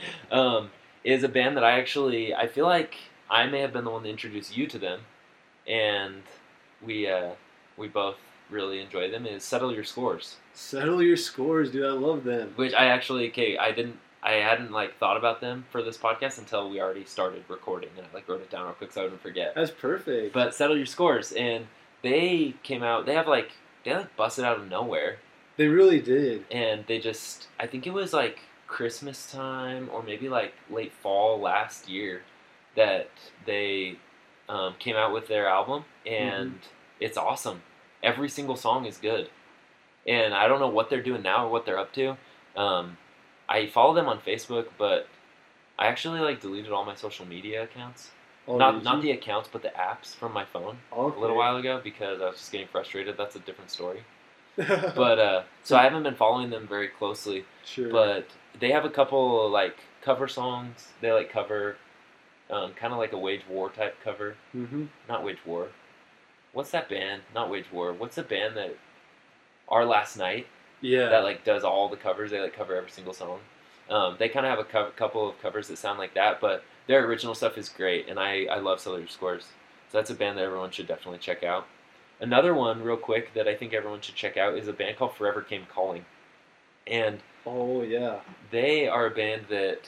um, 0.30 0.70
is 1.04 1.22
a 1.22 1.28
band 1.28 1.58
that 1.58 1.64
I 1.64 1.78
actually 1.78 2.34
I 2.34 2.46
feel 2.46 2.64
like 2.64 2.94
I 3.28 3.46
may 3.46 3.60
have 3.60 3.74
been 3.74 3.84
the 3.84 3.90
one 3.90 4.04
to 4.04 4.08
introduce 4.08 4.56
you 4.56 4.66
to 4.68 4.78
them, 4.78 5.00
and 5.66 6.22
we 6.80 7.06
uh, 7.10 7.32
we 7.76 7.88
both 7.88 8.16
really 8.52 8.80
enjoy 8.80 9.10
them. 9.10 9.26
Is 9.26 9.42
Settle 9.44 9.72
Your 9.74 9.84
Scores, 9.84 10.36
Settle 10.54 11.02
your 11.02 11.16
scores, 11.16 11.70
dude. 11.70 11.84
I 11.86 11.92
love 11.92 12.24
them. 12.24 12.52
which 12.56 12.74
I 12.74 12.86
actually 12.86 13.28
okay 13.30 13.56
I 13.58 13.72
didn't 13.72 13.98
I 14.22 14.32
hadn't 14.34 14.70
like 14.70 14.98
thought 14.98 15.16
about 15.16 15.40
them 15.40 15.64
for 15.72 15.82
this 15.82 15.96
podcast 15.98 16.38
until 16.38 16.70
we 16.70 16.80
already 16.80 17.04
started 17.04 17.42
recording, 17.48 17.90
and 17.96 18.06
I 18.06 18.14
like 18.14 18.28
wrote 18.28 18.40
it 18.42 18.50
down 18.50 18.64
real 18.66 18.74
quick 18.74 18.92
so 18.92 19.00
I 19.00 19.04
wouldn't 19.04 19.22
forget. 19.22 19.54
That's 19.56 19.70
perfect. 19.72 20.32
But 20.32 20.54
Settle 20.54 20.76
Your 20.76 20.86
Scores, 20.86 21.32
and 21.32 21.66
they 22.02 22.54
came 22.62 22.82
out. 22.82 23.06
They 23.06 23.14
have 23.14 23.26
like 23.26 23.50
they 23.84 23.94
like 23.94 24.14
busted 24.16 24.44
out 24.44 24.58
of 24.58 24.68
nowhere. 24.68 25.16
they 25.56 25.66
really 25.68 26.00
did. 26.00 26.44
and 26.50 26.84
they 26.86 26.98
just 27.00 27.48
I 27.58 27.66
think 27.66 27.86
it 27.86 27.92
was 27.92 28.12
like 28.12 28.40
Christmas 28.68 29.30
time 29.30 29.88
or 29.92 30.02
maybe 30.02 30.28
like 30.28 30.54
late 30.70 30.92
fall 31.02 31.40
last 31.40 31.88
year 31.88 32.22
that 32.76 33.10
they 33.44 33.96
um, 34.48 34.74
came 34.78 34.96
out 34.96 35.12
with 35.12 35.26
their 35.28 35.46
album 35.48 35.84
and 36.06 36.54
it's 37.00 37.16
awesome. 37.18 37.62
Every 38.02 38.28
single 38.28 38.56
song 38.56 38.84
is 38.86 38.98
good, 38.98 39.28
and 40.06 40.34
I 40.34 40.48
don't 40.48 40.60
know 40.60 40.68
what 40.68 40.90
they're 40.90 41.02
doing 41.02 41.22
now 41.22 41.46
or 41.46 41.50
what 41.50 41.64
they're 41.66 41.78
up 41.78 41.92
to. 41.94 42.16
Um, 42.56 42.98
I 43.48 43.66
follow 43.66 43.94
them 43.94 44.08
on 44.08 44.18
Facebook, 44.20 44.66
but 44.78 45.06
I 45.78 45.86
actually 45.86 46.20
like 46.20 46.40
deleted 46.40 46.72
all 46.72 46.84
my 46.84 46.94
social 46.94 47.26
media 47.26 47.62
accounts. 47.64 48.10
Oh, 48.48 48.56
not 48.58 48.82
not 48.82 49.02
the 49.02 49.12
accounts, 49.12 49.48
but 49.52 49.62
the 49.62 49.68
apps 49.70 50.14
from 50.16 50.32
my 50.32 50.44
phone 50.44 50.78
Okay. 50.92 51.16
a 51.16 51.20
little 51.20 51.36
while 51.36 51.56
ago 51.56 51.80
because 51.82 52.20
I 52.20 52.26
was 52.26 52.36
just 52.38 52.50
getting 52.50 52.66
frustrated. 52.66 53.16
That's 53.16 53.36
a 53.36 53.40
different 53.40 53.70
story. 53.70 54.02
But 54.56 55.18
uh, 55.18 55.42
so 55.62 55.76
I 55.76 55.84
haven't 55.84 56.02
been 56.02 56.14
following 56.16 56.50
them 56.50 56.66
very 56.66 56.88
closely 56.88 57.44
sure. 57.64 57.88
but 57.90 58.26
they 58.60 58.70
have 58.72 58.84
a 58.84 58.90
couple 58.90 59.48
like 59.48 59.76
cover 60.02 60.26
songs. 60.28 60.88
They 61.00 61.12
like 61.12 61.30
cover, 61.32 61.76
um, 62.50 62.72
kind 62.74 62.92
of 62.92 62.98
like 62.98 63.12
a 63.12 63.18
Wage 63.18 63.42
War 63.48 63.70
type 63.70 63.96
cover. 64.04 64.34
hmm 64.52 64.86
Not 65.08 65.24
Wage 65.24 65.38
War. 65.46 65.68
What's 66.52 66.70
that 66.72 66.88
band? 66.88 67.22
Not 67.34 67.50
Wage 67.50 67.70
War. 67.72 67.92
What's 67.92 68.16
the 68.16 68.22
band 68.22 68.56
that 68.56 68.76
Our 69.68 69.84
Last 69.84 70.16
Night 70.16 70.46
Yeah. 70.80 71.08
that 71.08 71.24
like 71.24 71.44
does 71.44 71.64
all 71.64 71.88
the 71.88 71.96
covers? 71.96 72.30
They 72.30 72.40
like 72.40 72.54
cover 72.56 72.76
every 72.76 72.90
single 72.90 73.14
song. 73.14 73.40
Um, 73.90 74.16
they 74.18 74.28
kind 74.28 74.46
of 74.46 74.50
have 74.50 74.58
a 74.58 74.64
co- 74.64 74.90
couple 74.96 75.28
of 75.28 75.40
covers 75.42 75.68
that 75.68 75.76
sound 75.78 75.98
like 75.98 76.14
that, 76.14 76.40
but 76.40 76.64
their 76.86 77.04
original 77.06 77.34
stuff 77.34 77.58
is 77.58 77.68
great, 77.68 78.08
and 78.08 78.18
I 78.18 78.44
I 78.44 78.58
love 78.58 78.80
Settle 78.80 78.98
Your 78.98 79.08
Scores. 79.08 79.44
So 79.90 79.98
that's 79.98 80.10
a 80.10 80.14
band 80.14 80.38
that 80.38 80.44
everyone 80.44 80.70
should 80.70 80.86
definitely 80.86 81.18
check 81.18 81.42
out. 81.42 81.66
Another 82.20 82.54
one, 82.54 82.82
real 82.82 82.96
quick, 82.96 83.34
that 83.34 83.48
I 83.48 83.54
think 83.56 83.74
everyone 83.74 84.00
should 84.00 84.14
check 84.14 84.36
out 84.36 84.56
is 84.56 84.68
a 84.68 84.72
band 84.72 84.96
called 84.96 85.14
Forever 85.16 85.42
Came 85.42 85.66
Calling, 85.66 86.04
and 86.86 87.20
oh 87.46 87.82
yeah. 87.82 88.20
they 88.50 88.86
are 88.88 89.06
a 89.06 89.10
band 89.10 89.46
that 89.48 89.80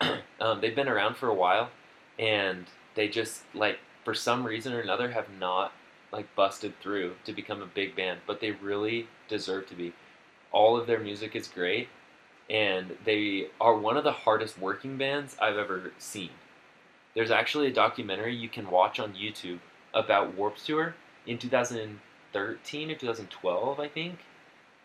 um, 0.40 0.60
they've 0.60 0.74
been 0.76 0.88
around 0.88 1.16
for 1.16 1.28
a 1.28 1.34
while, 1.34 1.70
and 2.18 2.66
they 2.94 3.08
just 3.08 3.42
like 3.54 3.78
for 4.04 4.14
some 4.14 4.44
reason 4.44 4.72
or 4.72 4.80
another 4.80 5.12
have 5.12 5.26
not 5.38 5.72
like 6.12 6.34
busted 6.34 6.78
through 6.80 7.14
to 7.24 7.32
become 7.32 7.62
a 7.62 7.66
big 7.66 7.96
band, 7.96 8.20
but 8.26 8.40
they 8.40 8.50
really 8.50 9.08
deserve 9.28 9.66
to 9.68 9.74
be. 9.74 9.92
All 10.52 10.76
of 10.76 10.86
their 10.86 10.98
music 10.98 11.34
is 11.34 11.48
great, 11.48 11.88
and 12.50 12.96
they 13.04 13.48
are 13.60 13.76
one 13.76 13.96
of 13.96 14.04
the 14.04 14.12
hardest 14.12 14.58
working 14.58 14.98
bands 14.98 15.36
I've 15.40 15.56
ever 15.56 15.92
seen. 15.98 16.30
There's 17.14 17.30
actually 17.30 17.68
a 17.68 17.72
documentary 17.72 18.34
you 18.34 18.48
can 18.48 18.70
watch 18.70 19.00
on 19.00 19.14
YouTube 19.14 19.60
about 19.94 20.34
Warped 20.34 20.64
Tour 20.64 20.94
in 21.26 21.38
2013 21.38 22.90
or 22.90 22.94
2012, 22.94 23.80
I 23.80 23.88
think, 23.88 24.18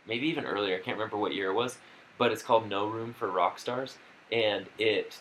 maybe 0.08 0.28
even 0.28 0.46
earlier. 0.46 0.76
I 0.76 0.80
can't 0.80 0.98
remember 0.98 1.18
what 1.18 1.34
year 1.34 1.52
it 1.52 1.56
was, 1.56 1.78
but 2.18 2.32
it's 2.32 2.44
called 2.44 2.70
No 2.70 2.88
Room 2.88 3.14
for 3.14 3.30
Rock 3.30 3.60
Stars, 3.60 3.98
and 4.32 4.68
it 4.78 5.20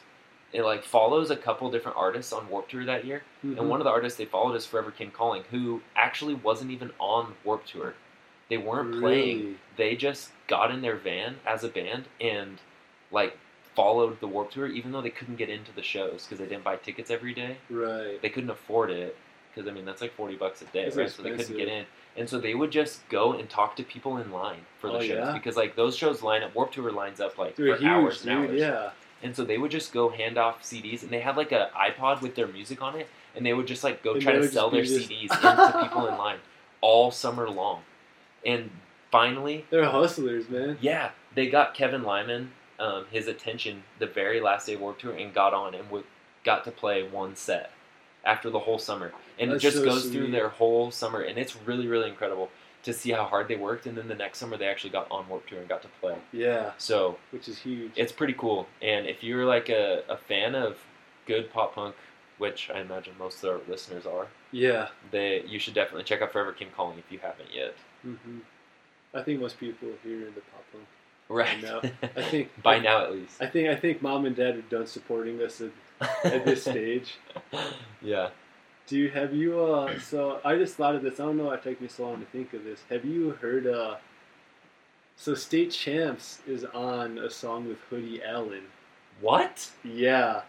it 0.53 0.63
like 0.63 0.85
follows 0.85 1.31
a 1.31 1.37
couple 1.37 1.71
different 1.71 1.97
artists 1.97 2.33
on 2.33 2.49
Warped 2.49 2.71
Tour 2.71 2.85
that 2.85 3.05
year, 3.05 3.23
Mhm. 3.45 3.59
and 3.59 3.69
one 3.71 3.81
of 3.81 3.85
the 3.85 3.91
artists 3.91 4.17
they 4.19 4.25
followed 4.25 4.55
is 4.55 4.65
Forever 4.67 4.91
Came 4.91 5.11
Calling, 5.11 5.45
who 5.51 5.83
actually 5.97 6.35
wasn't 6.35 6.71
even 6.71 6.93
on 6.99 7.35
Warped 7.45 7.69
Tour. 7.69 7.95
They 8.49 8.57
weren't 8.59 9.01
playing. 9.01 9.59
They 9.77 9.97
just 9.97 10.31
got 10.47 10.71
in 10.71 10.81
their 10.83 10.97
van 10.97 11.41
as 11.45 11.65
a 11.65 11.69
band 11.69 12.05
and 12.21 12.59
like 13.11 13.37
followed 13.75 14.21
the 14.21 14.27
Warped 14.29 14.55
Tour, 14.55 14.67
even 14.69 14.93
though 14.93 15.03
they 15.03 15.11
couldn't 15.11 15.37
get 15.37 15.51
into 15.51 15.73
the 15.73 15.83
shows 15.83 16.25
because 16.25 16.39
they 16.39 16.47
didn't 16.47 16.65
buy 16.65 16.77
tickets 16.77 17.11
every 17.11 17.35
day. 17.35 17.57
Right. 17.69 18.21
They 18.23 18.31
couldn't 18.31 18.51
afford 18.51 18.91
it 18.91 19.17
because 19.55 19.69
I 19.69 19.73
mean 19.73 19.85
that's 19.85 20.01
like 20.01 20.13
forty 20.15 20.37
bucks 20.37 20.63
a 20.63 20.67
day, 20.67 20.89
right? 20.91 21.11
So 21.11 21.23
they 21.23 21.31
couldn't 21.33 21.57
get 21.57 21.69
in, 21.69 21.85
and 22.17 22.29
so 22.31 22.39
they 22.39 22.55
would 22.55 22.71
just 22.71 23.07
go 23.09 23.33
and 23.33 23.51
talk 23.51 23.75
to 23.77 23.83
people 23.83 24.17
in 24.19 24.31
line 24.31 24.65
for 24.79 24.89
the 24.89 24.99
Oh, 24.99 25.01
shows 25.01 25.09
yeah? 25.27 25.33
because 25.33 25.57
like 25.57 25.75
those 25.77 25.97
shows 25.97 26.23
line 26.23 26.43
up. 26.43 26.55
Warped 26.55 26.75
Tour 26.75 26.91
lines 26.93 27.21
up 27.21 27.37
like 27.37 27.57
They're 27.57 27.75
for 27.75 27.81
huge, 27.81 27.91
hours 27.91 28.23
dude. 28.23 28.33
and 28.33 28.47
hours. 28.51 28.61
Yeah. 28.61 28.91
And 29.23 29.35
so 29.35 29.45
they 29.45 29.59
would 29.59 29.71
just 29.71 29.93
go 29.93 30.09
hand 30.11 30.37
off 30.39 30.63
CDs, 30.63 31.03
and 31.03 31.11
they 31.11 31.21
had 31.21 31.37
like 31.37 31.53
a 31.53 31.71
iPod 31.75 32.21
with 32.21 32.35
their 32.35 32.47
music 32.47 32.83
on 32.83 32.97
it, 32.97 33.09
and 33.35 33.45
they 33.45 33.55
would 33.55 33.67
just 33.67 33.83
like 33.83 34.03
go 34.03 34.15
And 34.15 34.23
try 34.23 34.33
to 34.33 34.49
sell 34.49 34.71
their 34.71 34.85
just 34.85 35.09
CDs 35.09 35.23
into 35.33 35.79
people 35.83 36.07
in 36.07 36.17
line 36.19 36.39
all 36.81 37.11
summer 37.11 37.49
long. 37.49 37.83
And 38.45 38.71
finally, 39.11 39.65
They're 39.71 39.87
hustlers, 39.87 40.49
man. 40.49 40.79
yeah, 40.81 41.11
they 41.35 41.49
got 41.49 41.75
Kevin 41.75 42.03
Lyman 42.03 42.53
um, 42.79 43.07
his 43.11 43.27
attention 43.27 43.83
the 43.99 44.07
very 44.07 44.41
last 44.41 44.67
day 44.67 44.75
of 44.75 44.81
Warped 44.81 45.01
Tour 45.01 45.13
and 45.13 45.33
got 45.33 45.55
on 45.55 45.75
and 45.75 45.85
w- 45.85 46.05
got 46.45 46.65
to 46.65 46.71
play 46.71 47.03
one 47.09 47.35
set 47.37 47.71
after 48.25 48.51
the 48.51 48.59
whole 48.61 48.79
summer. 48.79 49.13
And 49.39 49.51
That's 49.51 49.63
it 49.65 49.67
just 49.67 49.77
so 49.79 49.85
goes 49.85 50.11
through 50.11 50.31
their 50.31 50.49
whole 50.49 50.91
summer, 50.91 51.21
and 51.21 51.39
it's 51.39 51.57
really, 51.57 51.87
really 51.87 52.09
incredible 52.09 52.51
to 52.87 52.93
see 52.93 53.11
how 53.11 53.25
hard 53.25 53.47
they 53.49 53.57
worked. 53.57 53.87
And 53.87 53.97
then 53.99 54.09
the 54.09 54.15
next 54.15 54.39
summer, 54.39 54.57
they 54.57 54.67
actually 54.67 54.91
got 54.91 55.07
on 55.11 55.29
Warped 55.29 55.49
Tour 55.51 55.59
and 55.61 55.69
got 55.69 55.83
to 55.83 55.89
play. 56.01 56.17
Yeah. 56.33 56.73
So 56.79 57.19
Which 57.31 57.49
is 57.49 57.59
huge. 57.59 57.93
it's 57.97 58.13
pretty 58.13 58.33
cool. 58.33 58.67
And 58.81 59.07
if 59.07 59.23
you're 59.23 59.45
like 59.45 59.69
a, 59.69 60.03
a 60.09 60.17
fan 60.17 60.55
of 60.55 60.79
good 61.27 61.53
pop 61.53 61.75
punk, 61.75 61.95
which 62.39 62.71
I 62.75 62.81
imagine 62.81 63.15
most 63.19 63.43
of 63.45 63.51
our 63.51 63.61
listeners 63.69 64.07
are, 64.07 64.29
yeah. 64.53 64.89
they 65.11 65.43
you 65.47 65.59
should 65.59 65.75
definitely 65.75 66.05
check 66.05 66.23
out 66.23 66.33
Forever 66.33 66.53
Came 66.53 66.69
Calling 66.77 66.99
if 66.99 67.11
you 67.11 67.19
haven't 67.19 67.53
yet. 67.53 67.75
hmm 68.03 68.39
I 69.15 69.23
think 69.23 69.41
most 69.41 69.59
people 69.59 69.89
here 70.03 70.27
in 70.29 70.35
the 70.35 70.43
pop 70.53 70.65
punk. 70.73 70.85
Right. 71.29 71.63
know. 71.63 71.81
I 72.17 72.23
think 72.31 72.51
By 72.63 72.79
now, 72.79 73.05
at 73.05 73.13
least. 73.13 73.41
I 73.43 73.47
think 73.47 73.69
I 73.69 73.75
think 73.77 74.01
mom 74.03 74.27
and 74.27 74.37
dad 74.37 74.57
are 74.57 74.63
done 74.63 74.87
supporting 74.87 75.41
us 75.43 75.61
at, 75.61 75.71
at 76.25 76.45
this 76.45 76.63
stage. 76.71 77.15
yeah. 78.03 78.29
Do 78.87 78.97
you 78.97 79.11
have 79.11 79.35
you 79.35 79.61
uh 79.61 79.99
so 79.99 80.41
I 80.45 80.57
just 80.57 80.75
thought 80.77 80.95
of 80.95 81.03
this, 81.03 81.19
I 81.19 81.25
don't 81.25 81.37
know 81.37 81.47
why 81.47 81.55
it 81.55 81.63
took 81.63 81.81
me 81.81 81.89
so 81.89 82.05
long 82.09 82.21
to 82.21 82.27
think 82.27 82.53
of 82.53 82.65
this. 82.65 82.81
Have 82.89 83.05
you 83.05 83.31
heard 83.31 83.67
uh 83.67 83.97
so 85.17 85.35
State 85.35 85.71
Champs 85.71 86.41
is 86.47 86.65
on 86.65 87.19
a 87.19 87.31
song 87.31 87.67
with 87.67 87.79
Hoodie 87.91 88.23
Allen. 88.23 88.65
What? 89.21 89.71
Yeah. 89.83 90.43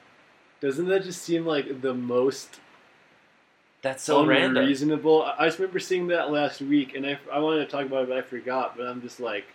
Doesn't 0.59 0.87
that 0.87 1.03
just 1.03 1.21
seem 1.21 1.45
like 1.45 1.81
the 1.81 1.93
most 1.93 2.59
That's 3.81 4.03
so 4.03 4.25
random. 4.25 4.63
unreasonable? 4.63 5.23
I 5.23 5.35
I 5.39 5.45
just 5.45 5.59
remember 5.59 5.79
seeing 5.79 6.07
that 6.07 6.31
last 6.31 6.61
week, 6.61 6.95
and 6.95 7.05
I, 7.05 7.17
I 7.31 7.39
wanted 7.39 7.59
to 7.65 7.71
talk 7.71 7.85
about 7.85 8.03
it, 8.03 8.09
but 8.09 8.17
I 8.17 8.21
forgot. 8.21 8.75
But 8.75 8.87
I'm 8.87 9.01
just 9.01 9.19
like, 9.19 9.45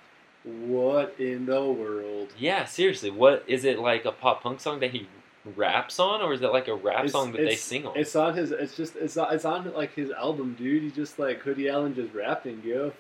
what 0.45 1.15
in 1.19 1.45
the 1.47 1.63
world? 1.65 2.33
Yeah, 2.39 2.65
seriously. 2.65 3.11
What 3.11 3.45
is 3.47 3.65
it 3.65 3.79
like 3.79 4.05
a 4.07 4.13
pop 4.13 4.43
punk 4.43 4.61
song 4.61 4.81
that 4.81 4.93
he 4.93 5.09
raps 5.57 5.99
on, 5.99 6.23
or 6.23 6.33
is 6.33 6.41
it 6.43 6.53
like 6.53 6.69
a 6.69 6.75
rap 6.75 7.01
It's- 7.01 7.13
song 7.13 7.33
that 7.33 7.39
they 7.39 7.57
sing 7.57 7.87
on? 7.87 7.97
It's 7.97 8.15
on 8.17 8.35
his. 8.37 8.51
It's 8.53 8.77
just. 8.77 8.97
It's 8.97 9.17
on. 9.17 9.35
It's 9.35 9.45
on 9.45 9.73
like 9.75 9.95
his 9.95 10.11
album, 10.11 10.55
dude. 10.59 10.83
He's 10.83 10.95
just 10.95 11.19
like 11.19 11.41
Hoodie 11.41 11.69
Allen 11.69 11.95
just 11.95 12.13
rapping, 12.15 12.63
yo. 12.65 12.93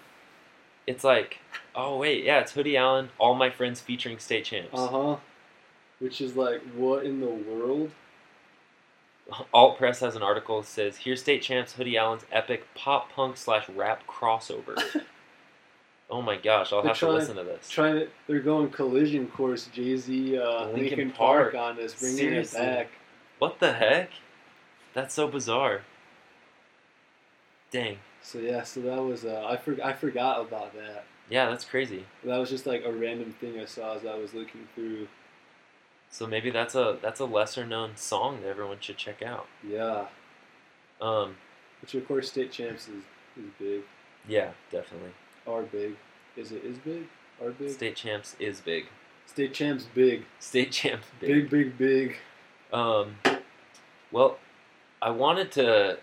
it's 0.86 1.04
like, 1.04 1.38
oh 1.74 1.96
wait, 1.98 2.24
yeah, 2.24 2.40
it's 2.40 2.52
Hoodie 2.52 2.76
Allen, 2.76 3.10
All 3.18 3.34
My 3.34 3.50
Friends 3.50 3.80
featuring 3.80 4.18
State 4.18 4.44
Champs. 4.46 4.70
Uh 4.72 4.88
huh. 4.88 5.16
Which 6.00 6.20
is 6.20 6.34
like, 6.36 6.60
what 6.74 7.04
in 7.04 7.20
the 7.20 7.26
world? 7.28 7.92
Alt 9.54 9.78
Press 9.78 10.00
has 10.00 10.16
an 10.16 10.22
article 10.22 10.60
that 10.60 10.66
says, 10.66 10.96
"Here's 10.98 11.20
State 11.20 11.42
Champs 11.42 11.74
Hoodie 11.74 11.96
Allen's 11.96 12.26
epic 12.32 12.66
pop 12.74 13.12
punk 13.12 13.36
slash 13.36 13.68
rap 13.68 14.02
crossover." 14.08 14.76
oh 16.12 16.22
my 16.22 16.36
gosh, 16.36 16.72
I'll 16.72 16.82
They're 16.82 16.90
have 16.90 16.98
trying- 16.98 17.12
to 17.12 17.18
listen 17.18 17.36
to 17.36 17.42
this. 17.44 17.68
Trying 17.68 17.94
to, 18.00 18.08
they're 18.28 18.38
going 18.40 18.70
collision 18.70 19.26
course, 19.28 19.66
Jay 19.72 19.96
Z, 19.96 20.38
uh, 20.38 20.68
Linkin, 20.68 21.10
Park. 21.10 21.52
Park. 21.52 21.54
on 21.54 21.76
this, 21.76 21.94
bringing 21.98 22.18
Seriously. 22.18 22.60
it 22.60 22.62
back. 22.62 22.88
What 23.40 23.58
the 23.58 23.72
heck? 23.72 24.10
That's 24.94 25.14
so 25.14 25.26
bizarre. 25.26 25.80
Dang. 27.70 27.98
So 28.22 28.38
yeah, 28.38 28.62
so 28.62 28.80
that 28.82 29.02
was 29.02 29.24
uh, 29.24 29.44
I 29.48 29.56
for, 29.56 29.76
I 29.82 29.92
forgot 29.94 30.40
about 30.42 30.74
that. 30.74 31.04
Yeah, 31.30 31.48
that's 31.48 31.64
crazy. 31.64 32.04
That 32.24 32.36
was 32.36 32.50
just 32.50 32.66
like 32.66 32.84
a 32.84 32.92
random 32.92 33.34
thing 33.40 33.58
I 33.58 33.64
saw 33.64 33.94
as 33.96 34.04
I 34.04 34.14
was 34.16 34.34
looking 34.34 34.68
through. 34.74 35.08
So 36.10 36.26
maybe 36.26 36.50
that's 36.50 36.74
a 36.74 36.98
that's 37.00 37.20
a 37.20 37.24
lesser 37.24 37.66
known 37.66 37.96
song 37.96 38.42
that 38.42 38.48
everyone 38.48 38.76
should 38.80 38.98
check 38.98 39.22
out. 39.22 39.46
Yeah, 39.66 40.06
Um, 41.00 41.36
which 41.80 41.94
of 41.94 42.06
course 42.06 42.28
State 42.28 42.52
Champs 42.52 42.86
is, 42.88 43.02
is 43.38 43.50
big. 43.58 43.80
yeah, 44.28 44.50
definitely. 44.70 45.12
Are 45.46 45.62
big. 45.62 45.96
Is 46.36 46.52
it 46.52 46.64
is 46.64 46.78
big? 46.78 47.04
Are 47.42 47.50
big? 47.50 47.70
State, 47.70 47.96
Champs 47.96 48.36
is 48.38 48.60
big. 48.60 48.86
State 49.26 49.54
champs 49.54 49.84
big. 49.94 50.24
State 50.40 50.70
Champs 50.72 51.06
big. 51.20 51.48
Big 51.48 51.50
big 51.50 51.78
big. 51.78 52.16
Um, 52.72 53.16
well, 54.10 54.38
I 55.00 55.10
wanted 55.10 55.52
to 55.52 55.98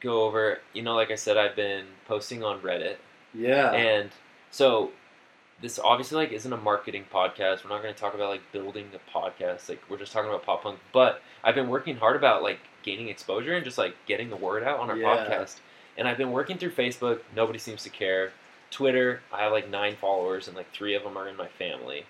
go 0.00 0.22
over. 0.24 0.58
You 0.72 0.82
know, 0.82 0.94
like 0.94 1.10
I 1.10 1.14
said, 1.14 1.36
I've 1.36 1.54
been 1.56 1.84
posting 2.06 2.42
on 2.42 2.60
Reddit, 2.60 2.96
Yeah. 3.34 3.72
and 3.72 4.10
so 4.50 4.90
this 5.62 5.78
obviously 5.78 6.16
like 6.16 6.32
isn't 6.32 6.52
a 6.52 6.56
marketing 6.56 7.04
podcast. 7.12 7.64
We're 7.64 7.70
not 7.70 7.82
going 7.82 7.94
to 7.94 8.00
talk 8.00 8.14
about 8.14 8.30
like 8.30 8.42
building 8.52 8.88
a 8.94 9.18
podcast. 9.18 9.68
Like 9.68 9.82
we're 9.88 9.98
just 9.98 10.12
talking 10.12 10.28
about 10.28 10.44
pop 10.44 10.62
punk. 10.64 10.78
But 10.92 11.22
I've 11.44 11.54
been 11.54 11.68
working 11.68 11.96
hard 11.96 12.16
about 12.16 12.42
like 12.42 12.58
gaining 12.82 13.08
exposure 13.08 13.54
and 13.54 13.64
just 13.64 13.78
like 13.78 13.94
getting 14.06 14.28
the 14.30 14.36
word 14.36 14.62
out 14.64 14.80
on 14.80 14.90
our 14.90 14.96
Yeah. 14.96 15.16
podcast. 15.16 15.56
And 15.96 16.06
I've 16.06 16.18
been 16.18 16.32
working 16.32 16.58
through 16.58 16.72
Facebook. 16.72 17.20
Nobody 17.34 17.58
seems 17.58 17.82
to 17.84 17.90
care. 17.90 18.32
Twitter, 18.70 19.20
I 19.32 19.42
have 19.42 19.52
like 19.52 19.70
nine 19.70 19.96
followers, 20.00 20.48
and 20.48 20.56
like 20.56 20.72
three 20.72 20.94
of 20.94 21.02
them 21.02 21.16
are 21.16 21.28
in 21.28 21.36
my 21.36 21.48
family. 21.48 22.04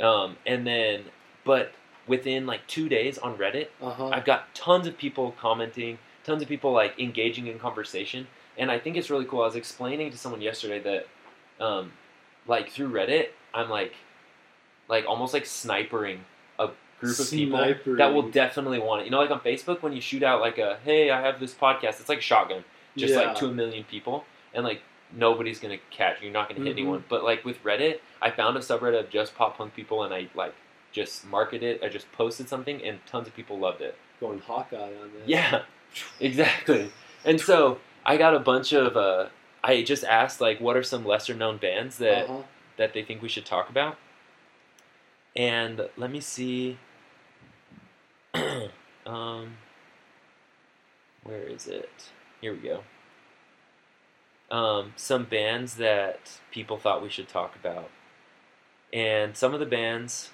Um, 0.00 0.36
and 0.46 0.66
then, 0.66 1.04
but 1.44 1.72
within 2.06 2.46
like 2.46 2.66
two 2.66 2.88
days 2.88 3.18
on 3.18 3.36
Reddit, 3.36 3.68
uh 3.82 3.90
huh. 3.90 4.08
I've 4.08 4.24
got 4.24 4.54
tons 4.54 4.86
of 4.86 4.96
people 4.96 5.34
commenting, 5.40 5.98
tons 6.24 6.42
of 6.42 6.48
people 6.48 6.72
like 6.72 6.98
engaging 6.98 7.46
in 7.46 7.58
conversation, 7.58 8.26
and 8.56 8.70
I 8.70 8.78
think 8.78 8.96
it's 8.96 9.10
really 9.10 9.24
cool. 9.24 9.42
I 9.42 9.46
was 9.46 9.56
explaining 9.56 10.10
to 10.10 10.18
someone 10.18 10.40
yesterday 10.40 10.80
that, 10.80 11.64
um, 11.64 11.92
like 12.46 12.70
through 12.70 12.90
Reddit, 12.90 13.28
I'm 13.52 13.68
like, 13.68 13.94
like 14.88 15.04
almost 15.06 15.34
like 15.34 15.44
snipering 15.44 16.18
a 16.58 16.70
group 17.00 17.18
of 17.18 17.30
people 17.30 17.74
that 17.96 18.14
will 18.14 18.30
definitely 18.30 18.78
want 18.78 19.02
it. 19.02 19.04
You 19.04 19.10
know, 19.10 19.20
like 19.20 19.30
on 19.30 19.40
Facebook 19.40 19.82
when 19.82 19.92
you 19.92 20.00
shoot 20.00 20.22
out 20.22 20.40
like 20.40 20.58
a 20.58 20.78
hey, 20.84 21.10
I 21.10 21.20
have 21.20 21.40
this 21.40 21.54
podcast. 21.54 22.00
It's 22.00 22.08
like 22.08 22.18
a 22.18 22.22
shotgun, 22.22 22.64
just 22.96 23.14
yeah. 23.14 23.20
like 23.20 23.36
to 23.36 23.46
a 23.46 23.52
million 23.52 23.84
people, 23.84 24.24
and 24.54 24.64
like 24.64 24.82
nobody's 25.12 25.58
gonna 25.60 25.78
catch. 25.90 26.20
You're 26.22 26.32
not 26.32 26.48
gonna 26.48 26.60
hit 26.64 26.76
Mhm. 26.76 26.80
anyone. 26.80 27.04
But 27.08 27.24
like 27.24 27.44
with 27.44 27.62
Reddit, 27.64 28.00
I 28.22 28.30
found 28.30 28.56
a 28.56 28.60
subreddit 28.60 28.98
of 29.00 29.10
just 29.10 29.34
pop 29.36 29.56
punk 29.56 29.74
people, 29.74 30.02
and 30.02 30.12
I 30.14 30.28
like 30.34 30.54
just 30.92 31.26
marketed. 31.26 31.82
I 31.82 31.88
just 31.88 32.10
posted 32.12 32.48
something, 32.48 32.82
and 32.84 33.04
tons 33.06 33.26
of 33.28 33.34
people 33.34 33.58
loved 33.58 33.80
it. 33.80 33.96
going 34.20 34.40
Hawkeye 34.40 34.76
on 35.00 35.12
that. 35.14 35.28
Yeah, 35.28 35.62
exactly. 36.20 36.90
And 37.24 37.40
so 37.40 37.78
I 38.04 38.16
got 38.16 38.34
a 38.34 38.40
bunch 38.40 38.72
of. 38.72 38.96
Uh, 38.96 39.28
I 39.62 39.82
just 39.82 40.02
asked 40.04 40.40
like, 40.40 40.60
what 40.60 40.76
are 40.76 40.82
some 40.82 41.04
lesser 41.04 41.34
known 41.34 41.56
bands 41.58 41.98
that 41.98 42.24
Uh-huh. 42.28 42.42
that 42.78 42.92
they 42.94 43.02
think 43.02 43.22
we 43.22 43.28
should 43.28 43.46
talk 43.46 43.68
about? 43.68 43.96
And 45.36 45.88
let 45.96 46.10
me 46.10 46.20
see. 46.20 46.78
um, 49.06 49.56
where 51.22 51.42
is 51.42 51.66
it? 51.66 52.10
Here 52.40 52.52
we 52.52 52.58
go. 52.60 52.82
Um, 54.50 54.94
some 54.96 55.24
bands 55.24 55.76
that 55.76 56.40
people 56.50 56.78
thought 56.78 57.02
we 57.02 57.10
should 57.10 57.28
talk 57.28 57.54
about, 57.54 57.90
and 58.92 59.36
some 59.36 59.54
of 59.54 59.60
the 59.60 59.66
bands. 59.66 60.30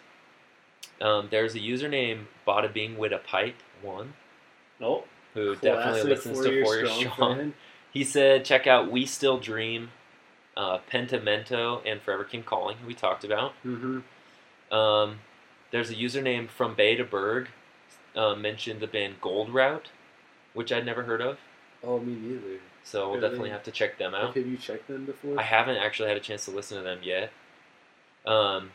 Um, 1.01 1.27
there's 1.31 1.57
a 1.57 1.59
username 1.59 2.27
Bada 2.47 2.73
Bing 2.73 2.97
with 2.97 3.13
a 3.13 3.19
Pipe 3.19 3.57
one 3.83 4.15
Nope. 4.79 5.09
who 5.35 5.57
definitely 5.57 6.05
listens 6.05 6.39
Four 6.39 6.47
to 6.47 6.65
Four 6.65 6.77
Year 6.77 7.11
Strong. 7.11 7.53
He 7.93 8.05
said, 8.05 8.45
check 8.45 8.67
out 8.69 8.91
We 8.91 9.05
Still 9.05 9.39
Dream, 9.39 9.91
uh, 10.57 10.79
Pentimento, 10.89 11.83
and 11.85 12.01
Forever 12.01 12.23
Came 12.25 12.45
Calling, 12.45 12.77
who 12.79 12.87
we 12.87 12.95
talked 12.95 13.25
about. 13.25 13.53
Mm-hmm. 13.65 14.75
Um, 14.75 15.19
there's 15.73 15.91
a 15.91 15.95
username 15.95 16.49
from 16.49 16.75
Bay 16.75 16.95
to 16.95 17.05
Berg, 17.05 17.49
uh, 18.15 18.35
mentioned 18.35 18.81
the 18.81 18.87
band 18.87 19.17
Gold 19.21 19.53
Route, 19.53 19.89
which 20.53 20.73
I'd 20.73 20.87
never 20.87 21.03
heard 21.03 21.21
of. 21.21 21.39
Oh, 21.85 21.99
me 22.01 22.15
neither. 22.15 22.61
So 22.83 23.09
we'll 23.11 23.19
Are 23.19 23.21
definitely 23.21 23.51
have 23.51 23.63
to 23.65 23.71
check 23.71 23.99
them 23.99 24.15
out. 24.15 24.27
Like, 24.27 24.35
have 24.37 24.47
you 24.47 24.57
checked 24.57 24.89
them 24.89 25.07
before? 25.07 25.39
I 25.39 25.43
haven't 25.43 25.77
actually 25.77 26.09
had 26.09 26.17
a 26.17 26.21
chance 26.21 26.45
to 26.47 26.51
listen 26.51 26.77
to 26.79 26.83
them 26.85 27.01
yet. 27.03 27.31
Um, 28.27 28.73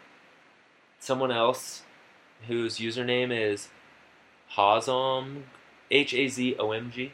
someone 1.00 1.32
else 1.32 1.84
whose 2.48 2.78
username 2.78 3.32
is 3.32 3.70
Hazom, 4.56 5.44
H 5.92 6.14
A 6.14 6.28
Z 6.28 6.56
O 6.60 6.72
M 6.72 6.92
G, 6.92 7.12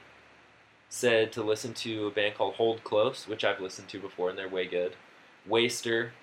said 0.90 1.32
to 1.34 1.44
listen 1.44 1.74
to 1.74 2.08
a 2.08 2.12
band 2.12 2.36
called 2.36 2.56
Hold 2.56 2.84
Close, 2.84 3.28
which 3.28 3.44
I've 3.44 3.60
listened 3.60 3.90
to 3.90 4.00
before 4.00 4.30
and 4.30 4.38
they're 4.38 4.50
way 4.50 4.66
good. 4.66 4.96
Waster, 5.46 6.14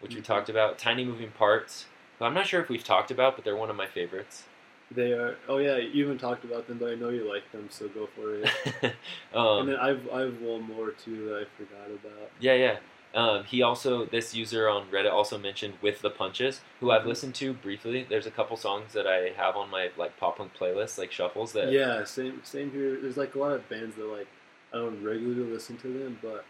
which 0.00 0.14
we 0.14 0.20
Mhm. 0.20 0.24
talked 0.24 0.48
about. 0.48 0.78
Tiny 0.78 1.04
Moving 1.04 1.30
Parts, 1.30 1.86
who 2.18 2.24
I'm 2.24 2.34
not 2.34 2.46
sure 2.46 2.60
if 2.60 2.68
we've 2.68 2.84
talked 2.84 3.10
about, 3.10 3.36
but 3.36 3.44
they're 3.44 3.56
one 3.56 3.70
of 3.70 3.76
my 3.76 3.86
favorites. 3.86 4.44
They 4.94 5.12
are. 5.12 5.36
Oh 5.48 5.58
yeah, 5.58 5.76
you 5.76 6.04
haven't 6.04 6.18
talked 6.18 6.44
about 6.44 6.66
them, 6.66 6.78
but 6.78 6.90
I 6.90 6.94
know 6.94 7.08
you 7.08 7.30
like 7.30 7.50
them, 7.52 7.68
so 7.70 7.88
go 7.88 8.08
for 8.14 8.34
it. 8.34 8.48
um, 9.34 9.60
and 9.60 9.68
then 9.68 9.76
I've 9.76 10.08
I've 10.12 10.40
one 10.40 10.62
more 10.62 10.90
too 10.90 11.28
that 11.28 11.36
I 11.36 11.44
forgot 11.56 11.86
about. 11.86 12.30
Yeah, 12.40 12.54
yeah. 12.54 12.76
Um, 13.14 13.44
he 13.44 13.60
also, 13.60 14.06
this 14.06 14.34
user 14.34 14.68
on 14.70 14.88
Reddit 14.90 15.12
also 15.12 15.36
mentioned 15.36 15.74
With 15.82 16.00
the 16.00 16.08
Punches, 16.08 16.62
who 16.80 16.90
I've 16.90 17.04
listened 17.06 17.34
to 17.36 17.52
briefly. 17.52 18.06
There's 18.08 18.24
a 18.26 18.30
couple 18.30 18.56
songs 18.56 18.94
that 18.94 19.06
I 19.06 19.32
have 19.36 19.54
on 19.54 19.68
my 19.70 19.90
like 19.98 20.16
pop 20.18 20.38
punk 20.38 20.52
playlist, 20.58 20.96
like 20.98 21.12
shuffles. 21.12 21.52
That 21.52 21.70
Yeah, 21.72 22.04
same 22.04 22.40
same 22.42 22.70
here. 22.70 22.98
There's 23.00 23.18
like 23.18 23.34
a 23.34 23.38
lot 23.38 23.52
of 23.52 23.68
bands 23.68 23.96
that 23.96 24.06
like 24.06 24.28
I 24.72 24.78
don't 24.78 25.02
regularly 25.04 25.50
listen 25.52 25.76
to 25.78 25.88
them, 25.88 26.18
but 26.22 26.44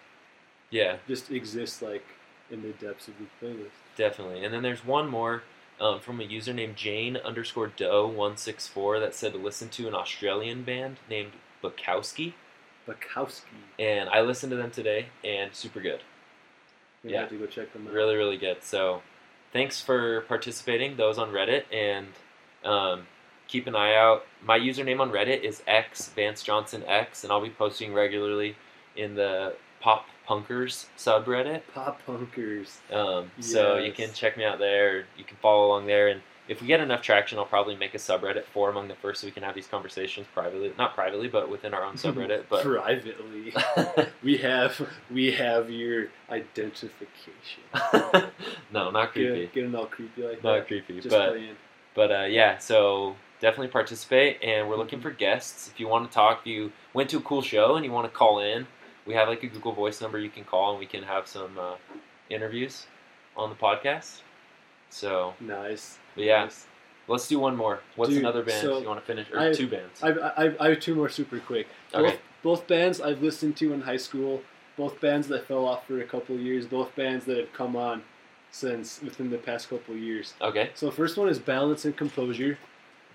yeah, 0.70 0.96
just 1.08 1.30
exist 1.30 1.82
like 1.82 2.04
in 2.50 2.62
the 2.62 2.72
depths 2.72 3.08
of 3.08 3.14
the 3.18 3.46
playlist. 3.46 3.70
definitely. 3.96 4.44
And 4.44 4.54
then 4.54 4.62
there's 4.62 4.84
one 4.84 5.08
more 5.08 5.42
um, 5.80 6.00
from 6.00 6.20
a 6.20 6.24
user 6.24 6.52
named 6.52 6.76
Jane 6.76 7.16
underscore 7.16 7.68
Doe 7.68 8.06
one 8.06 8.36
six 8.36 8.66
four 8.66 9.00
that 9.00 9.14
said 9.14 9.32
to 9.32 9.38
listen 9.38 9.68
to 9.70 9.88
an 9.88 9.94
Australian 9.94 10.62
band 10.62 10.98
named 11.08 11.32
Bukowski, 11.62 12.34
Bukowski. 12.86 13.42
and 13.78 14.08
I 14.08 14.20
listened 14.22 14.50
to 14.50 14.56
them 14.56 14.70
today, 14.70 15.06
and 15.24 15.54
super 15.54 15.80
good. 15.80 16.00
You 17.04 17.10
Yeah. 17.10 17.20
have 17.20 17.30
to 17.30 17.38
go 17.38 17.46
check 17.46 17.72
them 17.72 17.86
out. 17.86 17.92
Really, 17.92 18.14
really 18.16 18.36
good. 18.36 18.62
So, 18.62 19.02
thanks 19.52 19.80
for 19.80 20.22
participating, 20.22 20.96
those 20.96 21.18
on 21.18 21.30
Reddit, 21.32 21.64
and 21.72 22.08
um, 22.64 23.06
keep 23.48 23.66
an 23.66 23.74
eye 23.74 23.94
out. 23.94 24.24
My 24.42 24.58
username 24.58 25.00
on 25.00 25.10
Reddit 25.10 25.42
is 25.42 25.62
X 25.66 26.08
Vance 26.10 26.42
Johnson 26.42 26.84
X, 26.86 27.24
and 27.24 27.32
I'll 27.32 27.40
be 27.40 27.50
posting 27.50 27.92
regularly 27.92 28.56
in 28.96 29.14
the 29.14 29.54
Pop 29.82 30.06
Punkers 30.28 30.86
subreddit. 30.96 31.62
Pop 31.74 32.00
punkers. 32.06 32.78
Um, 32.94 33.30
So 33.40 33.78
you 33.78 33.92
can 33.92 34.12
check 34.12 34.36
me 34.36 34.44
out 34.44 34.58
there. 34.60 35.06
You 35.18 35.24
can 35.24 35.36
follow 35.42 35.66
along 35.66 35.86
there, 35.86 36.06
and 36.08 36.22
if 36.48 36.60
we 36.60 36.68
get 36.68 36.80
enough 36.80 37.02
traction, 37.02 37.38
I'll 37.38 37.44
probably 37.44 37.74
make 37.76 37.92
a 37.94 37.98
subreddit 37.98 38.44
for 38.44 38.70
Among 38.70 38.86
the 38.88 38.94
First, 38.94 39.20
so 39.20 39.26
we 39.26 39.32
can 39.32 39.42
have 39.42 39.54
these 39.54 39.66
conversations 39.66 40.26
privately. 40.32 40.72
Not 40.78 40.94
privately, 40.94 41.26
but 41.28 41.50
within 41.50 41.74
our 41.74 41.82
own 41.84 41.94
subreddit. 42.04 42.44
But 42.48 42.62
privately, 42.64 43.52
we 44.22 44.36
have 44.38 44.88
we 45.10 45.32
have 45.32 45.68
your 45.68 46.06
identification. 46.30 47.62
no, 48.72 48.90
not 48.90 49.12
creepy. 49.12 49.40
Get, 49.42 49.52
getting 49.54 49.74
all 49.74 49.86
creepy 49.86 50.22
like 50.22 50.42
that. 50.42 50.44
Not 50.44 50.54
that. 50.58 50.66
creepy, 50.68 50.96
Just 50.96 51.10
but. 51.10 51.30
playing. 51.30 51.56
But 51.94 52.10
uh, 52.10 52.24
yeah, 52.24 52.56
so 52.58 53.16
definitely 53.40 53.68
participate, 53.68 54.38
and 54.42 54.68
we're 54.68 54.76
looking 54.76 55.00
for 55.00 55.10
guests. 55.10 55.68
If 55.68 55.78
you 55.78 55.88
want 55.88 56.10
to 56.10 56.14
talk, 56.14 56.40
if 56.40 56.46
you 56.46 56.72
went 56.94 57.10
to 57.10 57.18
a 57.18 57.20
cool 57.20 57.42
show 57.42 57.76
and 57.76 57.84
you 57.84 57.92
want 57.92 58.10
to 58.10 58.16
call 58.16 58.38
in, 58.40 58.66
we 59.06 59.14
have 59.14 59.28
like 59.28 59.42
a 59.42 59.46
Google 59.48 59.72
Voice 59.72 60.00
number 60.00 60.18
you 60.18 60.30
can 60.30 60.44
call, 60.44 60.70
and 60.70 60.78
we 60.78 60.86
can 60.86 61.02
have 61.02 61.26
some 61.26 61.58
uh, 61.58 61.74
interviews 62.30 62.86
on 63.36 63.50
the 63.50 63.56
podcast. 63.56 64.20
So, 64.90 65.34
Nice. 65.40 65.98
but 66.14 66.24
yeah, 66.24 66.44
Nice. 66.44 66.66
let's 67.08 67.26
do 67.28 67.38
one 67.38 67.56
more. 67.56 67.80
What's 67.96 68.10
Dude, 68.10 68.20
another 68.20 68.42
band 68.42 68.60
so 68.60 68.78
you 68.78 68.86
want 68.86 69.00
to 69.00 69.06
finish, 69.06 69.26
or 69.32 69.38
I- 69.40 69.52
two 69.52 69.66
bands? 69.68 70.02
I've, 70.02 70.18
I've, 70.36 70.56
I 70.60 70.68
have 70.70 70.80
two 70.80 70.94
more 70.94 71.08
super 71.08 71.38
quick. 71.40 71.68
Both, 71.92 72.02
Okay. 72.04 72.18
both 72.42 72.66
bands 72.66 73.00
I've 73.00 73.22
listened 73.22 73.56
to 73.58 73.72
in 73.72 73.80
high 73.82 73.96
school. 73.96 74.42
Both 74.76 75.00
bands 75.00 75.28
that 75.28 75.46
fell 75.46 75.66
off 75.66 75.86
for 75.86 76.00
a 76.00 76.04
couple 76.04 76.34
of 76.34 76.40
years. 76.40 76.66
Both 76.66 76.94
bands 76.96 77.24
that 77.26 77.36
have 77.38 77.52
come 77.52 77.76
on 77.76 78.02
since 78.50 79.00
within 79.02 79.30
the 79.30 79.38
past 79.38 79.68
couple 79.70 79.94
of 79.94 80.00
years. 80.00 80.34
Okay, 80.42 80.70
So 80.74 80.90
first 80.90 81.16
one 81.16 81.28
is 81.28 81.38
Balance 81.38 81.84
and 81.86 81.96
Composure. 81.96 82.58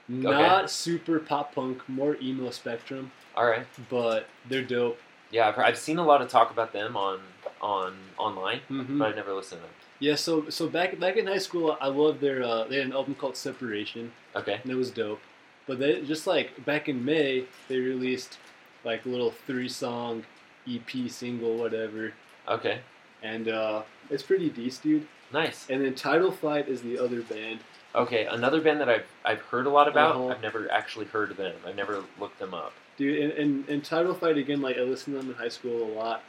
Not 0.09 0.69
super 0.71 1.19
pop 1.19 1.53
punk, 1.53 1.81
more 1.89 2.15
emo 2.21 2.49
spectrum, 2.51 3.11
all 3.35 3.45
right. 3.45 3.65
but 3.89 4.27
they're 4.47 4.61
dope. 4.63 4.97
Yeah, 5.31 5.49
I've, 5.49 5.57
I've 5.59 5.77
seen 5.77 5.97
a 5.97 6.05
lot 6.05 6.21
of 6.21 6.29
talk 6.29 6.51
about 6.51 6.73
them 6.73 6.95
on 6.97 7.19
on 7.61 7.95
online, 8.17 8.61
Mhm. 8.69 8.99
but 8.99 9.09
I've 9.09 9.15
never 9.15 9.33
listened 9.33 9.61
to 9.61 9.67
them. 9.67 9.75
Yeah, 9.99 10.15
so 10.15 10.49
so 10.49 10.67
back 10.67 10.99
back 10.99 11.17
in 11.17 11.25
high 11.27 11.39
school, 11.39 11.75
I 11.81 11.87
loved 11.87 12.21
their. 12.21 12.43
Uh, 12.43 12.63
they 12.65 12.77
had 12.77 12.85
an 12.87 12.93
album 12.93 13.15
called 13.15 13.35
Separation, 13.35 14.11
Okay. 14.35 14.59
and 14.63 14.71
it 14.71 14.75
was 14.75 14.91
dope. 14.91 15.19
But 15.65 15.79
they 15.79 16.01
just 16.01 16.27
like 16.27 16.63
back 16.65 16.87
in 16.87 17.03
May, 17.03 17.45
they 17.67 17.77
released 17.79 18.37
like 18.83 19.05
a 19.05 19.09
little 19.09 19.31
three 19.31 19.67
song 19.69 20.23
EP 20.69 21.09
single, 21.09 21.57
whatever, 21.57 22.13
Okay. 22.47 22.79
and 23.23 23.47
uh, 23.49 23.81
it's 24.09 24.23
pretty 24.23 24.49
decent, 24.49 24.83
dude. 24.83 25.07
Nice. 25.33 25.69
And 25.69 25.83
then 25.83 25.93
Title 25.95 26.31
Fight 26.31 26.69
is 26.69 26.81
the 26.83 26.97
other 26.99 27.21
band. 27.21 27.59
Okay, 27.95 28.25
another 28.27 28.61
band 28.61 28.79
that 28.81 28.87
I've 28.89 29.07
I've 29.25 29.41
heard 29.41 29.65
a 29.65 29.69
lot 29.69 29.87
about. 29.87 30.15
Uh-huh. 30.15 30.27
I've 30.27 30.41
never 30.41 30.71
actually 30.71 31.07
heard 31.07 31.31
of 31.31 31.37
them. 31.37 31.55
I've 31.65 31.75
never 31.75 32.03
looked 32.19 32.37
them 32.39 32.53
up. 32.53 32.73
Dude, 32.97 33.21
and, 33.23 33.31
and, 33.33 33.69
and 33.69 33.83
Title 33.83 34.13
Fight 34.13 34.37
again, 34.37 34.61
like 34.61 34.77
I 34.77 34.81
listened 34.81 35.15
to 35.15 35.21
them 35.21 35.29
in 35.31 35.35
high 35.37 35.49
school 35.49 35.83
a 35.83 35.91
lot, 35.93 36.23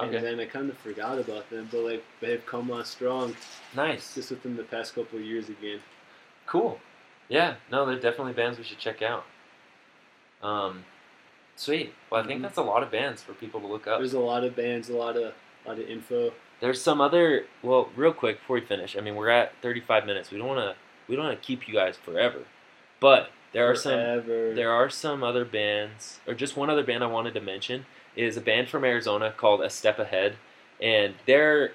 Okay. 0.00 0.16
and 0.16 0.24
then 0.26 0.40
I 0.40 0.46
kind 0.46 0.68
of 0.68 0.76
forgot 0.78 1.18
about 1.18 1.48
them. 1.50 1.68
But 1.70 1.80
like 1.84 2.04
they've 2.20 2.44
come 2.46 2.70
on 2.70 2.84
strong 2.84 3.36
Nice. 3.76 4.14
just 4.14 4.30
within 4.30 4.56
the 4.56 4.64
past 4.64 4.94
couple 4.94 5.18
of 5.18 5.24
years 5.24 5.48
again. 5.48 5.80
Cool. 6.46 6.80
Yeah. 7.28 7.54
No, 7.70 7.86
they're 7.86 7.94
definitely 8.00 8.32
bands 8.32 8.58
we 8.58 8.64
should 8.64 8.78
check 8.78 9.02
out. 9.02 9.24
Um, 10.42 10.84
sweet. 11.56 11.92
Well, 12.10 12.22
I 12.22 12.26
think 12.26 12.40
Mhm. 12.40 12.42
that's 12.42 12.56
a 12.58 12.62
lot 12.62 12.82
of 12.82 12.90
bands 12.90 13.22
for 13.22 13.34
people 13.34 13.60
to 13.60 13.66
look 13.66 13.86
up. 13.86 13.98
There's 13.98 14.14
a 14.14 14.18
lot 14.18 14.42
of 14.42 14.56
bands, 14.56 14.88
a 14.88 14.96
lot 14.96 15.16
of 15.16 15.34
lot 15.66 15.78
of 15.78 15.88
info. 15.88 16.32
There's 16.60 16.80
some 16.80 17.00
other. 17.00 17.46
Well, 17.62 17.90
real 17.94 18.12
quick 18.12 18.38
before 18.40 18.54
we 18.54 18.62
finish, 18.62 18.96
I 18.96 19.00
mean, 19.00 19.14
we're 19.14 19.28
at 19.28 19.54
35 19.62 20.06
minutes. 20.06 20.30
We 20.30 20.38
don't 20.38 20.48
want 20.48 20.60
to. 20.60 20.76
We 21.06 21.16
don't 21.16 21.26
want 21.26 21.40
to 21.40 21.46
keep 21.46 21.68
you 21.68 21.74
guys 21.74 21.96
forever, 21.96 22.44
but 23.00 23.30
there 23.52 23.66
are 23.66 23.74
some. 23.74 23.92
There 24.54 24.72
are 24.72 24.88
some 24.90 25.22
other 25.22 25.44
bands, 25.44 26.20
or 26.26 26.34
just 26.34 26.56
one 26.56 26.70
other 26.70 26.84
band 26.84 27.02
I 27.04 27.08
wanted 27.08 27.34
to 27.34 27.40
mention 27.40 27.86
is 28.16 28.36
a 28.36 28.40
band 28.40 28.68
from 28.68 28.84
Arizona 28.84 29.32
called 29.36 29.60
A 29.62 29.70
Step 29.70 29.98
Ahead, 29.98 30.36
and 30.82 31.14
they're, 31.26 31.72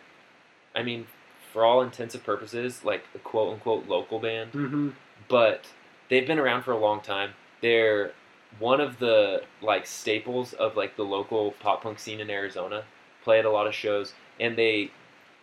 I 0.76 0.84
mean, 0.84 1.07
for 1.53 1.63
all 1.63 1.82
intents 1.82 2.13
and 2.13 2.23
purposes, 2.23 2.84
like 2.84 3.05
a 3.15 3.19
quote 3.19 3.53
unquote 3.53 3.88
local 3.88 4.19
band, 4.19 4.51
Mm-hmm. 4.51 4.89
but 5.30 5.67
they've 6.09 6.28
been 6.28 6.39
around 6.39 6.63
for 6.63 6.71
a 6.73 6.78
long 6.78 7.01
time. 7.01 7.32
They're 7.61 8.11
one 8.59 8.80
of 8.82 8.99
the 8.99 9.43
like 9.61 9.86
staples 9.86 10.53
of 10.53 10.76
like 10.78 10.95
the 10.97 11.03
local 11.03 11.51
pop 11.59 11.84
punk 11.84 11.99
scene 11.99 12.19
in 12.19 12.30
Arizona. 12.30 12.84
Play 13.23 13.39
at 13.39 13.45
a 13.45 13.49
lot 13.49 13.65
of 13.67 13.73
shows, 13.73 14.13
and 14.39 14.55
they 14.57 14.91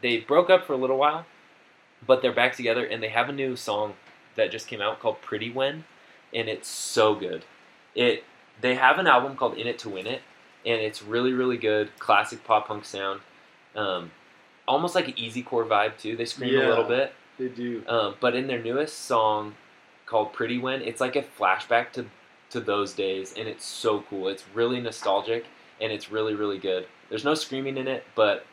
they 0.03 0.19
broke 0.19 0.51
up 0.51 0.67
for 0.67 0.73
a 0.75 0.77
little 0.77 0.99
while, 0.99 1.27
but 2.07 2.23
they're 2.23 2.33
back 2.33 2.55
together, 2.57 2.85
and 2.85 3.03
they 3.03 3.09
have 3.09 3.29
a 3.29 3.33
new 3.33 3.57
song 3.57 3.95
that 4.37 4.51
just 4.51 4.69
came 4.69 4.81
out 4.81 5.01
called 5.01 5.21
"Pretty 5.23 5.51
When," 5.51 5.85
and 6.35 6.49
it's 6.49 6.69
so 6.69 7.15
good. 7.15 7.45
It 7.95 8.25
they 8.61 8.75
have 8.75 8.99
an 8.99 9.07
album 9.07 9.37
called 9.37 9.57
"In 9.57 9.67
It 9.67 9.79
to 9.81 9.89
Win 9.89 10.07
It," 10.07 10.23
and 10.65 10.81
it's 10.81 11.03
really 11.03 11.33
really 11.33 11.57
good, 11.57 11.97
classic 11.99 12.45
pop 12.45 12.69
punk 12.69 12.85
sound, 12.85 13.21
um, 13.77 14.11
almost 14.67 14.95
like 14.95 15.09
an 15.09 15.19
easy 15.19 15.43
core 15.43 15.65
vibe 15.65 15.99
too. 15.99 16.17
They 16.17 16.25
scream 16.25 16.55
a 16.57 16.69
little 16.69 16.85
bit. 16.85 17.13
They 17.39 17.49
do. 17.49 17.83
Um, 17.89 18.15
but 18.21 18.35
in 18.35 18.47
their 18.47 18.63
newest 18.63 18.99
song 18.99 19.55
called 20.07 20.33
Pretty 20.33 20.59
When, 20.59 20.83
it's 20.83 21.01
like 21.01 21.17
a 21.17 21.23
flashback 21.23 21.93
to, 21.93 22.07
to 22.51 22.61
those 22.61 22.93
days, 22.93 23.35
and 23.37 23.49
it's 23.49 23.65
so 23.65 24.05
cool. 24.09 24.29
It's 24.29 24.45
really 24.55 24.81
nostalgic, 24.81 25.47
and 25.81 25.91
it's 25.93 26.11
really, 26.11 26.35
really 26.35 26.59
good. 26.59 26.87
There's 27.09 27.25
no 27.25 27.35
screaming 27.35 27.77
in 27.79 27.89
it, 27.89 28.05
but 28.15 28.45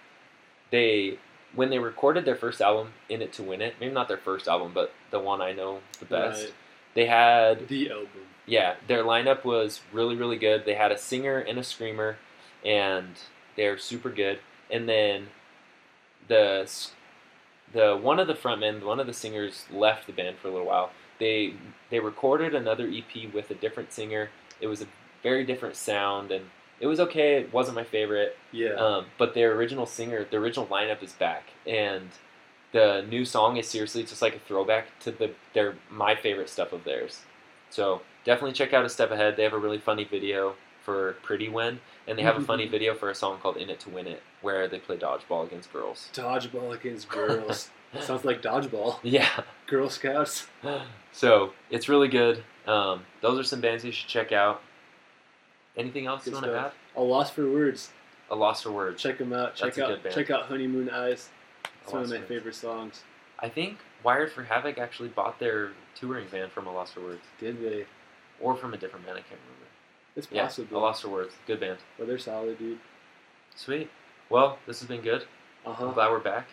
they, 0.72 1.20
when 1.54 1.70
they 1.70 1.80
recorded 1.80 2.26
their 2.26 2.36
first 2.36 2.62
album, 2.62 2.94
In 3.10 3.22
It 3.22 3.34
to 3.34 3.44
Win 3.44 3.62
It, 3.62 3.76
maybe 3.80 3.94
not 3.94 4.08
their 4.08 4.18
first 4.18 4.48
album, 4.48 4.72
but 4.74 4.94
the 5.12 5.20
one 5.20 5.42
I 5.42 5.52
know 5.52 5.80
the 6.00 6.06
best, 6.06 6.46
Right. 6.46 6.54
They 6.96 7.06
had 7.06 7.68
The 7.68 7.90
album. 7.92 8.10
yeah, 8.46 8.76
their 8.88 9.04
lineup 9.04 9.44
was 9.46 9.82
really, 9.92 10.16
really 10.16 10.38
good. 10.38 10.66
They 10.66 10.76
had 10.76 10.92
a 10.92 10.98
singer 10.98 11.38
and 11.40 11.58
a 11.60 11.64
screamer, 11.64 12.18
and 12.66 13.16
they're 13.56 13.78
super 13.78 14.10
good. 14.10 14.40
And 14.72 14.88
then 14.88 15.28
the 16.28 16.70
the 17.72 17.96
one 17.98 18.20
of 18.20 18.28
the 18.28 18.34
frontmen, 18.34 18.84
one 18.84 19.00
of 19.00 19.08
the 19.08 19.14
singers, 19.14 19.66
left 19.72 20.08
the 20.08 20.14
band 20.14 20.38
for 20.38 20.48
a 20.48 20.52
little 20.52 20.68
while. 20.68 20.92
They 21.20 21.54
they 21.90 22.00
recorded 22.00 22.56
another 22.56 22.88
EP 22.88 23.32
with 23.34 23.52
a 23.52 23.56
different 23.56 23.92
singer. 23.94 24.30
It 24.62 24.68
was 24.68 24.82
a 24.82 24.88
very 25.24 25.44
different 25.46 25.76
sound, 25.76 26.32
and 26.32 26.46
it 26.80 26.88
was 26.88 27.00
okay. 27.00 27.42
It 27.42 27.54
wasn't 27.54 27.76
my 27.76 27.84
favorite, 27.84 28.38
Yeah. 28.52 28.74
um, 28.76 29.06
but 29.18 29.34
their 29.34 29.54
original 29.54 29.86
singer, 29.86 30.26
the 30.30 30.38
original 30.38 30.66
lineup 30.68 31.04
is 31.04 31.12
back, 31.14 31.50
and 31.68 32.10
the 32.72 33.06
new 33.10 33.26
song 33.26 33.58
is 33.58 33.68
seriously 33.68 34.04
just 34.04 34.22
like 34.22 34.36
a 34.36 34.40
throwback 34.40 34.88
to 35.00 35.12
the 35.12 35.32
their 35.54 35.76
my 35.90 36.16
favorite 36.16 36.50
stuff 36.50 36.74
of 36.74 36.84
theirs. 36.84 37.22
So 37.70 38.02
definitely 38.26 38.54
check 38.54 38.74
out 38.74 38.86
a 38.86 38.90
step 38.90 39.12
ahead. 39.12 39.38
They 39.38 39.44
have 39.44 39.54
a 39.54 39.58
really 39.60 39.78
funny 39.78 40.04
video 40.04 40.56
for 40.84 41.14
Pretty 41.24 41.50
When, 41.50 41.80
and 42.08 42.18
they 42.18 42.24
have 42.24 42.38
a 42.38 42.42
funny 42.42 42.68
video 42.68 42.96
for 42.96 43.10
a 43.10 43.16
song 43.16 43.38
called 43.40 43.58
In 43.58 43.70
It 43.70 43.80
to 43.82 43.90
Win 43.90 44.08
It, 44.08 44.24
where 44.42 44.68
they 44.68 44.80
play 44.80 44.98
dodgeball 44.98 45.46
against 45.46 45.72
girls. 45.72 46.10
Dodgeball 46.14 46.74
against 46.74 47.10
girls. 47.10 47.70
Sounds 48.02 48.24
like 48.24 48.42
dodgeball. 48.42 48.98
Yeah, 49.04 49.30
Girl 49.68 49.90
Scouts. 49.90 50.48
so 51.12 51.54
it's 51.70 51.90
really 51.90 52.08
good. 52.08 52.44
Um, 52.68 53.04
those 53.22 53.40
are 53.40 53.44
some 53.44 53.62
bands 53.62 53.84
you 53.84 53.92
should 53.92 54.08
check 54.08 54.32
out. 54.32 54.62
Anything 55.76 56.06
else 56.08 56.24
Good 56.24 56.32
you 56.32 56.36
want 56.36 56.46
to 56.48 56.60
add? 56.60 56.72
A 56.96 57.02
Loss 57.02 57.32
for 57.32 57.50
Words. 57.50 57.92
A 58.32 58.36
Loss 58.36 58.64
for 58.64 58.72
Words. 58.72 59.02
Check 59.02 59.18
them 59.18 59.34
out. 59.34 59.56
Check 59.56 59.76
That's 59.76 60.06
out. 60.06 60.12
Check 60.12 60.30
out 60.30 60.46
Honeymoon 60.46 60.90
Eyes. 60.90 61.30
It's 61.90 61.94
one 61.94 62.04
of 62.04 62.10
my 62.10 62.28
favorite 62.28 62.56
songs. 62.56 63.04
I 63.40 63.50
think 63.50 63.78
Wired 64.04 64.32
for 64.32 64.44
Havoc 64.44 64.78
actually 64.78 65.10
bought 65.10 65.40
their 65.40 65.72
touring 65.96 66.28
band 66.28 66.52
from 66.52 66.68
A 66.68 66.74
Loss 66.74 66.92
for 66.94 67.02
Words, 67.02 67.22
Did 67.40 67.62
they? 67.62 67.86
or 68.40 68.56
from 68.56 68.74
a 68.74 68.78
different 68.78 69.06
band. 69.06 69.18
I 69.18 69.22
can't 69.22 69.40
remember. 69.46 69.66
It's 70.16 70.28
possible. 70.28 70.68
Yeah. 70.72 70.78
A 70.78 70.80
Loss 70.80 71.02
for 71.02 71.10
Words, 71.10 71.34
good 71.48 71.60
band. 71.60 71.80
But 71.98 72.08
they're 72.08 72.18
solid, 72.20 72.58
dude. 72.60 72.80
Sweet. 73.56 73.90
Well, 74.30 74.60
this 74.68 74.80
has 74.80 74.88
been 74.88 75.02
good. 75.02 75.24
Uh 75.66 75.70
I'm 75.72 75.76
huh. 75.76 75.92
glad 75.92 76.12
we're 76.12 76.20
back. 76.20 76.48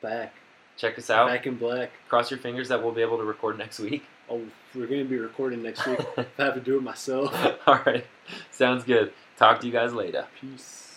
Back. 0.00 0.34
Check 0.76 0.98
us 0.98 1.10
out. 1.10 1.28
Back 1.28 1.46
in 1.46 1.56
black. 1.56 1.90
Cross 2.08 2.30
your 2.30 2.40
fingers 2.40 2.68
that 2.68 2.82
we'll 2.82 2.92
be 2.92 3.02
able 3.02 3.18
to 3.18 3.24
record 3.24 3.58
next 3.58 3.78
week. 3.78 4.04
Oh, 4.30 4.40
we're 4.74 4.86
gonna 4.86 5.04
be 5.04 5.18
recording 5.18 5.62
next 5.62 5.84
week. 5.86 5.98
if 6.16 6.40
I 6.40 6.44
have 6.44 6.54
to 6.54 6.60
do 6.60 6.78
it 6.78 6.82
myself. 6.82 7.34
All 7.66 7.80
right. 7.84 8.06
Sounds 8.50 8.82
good. 8.84 9.12
Talk 9.36 9.60
to 9.60 9.66
you 9.66 9.72
guys 9.72 9.92
later. 9.92 10.26
Peace. 10.40 10.91